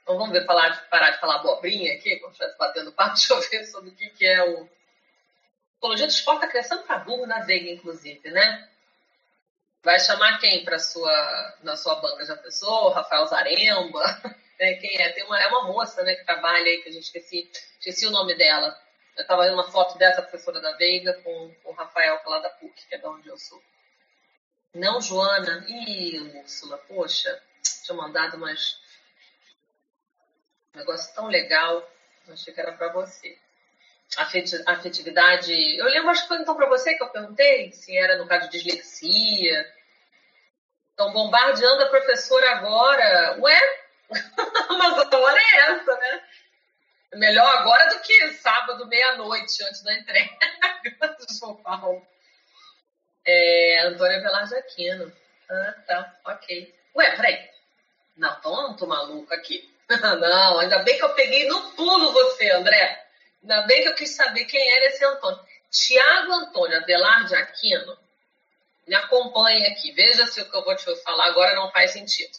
Então 0.04 0.18
vamos 0.18 0.34
ver, 0.34 0.46
falar, 0.46 0.86
parar 0.89 1.12
de 1.12 1.20
falar 1.20 1.36
abobrinha 1.36 1.93
aqui, 1.93 2.20
quando 2.20 2.34
estiver 2.34 2.54
batendo 2.58 2.91
papo, 2.91 3.14
deixa 3.16 3.34
eu 3.34 3.41
ver 3.41 3.66
sobre 3.66 3.89
o 3.89 3.96
que, 3.96 4.10
que 4.10 4.26
é 4.26 4.43
o. 4.43 4.64
A 4.64 5.78
psicologia 5.78 6.08
do 6.08 6.12
esporte 6.12 6.38
está 6.38 6.48
crescendo 6.48 6.84
para 6.84 7.00
burro 7.00 7.26
na 7.26 7.39
Veiga, 7.39 7.70
inclusive, 7.70 8.30
né? 8.32 8.70
Vai 9.86 9.99
chamar 9.99 10.39
quem 10.39 10.65
para 10.65 10.79
sua 10.79 11.57
na 11.61 11.77
sua 11.77 11.93
banca? 12.01 12.25
Já 12.25 12.36
pensou? 12.36 12.89
Rafael 12.89 13.25
Zaremba? 13.27 14.03
Né? 14.57 14.75
Quem 14.75 15.01
é? 15.01 15.11
Tem 15.11 15.21
uma, 15.25 15.38
é 15.38 15.47
uma 15.47 15.67
moça 15.67 16.01
né, 16.01 16.15
que 16.15 16.23
trabalha 16.23 16.63
aí, 16.63 16.81
que 16.81 16.88
a 16.88 16.91
gente 16.93 17.03
esqueci, 17.03 17.51
esqueci 17.77 18.07
o 18.07 18.09
nome 18.09 18.36
dela. 18.36 18.73
Eu 19.17 19.23
estava 19.23 19.43
vendo 19.43 19.55
uma 19.55 19.69
foto 19.69 19.97
dessa 19.97 20.21
professora 20.21 20.61
da 20.61 20.77
Veiga 20.77 21.13
com, 21.15 21.53
com 21.61 21.71
o 21.71 21.73
Rafael, 21.73 22.21
é 22.25 22.29
lá 22.29 22.39
da 22.39 22.49
PUC, 22.51 22.88
que 22.88 22.95
é 22.95 22.97
de 22.97 23.05
onde 23.05 23.27
eu 23.27 23.38
sou. 23.38 23.61
Não, 24.73 25.01
Joana. 25.01 25.65
Ih, 25.67 26.39
Úrsula, 26.39 26.77
poxa, 26.88 27.38
tinha 27.83 27.97
mandado 27.97 28.38
umas... 28.38 28.79
um 30.73 30.77
negócio 30.77 31.13
tão 31.13 31.27
legal. 31.27 31.86
Achei 32.29 32.53
que 32.53 32.61
era 32.61 32.71
para 32.71 32.93
você. 32.93 33.38
Afetividade. 34.65 35.51
Eu 35.77 35.86
lembro, 35.88 36.11
acho 36.11 36.21
que 36.21 36.27
foi 36.29 36.38
então 36.38 36.55
para 36.55 36.69
você 36.69 36.93
que 36.93 37.03
eu 37.03 37.09
perguntei 37.09 37.73
se 37.73 37.97
era 37.97 38.17
no 38.17 38.25
caso 38.25 38.49
de 38.49 38.57
dislexia. 38.57 39.74
Estão 40.96 41.12
bombardeando 41.12 41.84
a 41.84 41.89
professora 41.89 42.52
agora. 42.52 43.38
Ué, 43.41 43.62
mas 44.10 45.14
a 45.14 45.18
hora 45.18 45.41
é 45.41 45.58
essa, 45.58 45.93
né? 45.98 46.24
Melhor 47.16 47.58
agora 47.58 47.89
do 47.89 48.00
que 48.00 48.32
sábado, 48.36 48.88
meia-noite, 48.88 49.62
antes 49.66 49.84
da 49.84 49.93
entrega 49.93 50.38
do 51.20 51.34
São 51.34 51.54
Paulo. 51.58 52.02
É, 53.26 53.82
Antônia 53.88 54.22
Velar 54.22 54.54
Aquino. 54.54 55.12
Ah, 55.52 55.76
tá, 55.86 56.16
ok. 56.28 56.74
Ué, 56.96 57.16
peraí. 57.18 57.50
Não, 58.16 58.34
então 58.39 58.56
eu 58.56 58.62
não 58.70 58.76
tô 58.78 58.88
maluco 58.88 59.34
aqui. 59.34 59.70
não, 59.89 60.60
ainda 60.60 60.80
bem 60.80 60.96
que 60.96 61.04
eu 61.04 61.14
peguei 61.14 61.46
no 61.50 61.72
pulo 61.72 62.14
você, 62.14 62.52
André. 62.52 63.06
Ainda 63.41 63.64
bem 63.64 63.82
que 63.82 63.89
eu 63.89 63.96
quis 63.96 64.16
saber 64.16 64.46
quem 64.46 64.76
era 64.78 64.86
esse 64.86 65.04
Antônio. 65.04 65.43
Tiago 65.70 66.32
Antônio 66.32 66.78
Adelar 66.78 67.26
de 67.26 67.36
Aquino. 67.36 68.05
Me 68.88 68.95
acompanhe 68.95 69.65
aqui. 69.67 69.91
Veja 69.91 70.25
se 70.27 70.41
o 70.41 70.49
que 70.49 70.55
eu 70.55 70.63
vou 70.63 70.75
te 70.75 70.95
falar 71.03 71.25
agora 71.25 71.55
não 71.55 71.71
faz 71.71 71.91
sentido. 71.91 72.38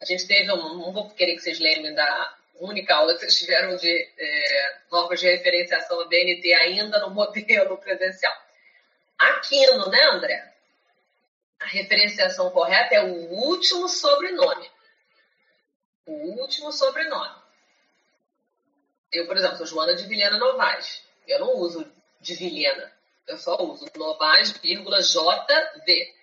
A 0.00 0.04
gente 0.04 0.26
teve, 0.26 0.52
um, 0.52 0.78
não 0.78 0.92
vou 0.92 1.10
querer 1.10 1.34
que 1.34 1.40
vocês 1.40 1.58
lembrem 1.58 1.94
da 1.94 2.36
única 2.60 2.94
aula 2.94 3.14
que 3.14 3.20
vocês 3.20 3.38
tiveram 3.38 3.76
de 3.76 3.90
é, 4.18 4.78
normas 4.90 5.20
de 5.20 5.26
referenciação 5.26 5.98
da 5.98 6.06
BNT 6.06 6.52
ainda 6.54 7.00
no 7.00 7.10
modelo 7.14 7.76
presencial. 7.78 8.32
Aquino, 9.18 9.88
né, 9.88 10.04
André? 10.04 10.54
A 11.60 11.66
referenciação 11.66 12.50
correta 12.50 12.94
é 12.94 13.02
o 13.02 13.32
último 13.32 13.88
sobrenome. 13.88 14.70
O 16.06 16.40
último 16.40 16.70
sobrenome. 16.72 17.36
Eu, 19.10 19.26
por 19.26 19.36
exemplo, 19.36 19.56
sou 19.56 19.66
Joana 19.66 19.94
de 19.94 20.06
Vilhena 20.06 20.38
Novaes. 20.38 21.02
Eu 21.26 21.40
não 21.40 21.56
uso 21.56 21.90
de 22.20 22.34
Vilhena. 22.34 22.92
Eu 23.28 23.36
só 23.38 23.56
uso 23.62 23.86
Novaes, 23.94 24.52
vírgula, 24.52 25.00
JV. 25.00 26.14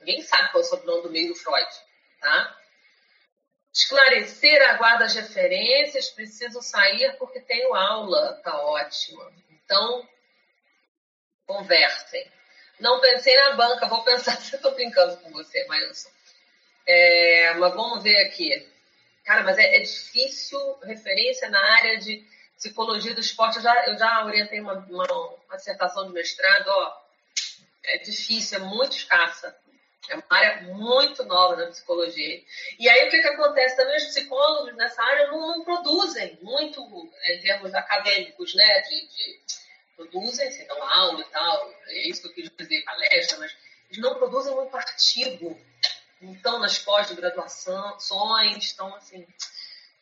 Ninguém 0.00 0.22
sabe 0.22 0.50
qual 0.50 0.62
é 0.62 0.66
o 0.66 0.68
sobrenome 0.68 1.02
do 1.02 1.10
meio 1.10 1.28
do 1.28 1.34
Freud, 1.34 1.68
tá? 2.20 2.56
Esclarecer, 3.72 4.62
aguardo 4.70 5.04
as 5.04 5.14
referências, 5.14 6.10
preciso 6.10 6.62
sair 6.62 7.16
porque 7.18 7.40
tenho 7.40 7.74
aula, 7.74 8.40
tá 8.44 8.56
ótimo. 8.62 9.22
Então, 9.50 10.08
conversem. 11.46 12.30
Não 12.78 13.00
pensei 13.00 13.36
na 13.36 13.52
banca, 13.52 13.86
vou 13.86 14.02
pensar 14.04 14.36
se 14.40 14.56
eu 14.56 14.60
tô 14.60 14.70
brincando 14.72 15.16
com 15.18 15.30
você, 15.30 15.64
Mailson. 15.66 16.10
É, 16.86 17.54
mas 17.54 17.74
vamos 17.74 18.02
ver 18.02 18.18
aqui. 18.26 18.68
Cara, 19.24 19.42
mas 19.44 19.56
é, 19.56 19.76
é, 19.76 19.80
difícil 19.80 20.58
referência 20.82 21.48
na 21.48 21.60
área 21.74 21.98
de 21.98 22.26
psicologia 22.62 23.14
do 23.14 23.20
esporte. 23.20 23.56
Eu 23.56 23.62
já, 23.62 23.86
eu 23.88 23.98
já 23.98 24.24
orientei 24.24 24.60
uma, 24.60 24.74
uma, 24.74 25.12
uma 25.12 25.56
dissertação 25.56 26.06
de 26.06 26.12
mestrado, 26.12 26.68
ó. 26.68 27.02
É 27.84 27.98
difícil, 27.98 28.58
é 28.58 28.60
muito 28.60 28.96
escassa. 28.96 29.56
É 30.08 30.14
uma 30.14 30.24
área 30.30 30.62
muito 30.74 31.24
nova 31.24 31.56
da 31.56 31.66
psicologia. 31.66 32.42
E 32.78 32.88
aí 32.88 33.06
o 33.06 33.10
que, 33.10 33.20
que 33.20 33.28
acontece? 33.28 33.76
Também 33.76 33.96
os 33.96 34.04
psicólogos 34.04 34.74
nessa 34.76 35.02
área 35.02 35.28
não, 35.28 35.58
não 35.58 35.64
produzem 35.64 36.38
muito 36.42 36.80
em 37.24 37.40
termos 37.40 37.74
acadêmicos, 37.74 38.54
né? 38.54 38.80
De, 38.82 39.08
de 39.08 39.40
produzem, 39.96 40.48
assim, 40.48 40.66
dão 40.66 40.82
aula 40.82 41.20
e 41.20 41.24
tal, 41.30 41.74
é 41.86 42.08
isso 42.08 42.22
que 42.22 42.28
eu 42.28 42.32
quis 42.32 42.50
dizer, 42.56 42.82
palestra, 42.82 43.38
mas 43.38 43.54
eles 43.90 44.02
não 44.02 44.14
produzem 44.14 44.54
muito 44.54 44.76
artigo. 44.76 45.60
Não 46.20 46.32
estão 46.32 46.58
nas 46.58 46.78
pós-graduações, 46.78 48.64
estão 48.64 48.94
assim. 48.94 49.26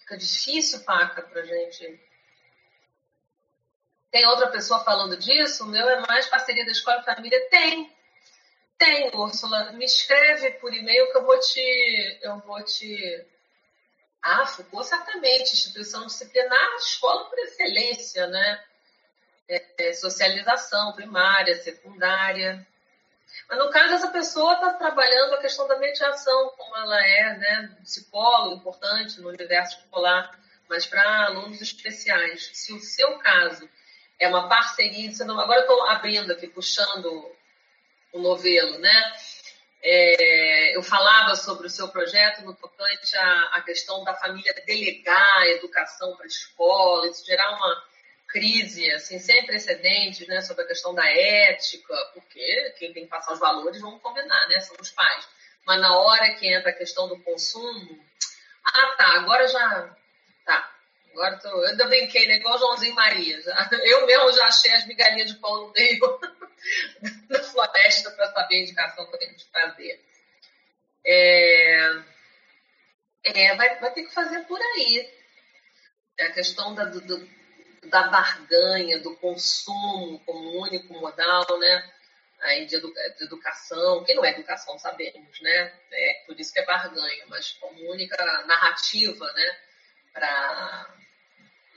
Fica 0.01 0.17
difícil, 0.17 0.81
Paca, 0.81 1.23
pra 1.23 1.43
gente. 1.43 2.10
Tem 4.11 4.27
outra 4.27 4.49
pessoa 4.49 4.83
falando 4.83 5.17
disso? 5.17 5.65
O 5.65 5.69
meu 5.69 5.89
é 5.89 6.01
mais 6.01 6.27
parceria 6.27 6.65
da 6.65 6.73
escola 6.73 7.01
e 7.01 7.05
família? 7.05 7.49
Tem, 7.49 7.93
tem, 8.77 9.11
Úrsula. 9.15 9.73
Me 9.73 9.85
escreve 9.85 10.53
por 10.53 10.75
e-mail 10.75 11.13
que 11.13 11.19
eu 11.19 11.25
vou 11.25 11.39
te. 11.39 12.19
Eu 12.23 12.39
vou 12.41 12.63
te. 12.65 13.25
Ah, 14.21 14.47
Foucault, 14.47 14.89
certamente. 14.89 15.55
Instituição 15.55 16.07
disciplinar, 16.07 16.75
escola 16.77 17.29
por 17.31 17.39
excelência, 17.39 18.27
né? 18.27 18.65
É, 19.49 19.89
é, 19.89 19.93
socialização 19.93 20.93
primária, 20.93 21.55
secundária. 21.57 22.67
Mas 23.49 23.59
no 23.59 23.71
caso, 23.71 23.95
essa 23.95 24.09
pessoa 24.09 24.55
está 24.55 24.73
trabalhando 24.75 25.35
a 25.35 25.41
questão 25.41 25.69
da 25.69 25.79
mediação, 25.79 26.53
como 26.57 26.77
ela 26.77 27.01
é, 27.07 27.39
né? 27.39 27.77
Psicólogo 27.83 28.57
importante 28.57 29.21
no 29.21 29.29
universo 29.29 29.79
escolar, 29.79 30.37
mas 30.69 30.85
para 30.85 31.27
alunos 31.27 31.61
especiais. 31.61 32.51
Se 32.55 32.73
o 32.73 32.81
seu 32.81 33.19
caso 33.19 33.69
é 34.21 34.29
uma 34.29 34.49
parceria, 34.49 35.11
agora 35.23 35.61
eu 35.61 35.63
estou 35.63 35.87
abrindo 35.89 36.31
aqui, 36.31 36.47
puxando 36.47 37.35
o 38.13 38.21
novelo, 38.21 38.79
né? 38.79 39.13
É, 39.83 40.77
eu 40.77 40.83
falava 40.83 41.35
sobre 41.35 41.67
o 41.67 41.71
seu 41.71 41.89
projeto 41.89 42.45
no 42.45 42.55
tocante 42.55 43.17
à, 43.17 43.41
à 43.55 43.63
questão 43.63 44.05
da 44.05 44.15
família 44.15 44.53
delegar 44.67 45.39
a 45.39 45.49
educação 45.49 46.15
para 46.17 46.27
a 46.27 46.29
escola, 46.29 47.09
isso 47.09 47.25
gerar 47.25 47.51
uma 47.57 47.83
crise 48.29 48.91
assim, 48.93 49.19
sem 49.19 49.45
precedentes 49.47 50.27
né, 50.29 50.43
sobre 50.43 50.65
a 50.65 50.67
questão 50.67 50.95
da 50.95 51.05
ética, 51.07 51.95
porque 52.13 52.75
quem 52.79 52.93
tem 52.93 53.05
que 53.05 53.11
passar 53.11 53.33
os 53.33 53.41
valores, 53.41 53.81
vamos 53.81 54.03
combinar, 54.03 54.49
né, 54.49 54.61
são 54.61 54.77
os 54.79 54.91
pais. 54.91 55.27
Mas 55.67 55.81
na 55.81 55.99
hora 55.99 56.35
que 56.35 56.47
entra 56.53 56.71
a 56.71 56.75
questão 56.75 57.09
do 57.09 57.19
consumo, 57.21 57.99
ah, 58.65 58.95
tá, 58.99 59.15
agora 59.15 59.49
já. 59.49 59.97
Agora 61.13 61.39
tô, 61.39 61.49
eu 61.49 61.69
ainda 61.69 61.87
brinquei, 61.87 62.27
né, 62.27 62.37
igual 62.37 62.59
Joãozinho 62.59 62.95
Maria. 62.95 63.41
Já, 63.43 63.69
eu 63.85 64.07
mesmo 64.07 64.33
já 64.33 64.47
achei 64.47 64.73
as 64.73 64.87
migalhinhas 64.87 65.31
de 65.31 65.39
pão 65.39 65.67
no 65.67 65.73
meio 65.73 66.21
da 67.29 67.43
floresta 67.43 68.11
para 68.13 68.33
saber 68.33 68.57
a 68.57 68.61
indicação 68.61 69.07
que 69.07 69.15
eu 69.15 69.19
tenho 69.19 69.37
de 69.37 69.45
fazer. 69.47 70.05
É, 71.05 72.03
é, 73.25 73.57
vai, 73.57 73.79
vai 73.79 73.93
ter 73.93 74.05
que 74.05 74.15
fazer 74.15 74.41
por 74.45 74.61
aí. 74.61 75.11
É 76.19 76.27
a 76.27 76.33
questão 76.33 76.75
da, 76.75 76.85
do, 76.85 77.29
da 77.89 78.09
barganha, 78.09 78.99
do 78.99 79.17
consumo 79.17 80.21
como 80.25 80.63
único 80.63 80.93
modal, 80.95 81.47
né? 81.59 81.91
aí 82.41 82.67
de, 82.67 82.77
edu 82.77 82.93
de, 82.93 83.25
educação, 83.25 84.03
que 84.05 84.15
não 84.15 84.25
é 84.25 84.31
educação, 84.31 84.79
sabemos, 84.79 85.41
né? 85.41 85.73
É, 85.93 86.25
por 86.27 86.39
isso 86.39 86.53
que 86.53 86.61
é 86.61 86.65
barganha, 86.65 87.25
mas 87.29 87.53
como 87.53 87.91
única 87.91 88.17
narrativa, 88.47 89.31
né? 89.33 89.57
Para 90.13 91.00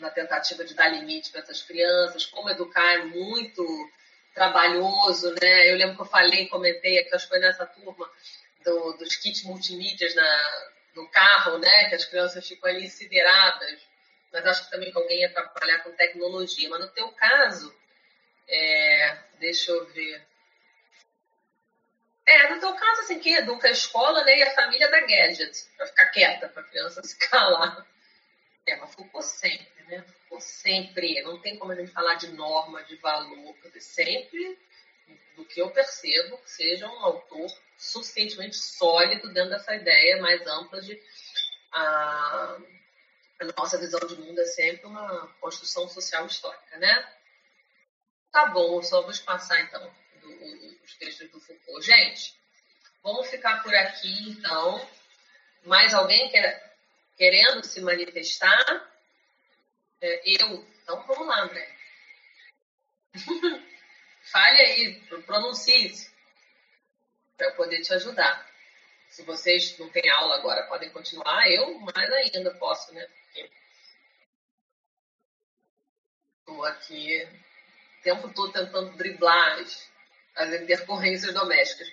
na 0.03 0.11
tentativa 0.11 0.65
de 0.65 0.75
dar 0.75 0.89
limite 0.89 1.31
para 1.31 1.41
essas 1.41 1.61
crianças, 1.61 2.25
como 2.25 2.49
educar 2.49 2.93
é 2.93 3.05
muito 3.05 3.65
trabalhoso, 4.33 5.33
né? 5.41 5.71
Eu 5.71 5.77
lembro 5.77 5.95
que 5.95 6.01
eu 6.01 6.05
falei, 6.05 6.47
comentei 6.47 6.99
acho 6.99 7.25
que 7.25 7.29
foi 7.29 7.39
nessa 7.39 7.65
turma 7.65 8.09
do, 8.63 8.93
dos 8.93 9.15
kits 9.15 9.43
multimídias 9.43 10.13
na, 10.13 10.71
no 10.95 11.09
carro, 11.09 11.57
né? 11.57 11.89
Que 11.89 11.95
as 11.95 12.05
crianças 12.05 12.45
ficam 12.45 12.69
ali 12.69 12.89
sideradas, 12.89 13.79
mas 14.31 14.45
acho 14.45 14.65
que 14.65 14.71
também 14.71 14.91
que 14.91 14.97
alguém 14.97 15.21
ia 15.21 15.31
trabalhar 15.31 15.79
com 15.79 15.91
tecnologia. 15.91 16.69
Mas 16.69 16.81
no 16.81 16.87
teu 16.89 17.09
caso, 17.13 17.73
é, 18.47 19.17
deixa 19.39 19.71
eu 19.71 19.85
ver. 19.93 20.27
É, 22.25 22.49
no 22.49 22.59
teu 22.59 22.73
caso, 22.73 23.01
assim, 23.01 23.19
que 23.19 23.35
educa 23.35 23.67
a 23.67 23.71
escola 23.71 24.23
né, 24.23 24.37
e 24.37 24.43
a 24.43 24.55
família 24.55 24.89
da 24.89 25.01
gadget, 25.01 25.65
para 25.77 25.87
ficar 25.87 26.05
quieta, 26.07 26.49
para 26.49 26.61
a 26.61 26.65
criança 26.65 27.03
se 27.03 27.17
calar. 27.17 27.85
Mas 28.65 28.95
Foucault 28.95 29.25
sempre, 29.25 29.67
né? 29.87 30.05
Sempre. 30.39 31.21
Não 31.21 31.39
tem 31.39 31.57
como 31.57 31.71
a 31.71 31.75
gente 31.75 31.91
falar 31.91 32.15
de 32.15 32.27
norma, 32.29 32.83
de 32.83 32.95
valor, 32.95 33.53
porque 33.61 33.79
sempre, 33.79 34.57
do 35.35 35.45
que 35.45 35.61
eu 35.61 35.69
percebo, 35.69 36.39
seja 36.45 36.87
um 36.87 36.99
autor 37.05 37.47
suficientemente 37.77 38.55
sólido 38.55 39.31
dentro 39.31 39.51
dessa 39.51 39.75
ideia 39.75 40.21
mais 40.21 40.45
ampla 40.47 40.81
de 40.81 40.99
a, 41.71 42.57
a 43.41 43.45
nossa 43.57 43.77
visão 43.77 43.99
de 44.07 44.15
mundo 44.15 44.39
é 44.39 44.45
sempre 44.45 44.85
uma 44.85 45.27
construção 45.39 45.87
social 45.87 46.25
histórica, 46.25 46.77
né? 46.77 47.13
Tá 48.31 48.47
bom, 48.47 48.81
só 48.81 49.01
vou 49.01 49.13
passar 49.25 49.59
então 49.61 49.91
do, 50.21 50.83
os 50.83 50.95
textos 50.95 51.29
do 51.29 51.39
Foucault. 51.39 51.85
Gente, 51.85 52.35
vamos 53.03 53.27
ficar 53.27 53.61
por 53.61 53.73
aqui 53.75 54.29
então. 54.29 54.87
Mais 55.65 55.93
alguém 55.93 56.29
quer, 56.29 56.75
querendo 57.15 57.63
se 57.63 57.81
manifestar? 57.81 58.92
É, 60.03 60.21
eu. 60.25 60.67
Então 60.83 61.01
vamos 61.07 61.25
lá, 61.25 61.43
André. 61.43 61.65
Fale 64.31 64.59
aí, 64.59 65.01
pronuncie-se 65.25 66.11
para 67.37 67.47
eu 67.47 67.55
poder 67.55 67.81
te 67.81 67.93
ajudar. 67.93 68.45
Se 69.09 69.23
vocês 69.23 69.77
não 69.79 69.89
têm 69.89 70.09
aula 70.09 70.35
agora, 70.35 70.67
podem 70.67 70.89
continuar. 70.89 71.49
Eu 71.49 71.79
mais 71.79 72.11
ainda 72.11 72.53
posso, 72.55 72.93
né? 72.93 73.07
Estou 76.39 76.65
aqui 76.65 77.23
o 77.99 78.03
tempo 78.03 78.33
todo 78.33 78.51
tentando 78.51 78.97
driblar 78.97 79.59
as, 79.59 79.89
as 80.35 80.53
intercorrências 80.61 81.33
domésticas. 81.33 81.87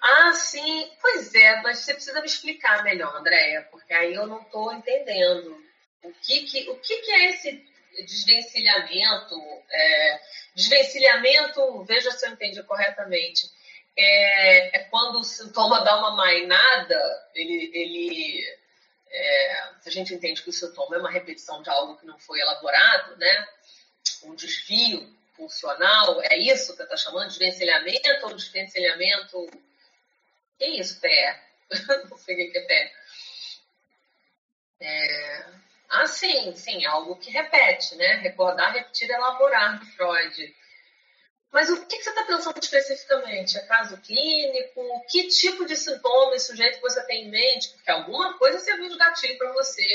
Ah, 0.00 0.32
sim, 0.32 0.90
pois 0.98 1.34
é, 1.34 1.60
mas 1.60 1.80
você 1.80 1.92
precisa 1.92 2.20
me 2.20 2.26
explicar 2.26 2.82
melhor, 2.84 3.14
Andréia, 3.16 3.68
porque 3.70 3.92
aí 3.92 4.14
eu 4.14 4.26
não 4.26 4.40
estou 4.40 4.72
entendendo. 4.72 5.63
O 6.04 6.12
que, 6.22 6.44
que, 6.44 6.70
o 6.70 6.76
que, 6.76 6.96
que 7.02 7.10
é 7.10 7.30
esse 7.30 7.64
desvencilhamento? 8.04 9.34
É, 9.70 10.20
desvencilhamento, 10.54 11.84
veja 11.84 12.10
se 12.10 12.26
eu 12.26 12.32
entendi 12.32 12.62
corretamente 12.62 13.50
é, 13.96 14.76
é 14.76 14.78
quando 14.84 15.20
o 15.20 15.24
sintoma 15.24 15.82
dá 15.84 15.96
uma 15.98 16.16
mainada, 16.16 17.30
ele, 17.34 17.70
ele 17.72 18.58
é, 19.10 19.70
se 19.80 19.88
a 19.88 19.92
gente 19.92 20.14
entende 20.14 20.42
que 20.42 20.50
o 20.50 20.52
sintoma 20.52 20.96
é 20.96 20.98
uma 20.98 21.10
repetição 21.10 21.62
de 21.62 21.70
algo 21.70 21.96
que 21.96 22.06
não 22.06 22.18
foi 22.18 22.40
elaborado, 22.40 23.16
né? 23.16 23.48
Um 24.24 24.34
desvio 24.34 25.14
funcional, 25.36 26.20
é 26.22 26.36
isso 26.36 26.72
que 26.72 26.78
você 26.78 26.82
está 26.82 26.96
chamando? 26.96 27.28
Desvencilhamento 27.28 28.26
ou 28.26 28.34
desvencilhamento? 28.34 29.50
Que 30.58 30.66
isso, 30.66 31.00
pé? 31.00 31.42
não 32.10 32.18
sei 32.18 32.48
o 32.48 32.52
que 32.52 32.58
é 32.58 32.62
pé. 32.62 32.92
É... 34.80 35.63
Ah, 35.94 36.06
sim, 36.06 36.56
sim, 36.56 36.84
algo 36.86 37.14
que 37.16 37.30
repete, 37.30 37.94
né? 37.94 38.14
Recordar, 38.16 38.72
repetir, 38.72 39.08
elaborar 39.08 39.78
de 39.78 39.86
Freud. 39.92 40.56
Mas 41.52 41.70
o 41.70 41.86
que, 41.86 42.02
você 42.02 42.10
está 42.10 42.24
pensando 42.24 42.58
especificamente? 42.60 43.56
É 43.56 43.60
caso 43.60 43.96
clínico? 44.00 44.82
Que 45.08 45.28
tipo 45.28 45.64
de 45.64 45.76
sintoma 45.76 46.34
e 46.34 46.40
sujeito 46.40 46.80
você 46.80 47.00
tem 47.06 47.26
em 47.26 47.30
mente? 47.30 47.68
Porque 47.70 47.92
alguma 47.92 48.36
coisa 48.38 48.58
serviu 48.58 48.88
de 48.88 48.98
gatilho 48.98 49.38
para 49.38 49.52
você 49.52 49.86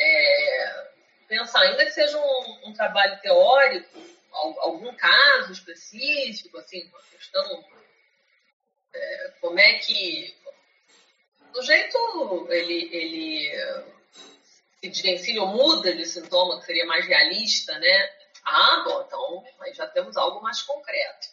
é, 0.00 0.88
pensar, 1.28 1.60
ainda 1.60 1.84
que 1.84 1.92
seja 1.92 2.18
um, 2.18 2.70
um 2.70 2.72
trabalho 2.72 3.20
teórico, 3.20 4.00
algum 4.32 4.92
caso 4.96 5.52
específico, 5.52 6.58
assim, 6.58 6.88
uma 6.88 7.02
questão. 7.02 7.64
É, 8.92 9.32
como 9.40 9.60
é 9.60 9.74
que. 9.74 10.34
O 11.54 11.62
jeito 11.62 12.48
ele, 12.50 12.88
ele 12.92 13.99
se 14.82 14.88
desvencilha 14.88 15.42
ou 15.42 15.48
muda 15.48 15.94
de 15.94 16.06
sintoma, 16.06 16.58
que 16.58 16.66
seria 16.66 16.86
mais 16.86 17.06
realista, 17.06 17.78
né? 17.78 18.10
Ah, 18.44 18.82
bom, 18.84 19.02
então 19.06 19.44
aí 19.60 19.74
já 19.74 19.86
temos 19.86 20.16
algo 20.16 20.42
mais 20.42 20.62
concreto. 20.62 21.28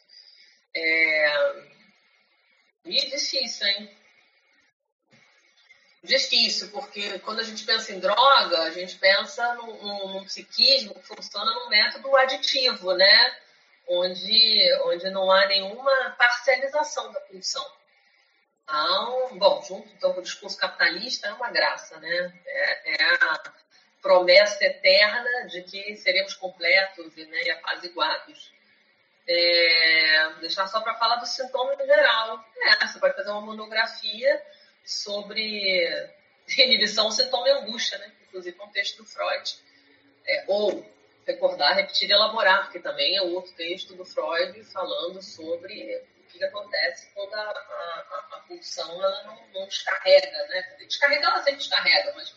É... 0.76 1.78
E 2.86 3.10
difícil, 3.10 3.68
hein? 3.68 3.98
Difícil, 6.04 6.70
porque 6.72 7.20
quando 7.20 7.40
a 7.40 7.44
gente 7.44 7.66
pensa 7.66 7.94
em 7.94 8.00
droga, 8.00 8.64
a 8.64 8.72
gente 8.72 8.96
pensa 8.98 9.56
num, 9.56 9.82
num, 9.82 10.08
num 10.14 10.26
psiquismo 10.26 10.94
que 10.94 11.08
funciona 11.08 11.52
num 11.54 11.70
método 11.70 12.16
aditivo, 12.16 12.94
né? 12.94 13.38
Onde, 13.88 14.74
onde 14.84 15.10
não 15.10 15.32
há 15.32 15.46
nenhuma 15.48 16.16
parcialização 16.18 17.12
da 17.12 17.20
pulsão. 17.22 17.66
Então, 18.68 19.38
bom, 19.38 19.64
junto 19.64 19.88
então, 19.94 20.12
com 20.14 20.20
o 20.20 20.24
discurso 20.24 20.58
capitalista 20.58 21.30
é 21.30 21.34
uma 21.34 21.50
graça, 21.50 21.98
né? 22.02 22.34
É, 22.46 23.02
é 23.02 23.14
a 23.14 23.54
promessa 24.02 24.66
eterna 24.66 25.48
de 25.48 25.64
que 25.64 25.96
seremos 25.96 26.34
completos 26.34 27.16
né, 27.16 27.44
e 27.44 27.50
apaziguados. 27.50 28.52
É, 29.26 30.34
deixar 30.42 30.68
só 30.68 30.82
para 30.82 30.96
falar 30.96 31.16
do 31.16 31.26
sintoma 31.26 31.76
em 31.76 31.86
geral. 31.86 32.46
É, 32.58 32.86
você 32.86 33.00
pode 33.00 33.16
fazer 33.16 33.30
uma 33.30 33.42
monografia 33.42 34.42
sobre 34.86 36.12
inibição, 36.60 37.10
sintoma 37.10 37.48
e 37.48 37.52
angústia, 37.52 37.98
né? 38.00 38.12
inclusive 38.28 38.58
um 38.62 38.70
texto 38.70 38.98
do 38.98 39.06
Freud. 39.06 39.60
É, 40.28 40.44
ou 40.48 40.86
recordar, 41.26 41.74
repetir 41.74 42.10
e 42.10 42.14
elaborar, 42.14 42.64
porque 42.64 42.80
também 42.80 43.16
é 43.16 43.22
outro 43.22 43.54
texto 43.54 43.96
do 43.96 44.04
Freud 44.04 44.62
falando 44.66 45.22
sobre 45.22 46.04
que, 46.38 46.46
acontece 46.46 47.10
quando 47.14 47.34
a, 47.34 47.42
a, 47.42 48.28
a, 48.38 48.40
pulsão 48.48 48.92
ela 49.04 49.24
não, 49.24 49.48
não 49.54 49.68
descarrega. 49.68 50.48
Né? 50.48 50.76
Descarregar 50.80 51.32
ela 51.32 51.44
sempre 51.44 51.60
descarrega, 51.60 52.14
mas 52.16 52.36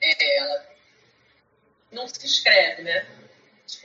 é, 0.00 0.38
ela 0.38 0.66
não 1.92 2.08
se 2.08 2.26
escreve, 2.26 2.82
né? 2.82 3.06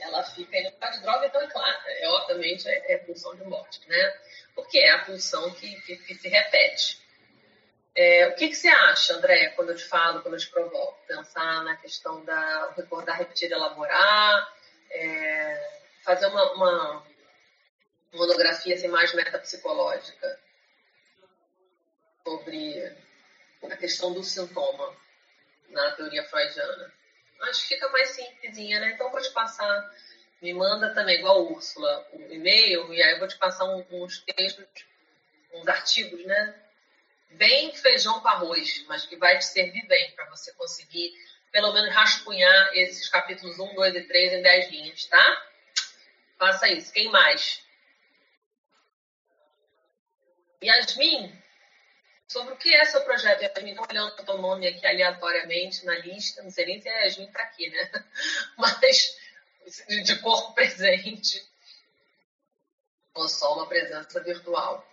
Ela 0.00 0.22
fica 0.24 0.58
indo 0.58 0.72
para 0.72 0.90
de 0.90 1.00
droga, 1.00 1.26
então, 1.26 1.40
é 1.40 1.46
claro, 1.46 1.78
é, 1.86 2.08
obviamente, 2.08 2.68
é, 2.68 2.92
é 2.92 2.98
pulsão 2.98 3.34
de 3.34 3.44
morte, 3.44 3.80
né? 3.88 4.20
Porque 4.54 4.78
é 4.78 4.90
a 4.90 5.04
pulsão 5.04 5.50
que, 5.54 5.80
que, 5.82 5.96
que 5.96 6.14
se 6.14 6.28
repete. 6.28 7.00
É, 7.94 8.28
o 8.28 8.34
que, 8.34 8.48
que 8.48 8.54
você 8.54 8.68
acha, 8.68 9.14
André, 9.14 9.50
quando 9.50 9.70
eu 9.70 9.76
te 9.76 9.84
falo, 9.84 10.22
quando 10.22 10.34
eu 10.34 10.40
te 10.40 10.48
provoco? 10.48 10.98
Pensar 11.06 11.64
na 11.64 11.76
questão 11.76 12.24
da 12.24 12.72
recordar, 12.76 13.18
repetir, 13.18 13.50
elaborar, 13.50 14.52
é, 14.90 15.80
fazer 16.04 16.26
uma, 16.26 16.52
uma 16.52 17.06
monografia 18.12 18.74
assim, 18.74 18.88
mais 18.88 19.14
metapsicológica 19.14 20.40
sobre 22.24 22.96
a 23.62 23.76
questão 23.76 24.12
do 24.12 24.22
sintoma 24.22 24.96
na 25.70 25.92
teoria 25.92 26.24
freudiana 26.24 27.00
acho 27.48 27.62
que 27.62 27.74
fica 27.74 27.88
mais 27.88 28.10
simplesinha, 28.10 28.80
né? 28.80 28.92
Então 28.92 29.10
vou 29.10 29.20
te 29.20 29.30
passar, 29.30 29.90
me 30.42 30.52
manda 30.52 30.92
também, 30.94 31.18
igual 31.18 31.38
a 31.38 31.40
Úrsula, 31.40 32.06
um 32.12 32.32
e-mail, 32.32 32.92
e 32.92 33.02
aí 33.02 33.12
eu 33.12 33.18
vou 33.18 33.28
te 33.28 33.36
passar 33.36 33.64
um, 33.64 33.84
uns 33.90 34.18
textos, 34.20 34.66
uns 35.54 35.66
artigos, 35.68 36.24
né? 36.24 36.54
Bem 37.30 37.72
feijão 37.74 38.20
com 38.20 38.28
arroz, 38.28 38.84
mas 38.88 39.06
que 39.06 39.16
vai 39.16 39.38
te 39.38 39.44
servir 39.44 39.86
bem 39.86 40.12
para 40.12 40.26
você 40.26 40.52
conseguir, 40.54 41.12
pelo 41.52 41.72
menos, 41.72 41.94
rascunhar 41.94 42.70
esses 42.74 43.08
capítulos 43.08 43.58
1, 43.58 43.74
2 43.74 43.94
e 43.94 44.02
3 44.02 44.32
em 44.34 44.42
10 44.42 44.70
linhas, 44.70 45.04
tá? 45.06 45.46
Faça 46.38 46.68
isso. 46.68 46.92
Quem 46.92 47.10
mais? 47.10 47.62
Yasmin, 50.62 51.32
sobre 52.28 52.54
o 52.54 52.56
que 52.56 52.74
é 52.74 52.84
seu 52.84 53.02
projeto. 53.02 53.42
Yasmin, 53.42 53.70
estou 53.70 53.86
olhando 53.88 54.12
o 54.12 54.24
teu 54.24 54.38
nome 54.38 54.66
aqui 54.66 54.86
aleatoriamente 54.86 55.84
na 55.84 55.94
lista, 55.98 56.42
não 56.42 56.50
sei 56.50 56.66
nem 56.66 56.80
se 56.80 56.88
a 56.88 57.04
Yasmin 57.04 57.26
está 57.26 57.42
aqui, 57.42 57.68
né? 57.70 57.90
Mas 58.56 59.18
de 60.04 60.18
corpo 60.20 60.54
presente 60.54 61.48
ou 63.14 63.28
só 63.28 63.54
uma 63.54 63.66
presença 63.66 64.20
virtual. 64.22 64.86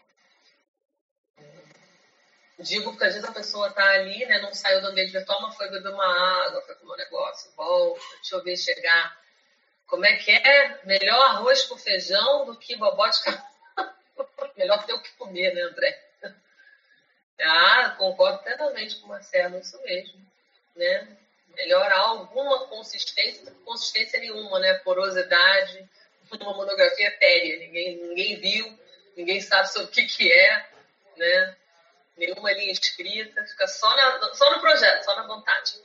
Digo 2.60 2.92
porque 2.92 3.06
às 3.06 3.14
vezes 3.14 3.30
a 3.30 3.34
pessoa 3.34 3.68
está 3.68 3.88
ali, 3.92 4.26
né, 4.26 4.40
não 4.40 4.54
saiu 4.54 4.82
do 4.82 4.88
ambiente 4.88 5.12
virtual, 5.12 5.42
mas 5.44 5.56
foi 5.56 5.70
beber 5.70 5.90
uma 5.90 6.46
água, 6.46 6.62
foi 6.64 6.76
comer 6.76 6.94
um 6.94 6.98
negócio, 6.98 7.52
volta, 7.56 8.02
deixa 8.16 8.36
eu 8.36 8.44
ver 8.44 8.58
chegar. 8.58 9.22
Como 9.86 10.06
é 10.06 10.16
que 10.18 10.32
é? 10.32 10.86
Melhor 10.86 11.22
arroz 11.30 11.64
com 11.64 11.78
feijão 11.78 12.46
do 12.46 12.58
que 12.58 12.76
bobó 12.76 13.08
de 13.08 13.22
cavalo. 13.24 13.47
Melhor 14.56 14.86
ter 14.86 14.94
o 14.94 15.02
que 15.02 15.12
comer, 15.14 15.54
né, 15.54 15.62
André? 15.62 16.04
Ah, 17.40 17.92
concordo 18.00 18.40
plenamente 18.40 18.96
com 18.96 19.06
o 19.06 19.10
Marcelo, 19.10 19.60
isso 19.60 19.80
mesmo. 19.84 20.20
Né? 20.76 21.08
Melhorar 21.50 22.00
alguma 22.00 22.68
consistência, 22.68 23.54
consistência 23.64 24.20
nenhuma, 24.20 24.60
né? 24.60 24.74
Porosidade, 24.80 25.88
uma 26.32 26.54
monografia 26.54 27.08
etérea, 27.08 27.60
ninguém, 27.60 27.98
ninguém 27.98 28.36
viu, 28.38 28.80
ninguém 29.16 29.40
sabe 29.40 29.72
sobre 29.72 29.88
o 29.88 29.92
que, 29.92 30.06
que 30.08 30.32
é, 30.32 30.70
né? 31.16 31.56
Nenhuma 32.18 32.52
linha 32.54 32.72
escrita, 32.72 33.46
fica 33.46 33.68
só, 33.68 33.96
na, 33.96 34.34
só 34.34 34.56
no 34.56 34.60
projeto, 34.60 35.04
só 35.04 35.16
na 35.16 35.28
vontade. 35.28 35.80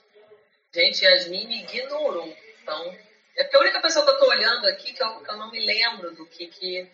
Gente, 0.74 1.04
Yasmin 1.04 1.46
me 1.46 1.62
ignorou. 1.62 2.34
Então, 2.62 2.98
é 3.36 3.56
a 3.56 3.60
única 3.60 3.80
pessoa 3.82 4.04
que 4.04 4.10
eu 4.10 4.14
estou 4.14 4.30
olhando 4.30 4.66
aqui 4.68 4.92
que 4.94 5.02
eu, 5.02 5.20
que 5.22 5.30
eu 5.30 5.36
não 5.36 5.50
me 5.50 5.64
lembro 5.64 6.14
do 6.14 6.26
que, 6.26 6.46
que 6.46 6.90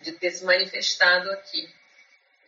de 0.00 0.12
ter 0.12 0.30
se 0.30 0.44
manifestado 0.44 1.30
aqui. 1.32 1.72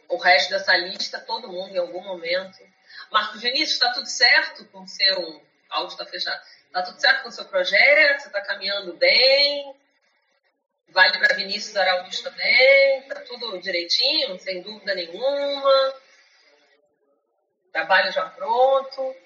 O 0.09 0.17
resto 0.17 0.51
dessa 0.51 0.77
lista, 0.77 1.21
todo 1.21 1.49
mundo 1.49 1.75
em 1.75 1.79
algum 1.79 2.03
momento. 2.03 2.59
Marcos 3.11 3.43
Vinícius, 3.43 3.73
está 3.73 3.93
tudo 3.93 4.07
certo 4.07 4.65
com 4.67 4.87
seu. 4.87 5.43
áudio 5.71 5.93
está 5.93 6.07
fechado. 6.07 6.41
Está 6.67 6.83
tudo 6.83 7.01
certo 7.01 7.23
com 7.23 7.29
o 7.29 7.33
seu 7.33 7.45
projeto? 7.47 8.21
Você 8.21 8.27
está 8.29 8.41
caminhando 8.43 8.95
bem? 8.95 9.75
Vale 10.89 11.19
para 11.19 11.37
Vinícius 11.37 11.77
Araújo 11.77 12.23
também? 12.23 13.01
Está 13.01 13.21
tudo 13.23 13.59
direitinho, 13.61 14.39
sem 14.39 14.63
dúvida 14.63 14.95
nenhuma? 14.95 15.95
Trabalho 17.73 18.13
já 18.13 18.29
pronto? 18.31 19.17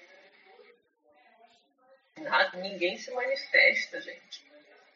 Nada, 2.17 2.57
ninguém 2.57 2.97
se 2.97 3.11
manifesta, 3.11 4.01
gente. 4.01 4.45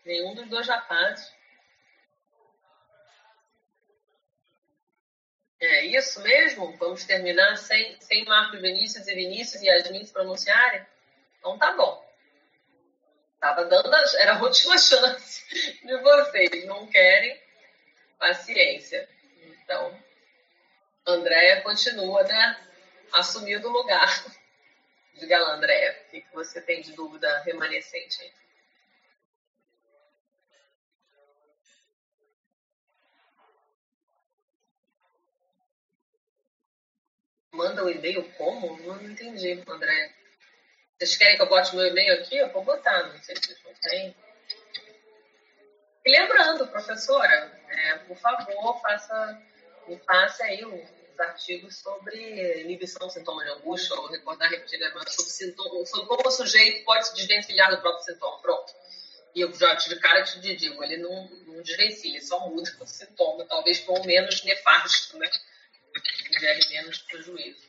Nenhum 0.05 0.36
dos 0.36 0.47
dois 0.47 0.67
rapazes. 0.67 1.34
É 5.60 5.86
isso 5.86 6.22
mesmo? 6.22 6.76
Vamos 6.78 7.06
terminar 7.06 7.56
sem, 7.58 7.99
sem 8.01 8.26
Marcos 8.26 8.62
Vinícius 8.62 9.08
e 9.08 9.16
Vinícius 9.16 9.62
e 9.62 9.68
Yasmin 9.68 10.03
se 10.03 10.12
pronunciarem? 10.12 10.86
Então 11.39 11.58
tá 11.58 11.72
bom. 11.74 12.06
Tava 13.39 13.66
dando, 13.66 13.93
era 14.18 14.38
a 14.38 14.41
última 14.41 14.76
chance 14.80 15.43
de 15.84 15.97
vocês. 15.97 16.66
Não 16.66 16.88
querem? 16.88 17.39
Paciência. 18.18 19.08
Então, 19.43 19.97
Andréia 21.06 21.62
continua, 21.62 22.24
né? 22.24 22.60
Assumindo 23.14 23.70
o 23.70 23.72
lugar. 23.72 24.26
Diga 25.16 25.38
lá, 25.39 25.53
Andréia, 25.53 25.97
o 26.08 26.12
que 26.12 26.26
você 26.34 26.60
tem 26.62 26.82
de 26.82 26.91
dúvida 26.93 27.41
remanescente 27.43 28.22
aí? 28.22 28.45
Manda 37.76 37.88
o 37.88 37.91
e-mail 37.91 38.23
como? 38.38 38.78
Não 38.84 39.03
entendi, 39.03 39.61
André. 39.67 40.13
Vocês 40.97 41.17
querem 41.17 41.36
que 41.36 41.41
eu 41.41 41.49
bote 41.49 41.76
meu 41.76 41.86
e-mail 41.86 42.21
aqui? 42.21 42.38
Eu 42.38 42.47
vou 42.53 42.63
botar, 42.63 43.03
não 43.03 43.21
sei 43.21 43.36
se 43.36 43.47
vocês 43.47 43.59
não 43.65 43.73
têm. 43.73 44.15
E 46.05 46.09
lembrando, 46.09 46.67
professora, 46.67 47.51
é, 47.67 47.97
por 47.97 48.15
favor, 48.15 48.80
faça, 48.82 49.41
me 49.89 49.97
passe 49.97 50.41
aí 50.43 50.63
os 50.63 51.19
artigos 51.19 51.76
sobre 51.80 52.61
inibição 52.61 53.09
sintoma 53.09 53.43
de 53.43 53.49
angústia, 53.49 53.93
ou 53.97 54.07
recordar 54.07 54.49
repetidamente 54.49 55.13
sobre, 55.13 55.32
sintoma, 55.32 55.86
sobre 55.86 56.07
como 56.07 56.26
o 56.26 56.32
sujeito 56.32 56.86
pode 56.86 57.09
se 57.09 57.15
desvencilhar 57.15 57.71
do 57.71 57.82
próprio 57.82 58.05
sintoma. 58.05 58.41
Pronto. 58.41 58.73
E 59.36 59.41
eu 59.41 59.53
já 59.53 59.73
de 59.73 59.99
cara 59.99 60.23
te 60.23 60.39
digo, 60.39 60.82
ele 60.82 60.95
não, 60.95 61.30
não 61.47 61.61
desvencilha, 61.61 62.21
só 62.21 62.39
muda 62.47 62.71
o 62.80 62.86
sintoma, 62.86 63.43
talvez 63.43 63.82
com 63.82 64.01
menos 64.05 64.41
nefasto, 64.45 65.17
né? 65.17 65.30
Gere 66.39 66.68
menos 66.70 67.00
prejuízo. 67.00 67.66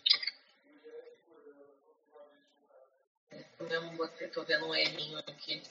Botei, 3.96 4.28
tô 4.28 4.44
vendo 4.44 4.66
um 4.66 4.74
errinho 4.74 5.18
aqui. 5.18 5.62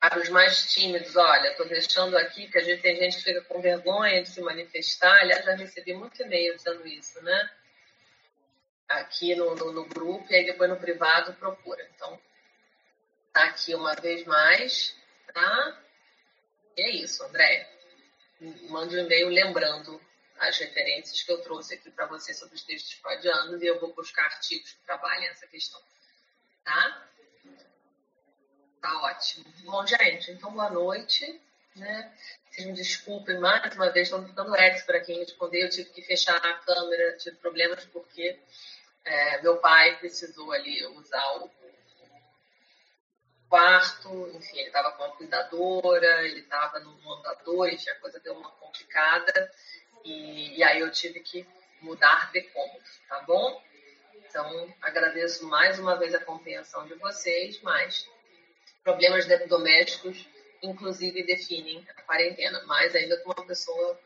Para 0.00 0.20
os 0.20 0.28
mais 0.28 0.72
tímidos, 0.72 1.16
olha, 1.16 1.48
estou 1.48 1.66
deixando 1.66 2.16
aqui 2.16 2.48
que 2.48 2.58
a 2.58 2.62
gente 2.62 2.82
tem 2.82 2.96
gente 2.96 3.16
que 3.16 3.24
fica 3.24 3.40
com 3.42 3.60
vergonha 3.60 4.22
de 4.22 4.28
se 4.28 4.40
manifestar. 4.40 5.20
Aliás, 5.20 5.44
já 5.44 5.54
recebi 5.54 5.94
muito 5.94 6.22
e-mail 6.22 6.54
dizendo 6.56 6.86
isso, 6.86 7.20
né? 7.22 7.50
Aqui 8.88 9.34
no, 9.34 9.54
no, 9.54 9.72
no 9.72 9.84
grupo 9.86 10.30
e 10.30 10.36
aí 10.36 10.46
depois 10.46 10.70
no 10.70 10.76
privado 10.76 11.32
procura. 11.34 11.88
Então, 11.94 12.20
tá 13.36 13.44
aqui 13.44 13.74
uma 13.74 13.94
vez 13.96 14.24
mais, 14.24 14.96
tá? 15.34 15.78
E 16.74 16.80
é 16.80 16.90
isso, 16.90 17.22
André. 17.22 17.70
Mande 18.70 18.96
um 18.96 19.00
e-mail 19.00 19.28
lembrando 19.28 20.00
as 20.38 20.56
referências 20.56 21.22
que 21.22 21.30
eu 21.30 21.42
trouxe 21.42 21.74
aqui 21.74 21.90
para 21.90 22.06
você 22.06 22.32
sobre 22.32 22.54
os 22.54 22.62
textos 22.62 22.94
freudianos 22.94 23.60
e 23.60 23.66
eu 23.66 23.78
vou 23.78 23.92
buscar 23.92 24.24
artigos 24.24 24.72
que 24.72 24.86
trabalhem 24.86 25.28
essa 25.28 25.46
questão, 25.46 25.78
tá? 26.64 27.06
Tá 28.80 29.02
ótimo. 29.02 29.44
Bom, 29.64 29.86
gente, 29.86 30.32
então 30.32 30.52
boa 30.52 30.70
noite, 30.70 31.38
né? 31.74 32.14
Vocês 32.50 32.66
me 32.66 32.72
desculpem 32.72 33.38
mais 33.38 33.74
uma 33.74 33.90
vez, 33.90 34.08
estou 34.08 34.22
dando 34.32 34.56
ex 34.56 34.82
para 34.84 35.00
quem 35.00 35.18
responder. 35.18 35.64
Eu 35.64 35.68
tive 35.70 35.90
que 35.90 36.00
fechar 36.00 36.36
a 36.36 36.54
câmera, 36.60 37.18
tive 37.18 37.36
problemas 37.36 37.84
porque 37.86 38.40
é, 39.04 39.42
meu 39.42 39.58
pai 39.58 39.98
precisou 39.98 40.52
ali 40.52 40.86
usar 40.86 41.36
o 41.36 41.50
quarto, 43.48 44.30
enfim, 44.34 44.58
ele 44.58 44.68
estava 44.68 44.92
com 44.92 45.04
uma 45.04 45.16
cuidadora, 45.16 46.26
ele 46.26 46.40
estava 46.40 46.80
no 46.80 47.12
andador, 47.14 47.68
a 47.68 48.00
coisa 48.00 48.20
deu 48.20 48.34
uma 48.34 48.50
complicada. 48.52 49.52
E, 50.04 50.58
e 50.58 50.62
aí 50.62 50.80
eu 50.80 50.90
tive 50.90 51.20
que 51.20 51.46
mudar 51.80 52.30
de 52.32 52.42
cômodo, 52.42 52.84
tá 53.08 53.20
bom? 53.22 53.62
Então, 54.14 54.74
agradeço 54.82 55.46
mais 55.46 55.78
uma 55.78 55.96
vez 55.96 56.14
a 56.14 56.24
compreensão 56.24 56.86
de 56.86 56.94
vocês, 56.94 57.60
mas 57.62 58.08
problemas 58.82 59.26
domésticos, 59.48 60.28
inclusive, 60.62 61.24
definem 61.24 61.86
a 61.96 62.02
quarentena, 62.02 62.62
mais 62.64 62.94
ainda 62.94 63.16
com 63.18 63.30
uma 63.32 63.46
pessoa 63.46 63.98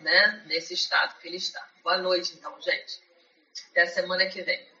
né, 0.00 0.44
nesse 0.46 0.74
estado 0.74 1.18
que 1.18 1.28
ele 1.28 1.36
está. 1.36 1.66
Boa 1.82 1.98
noite, 1.98 2.34
então, 2.34 2.60
gente. 2.60 3.02
Até 3.70 3.82
a 3.82 3.86
semana 3.86 4.26
que 4.26 4.42
vem. 4.42 4.77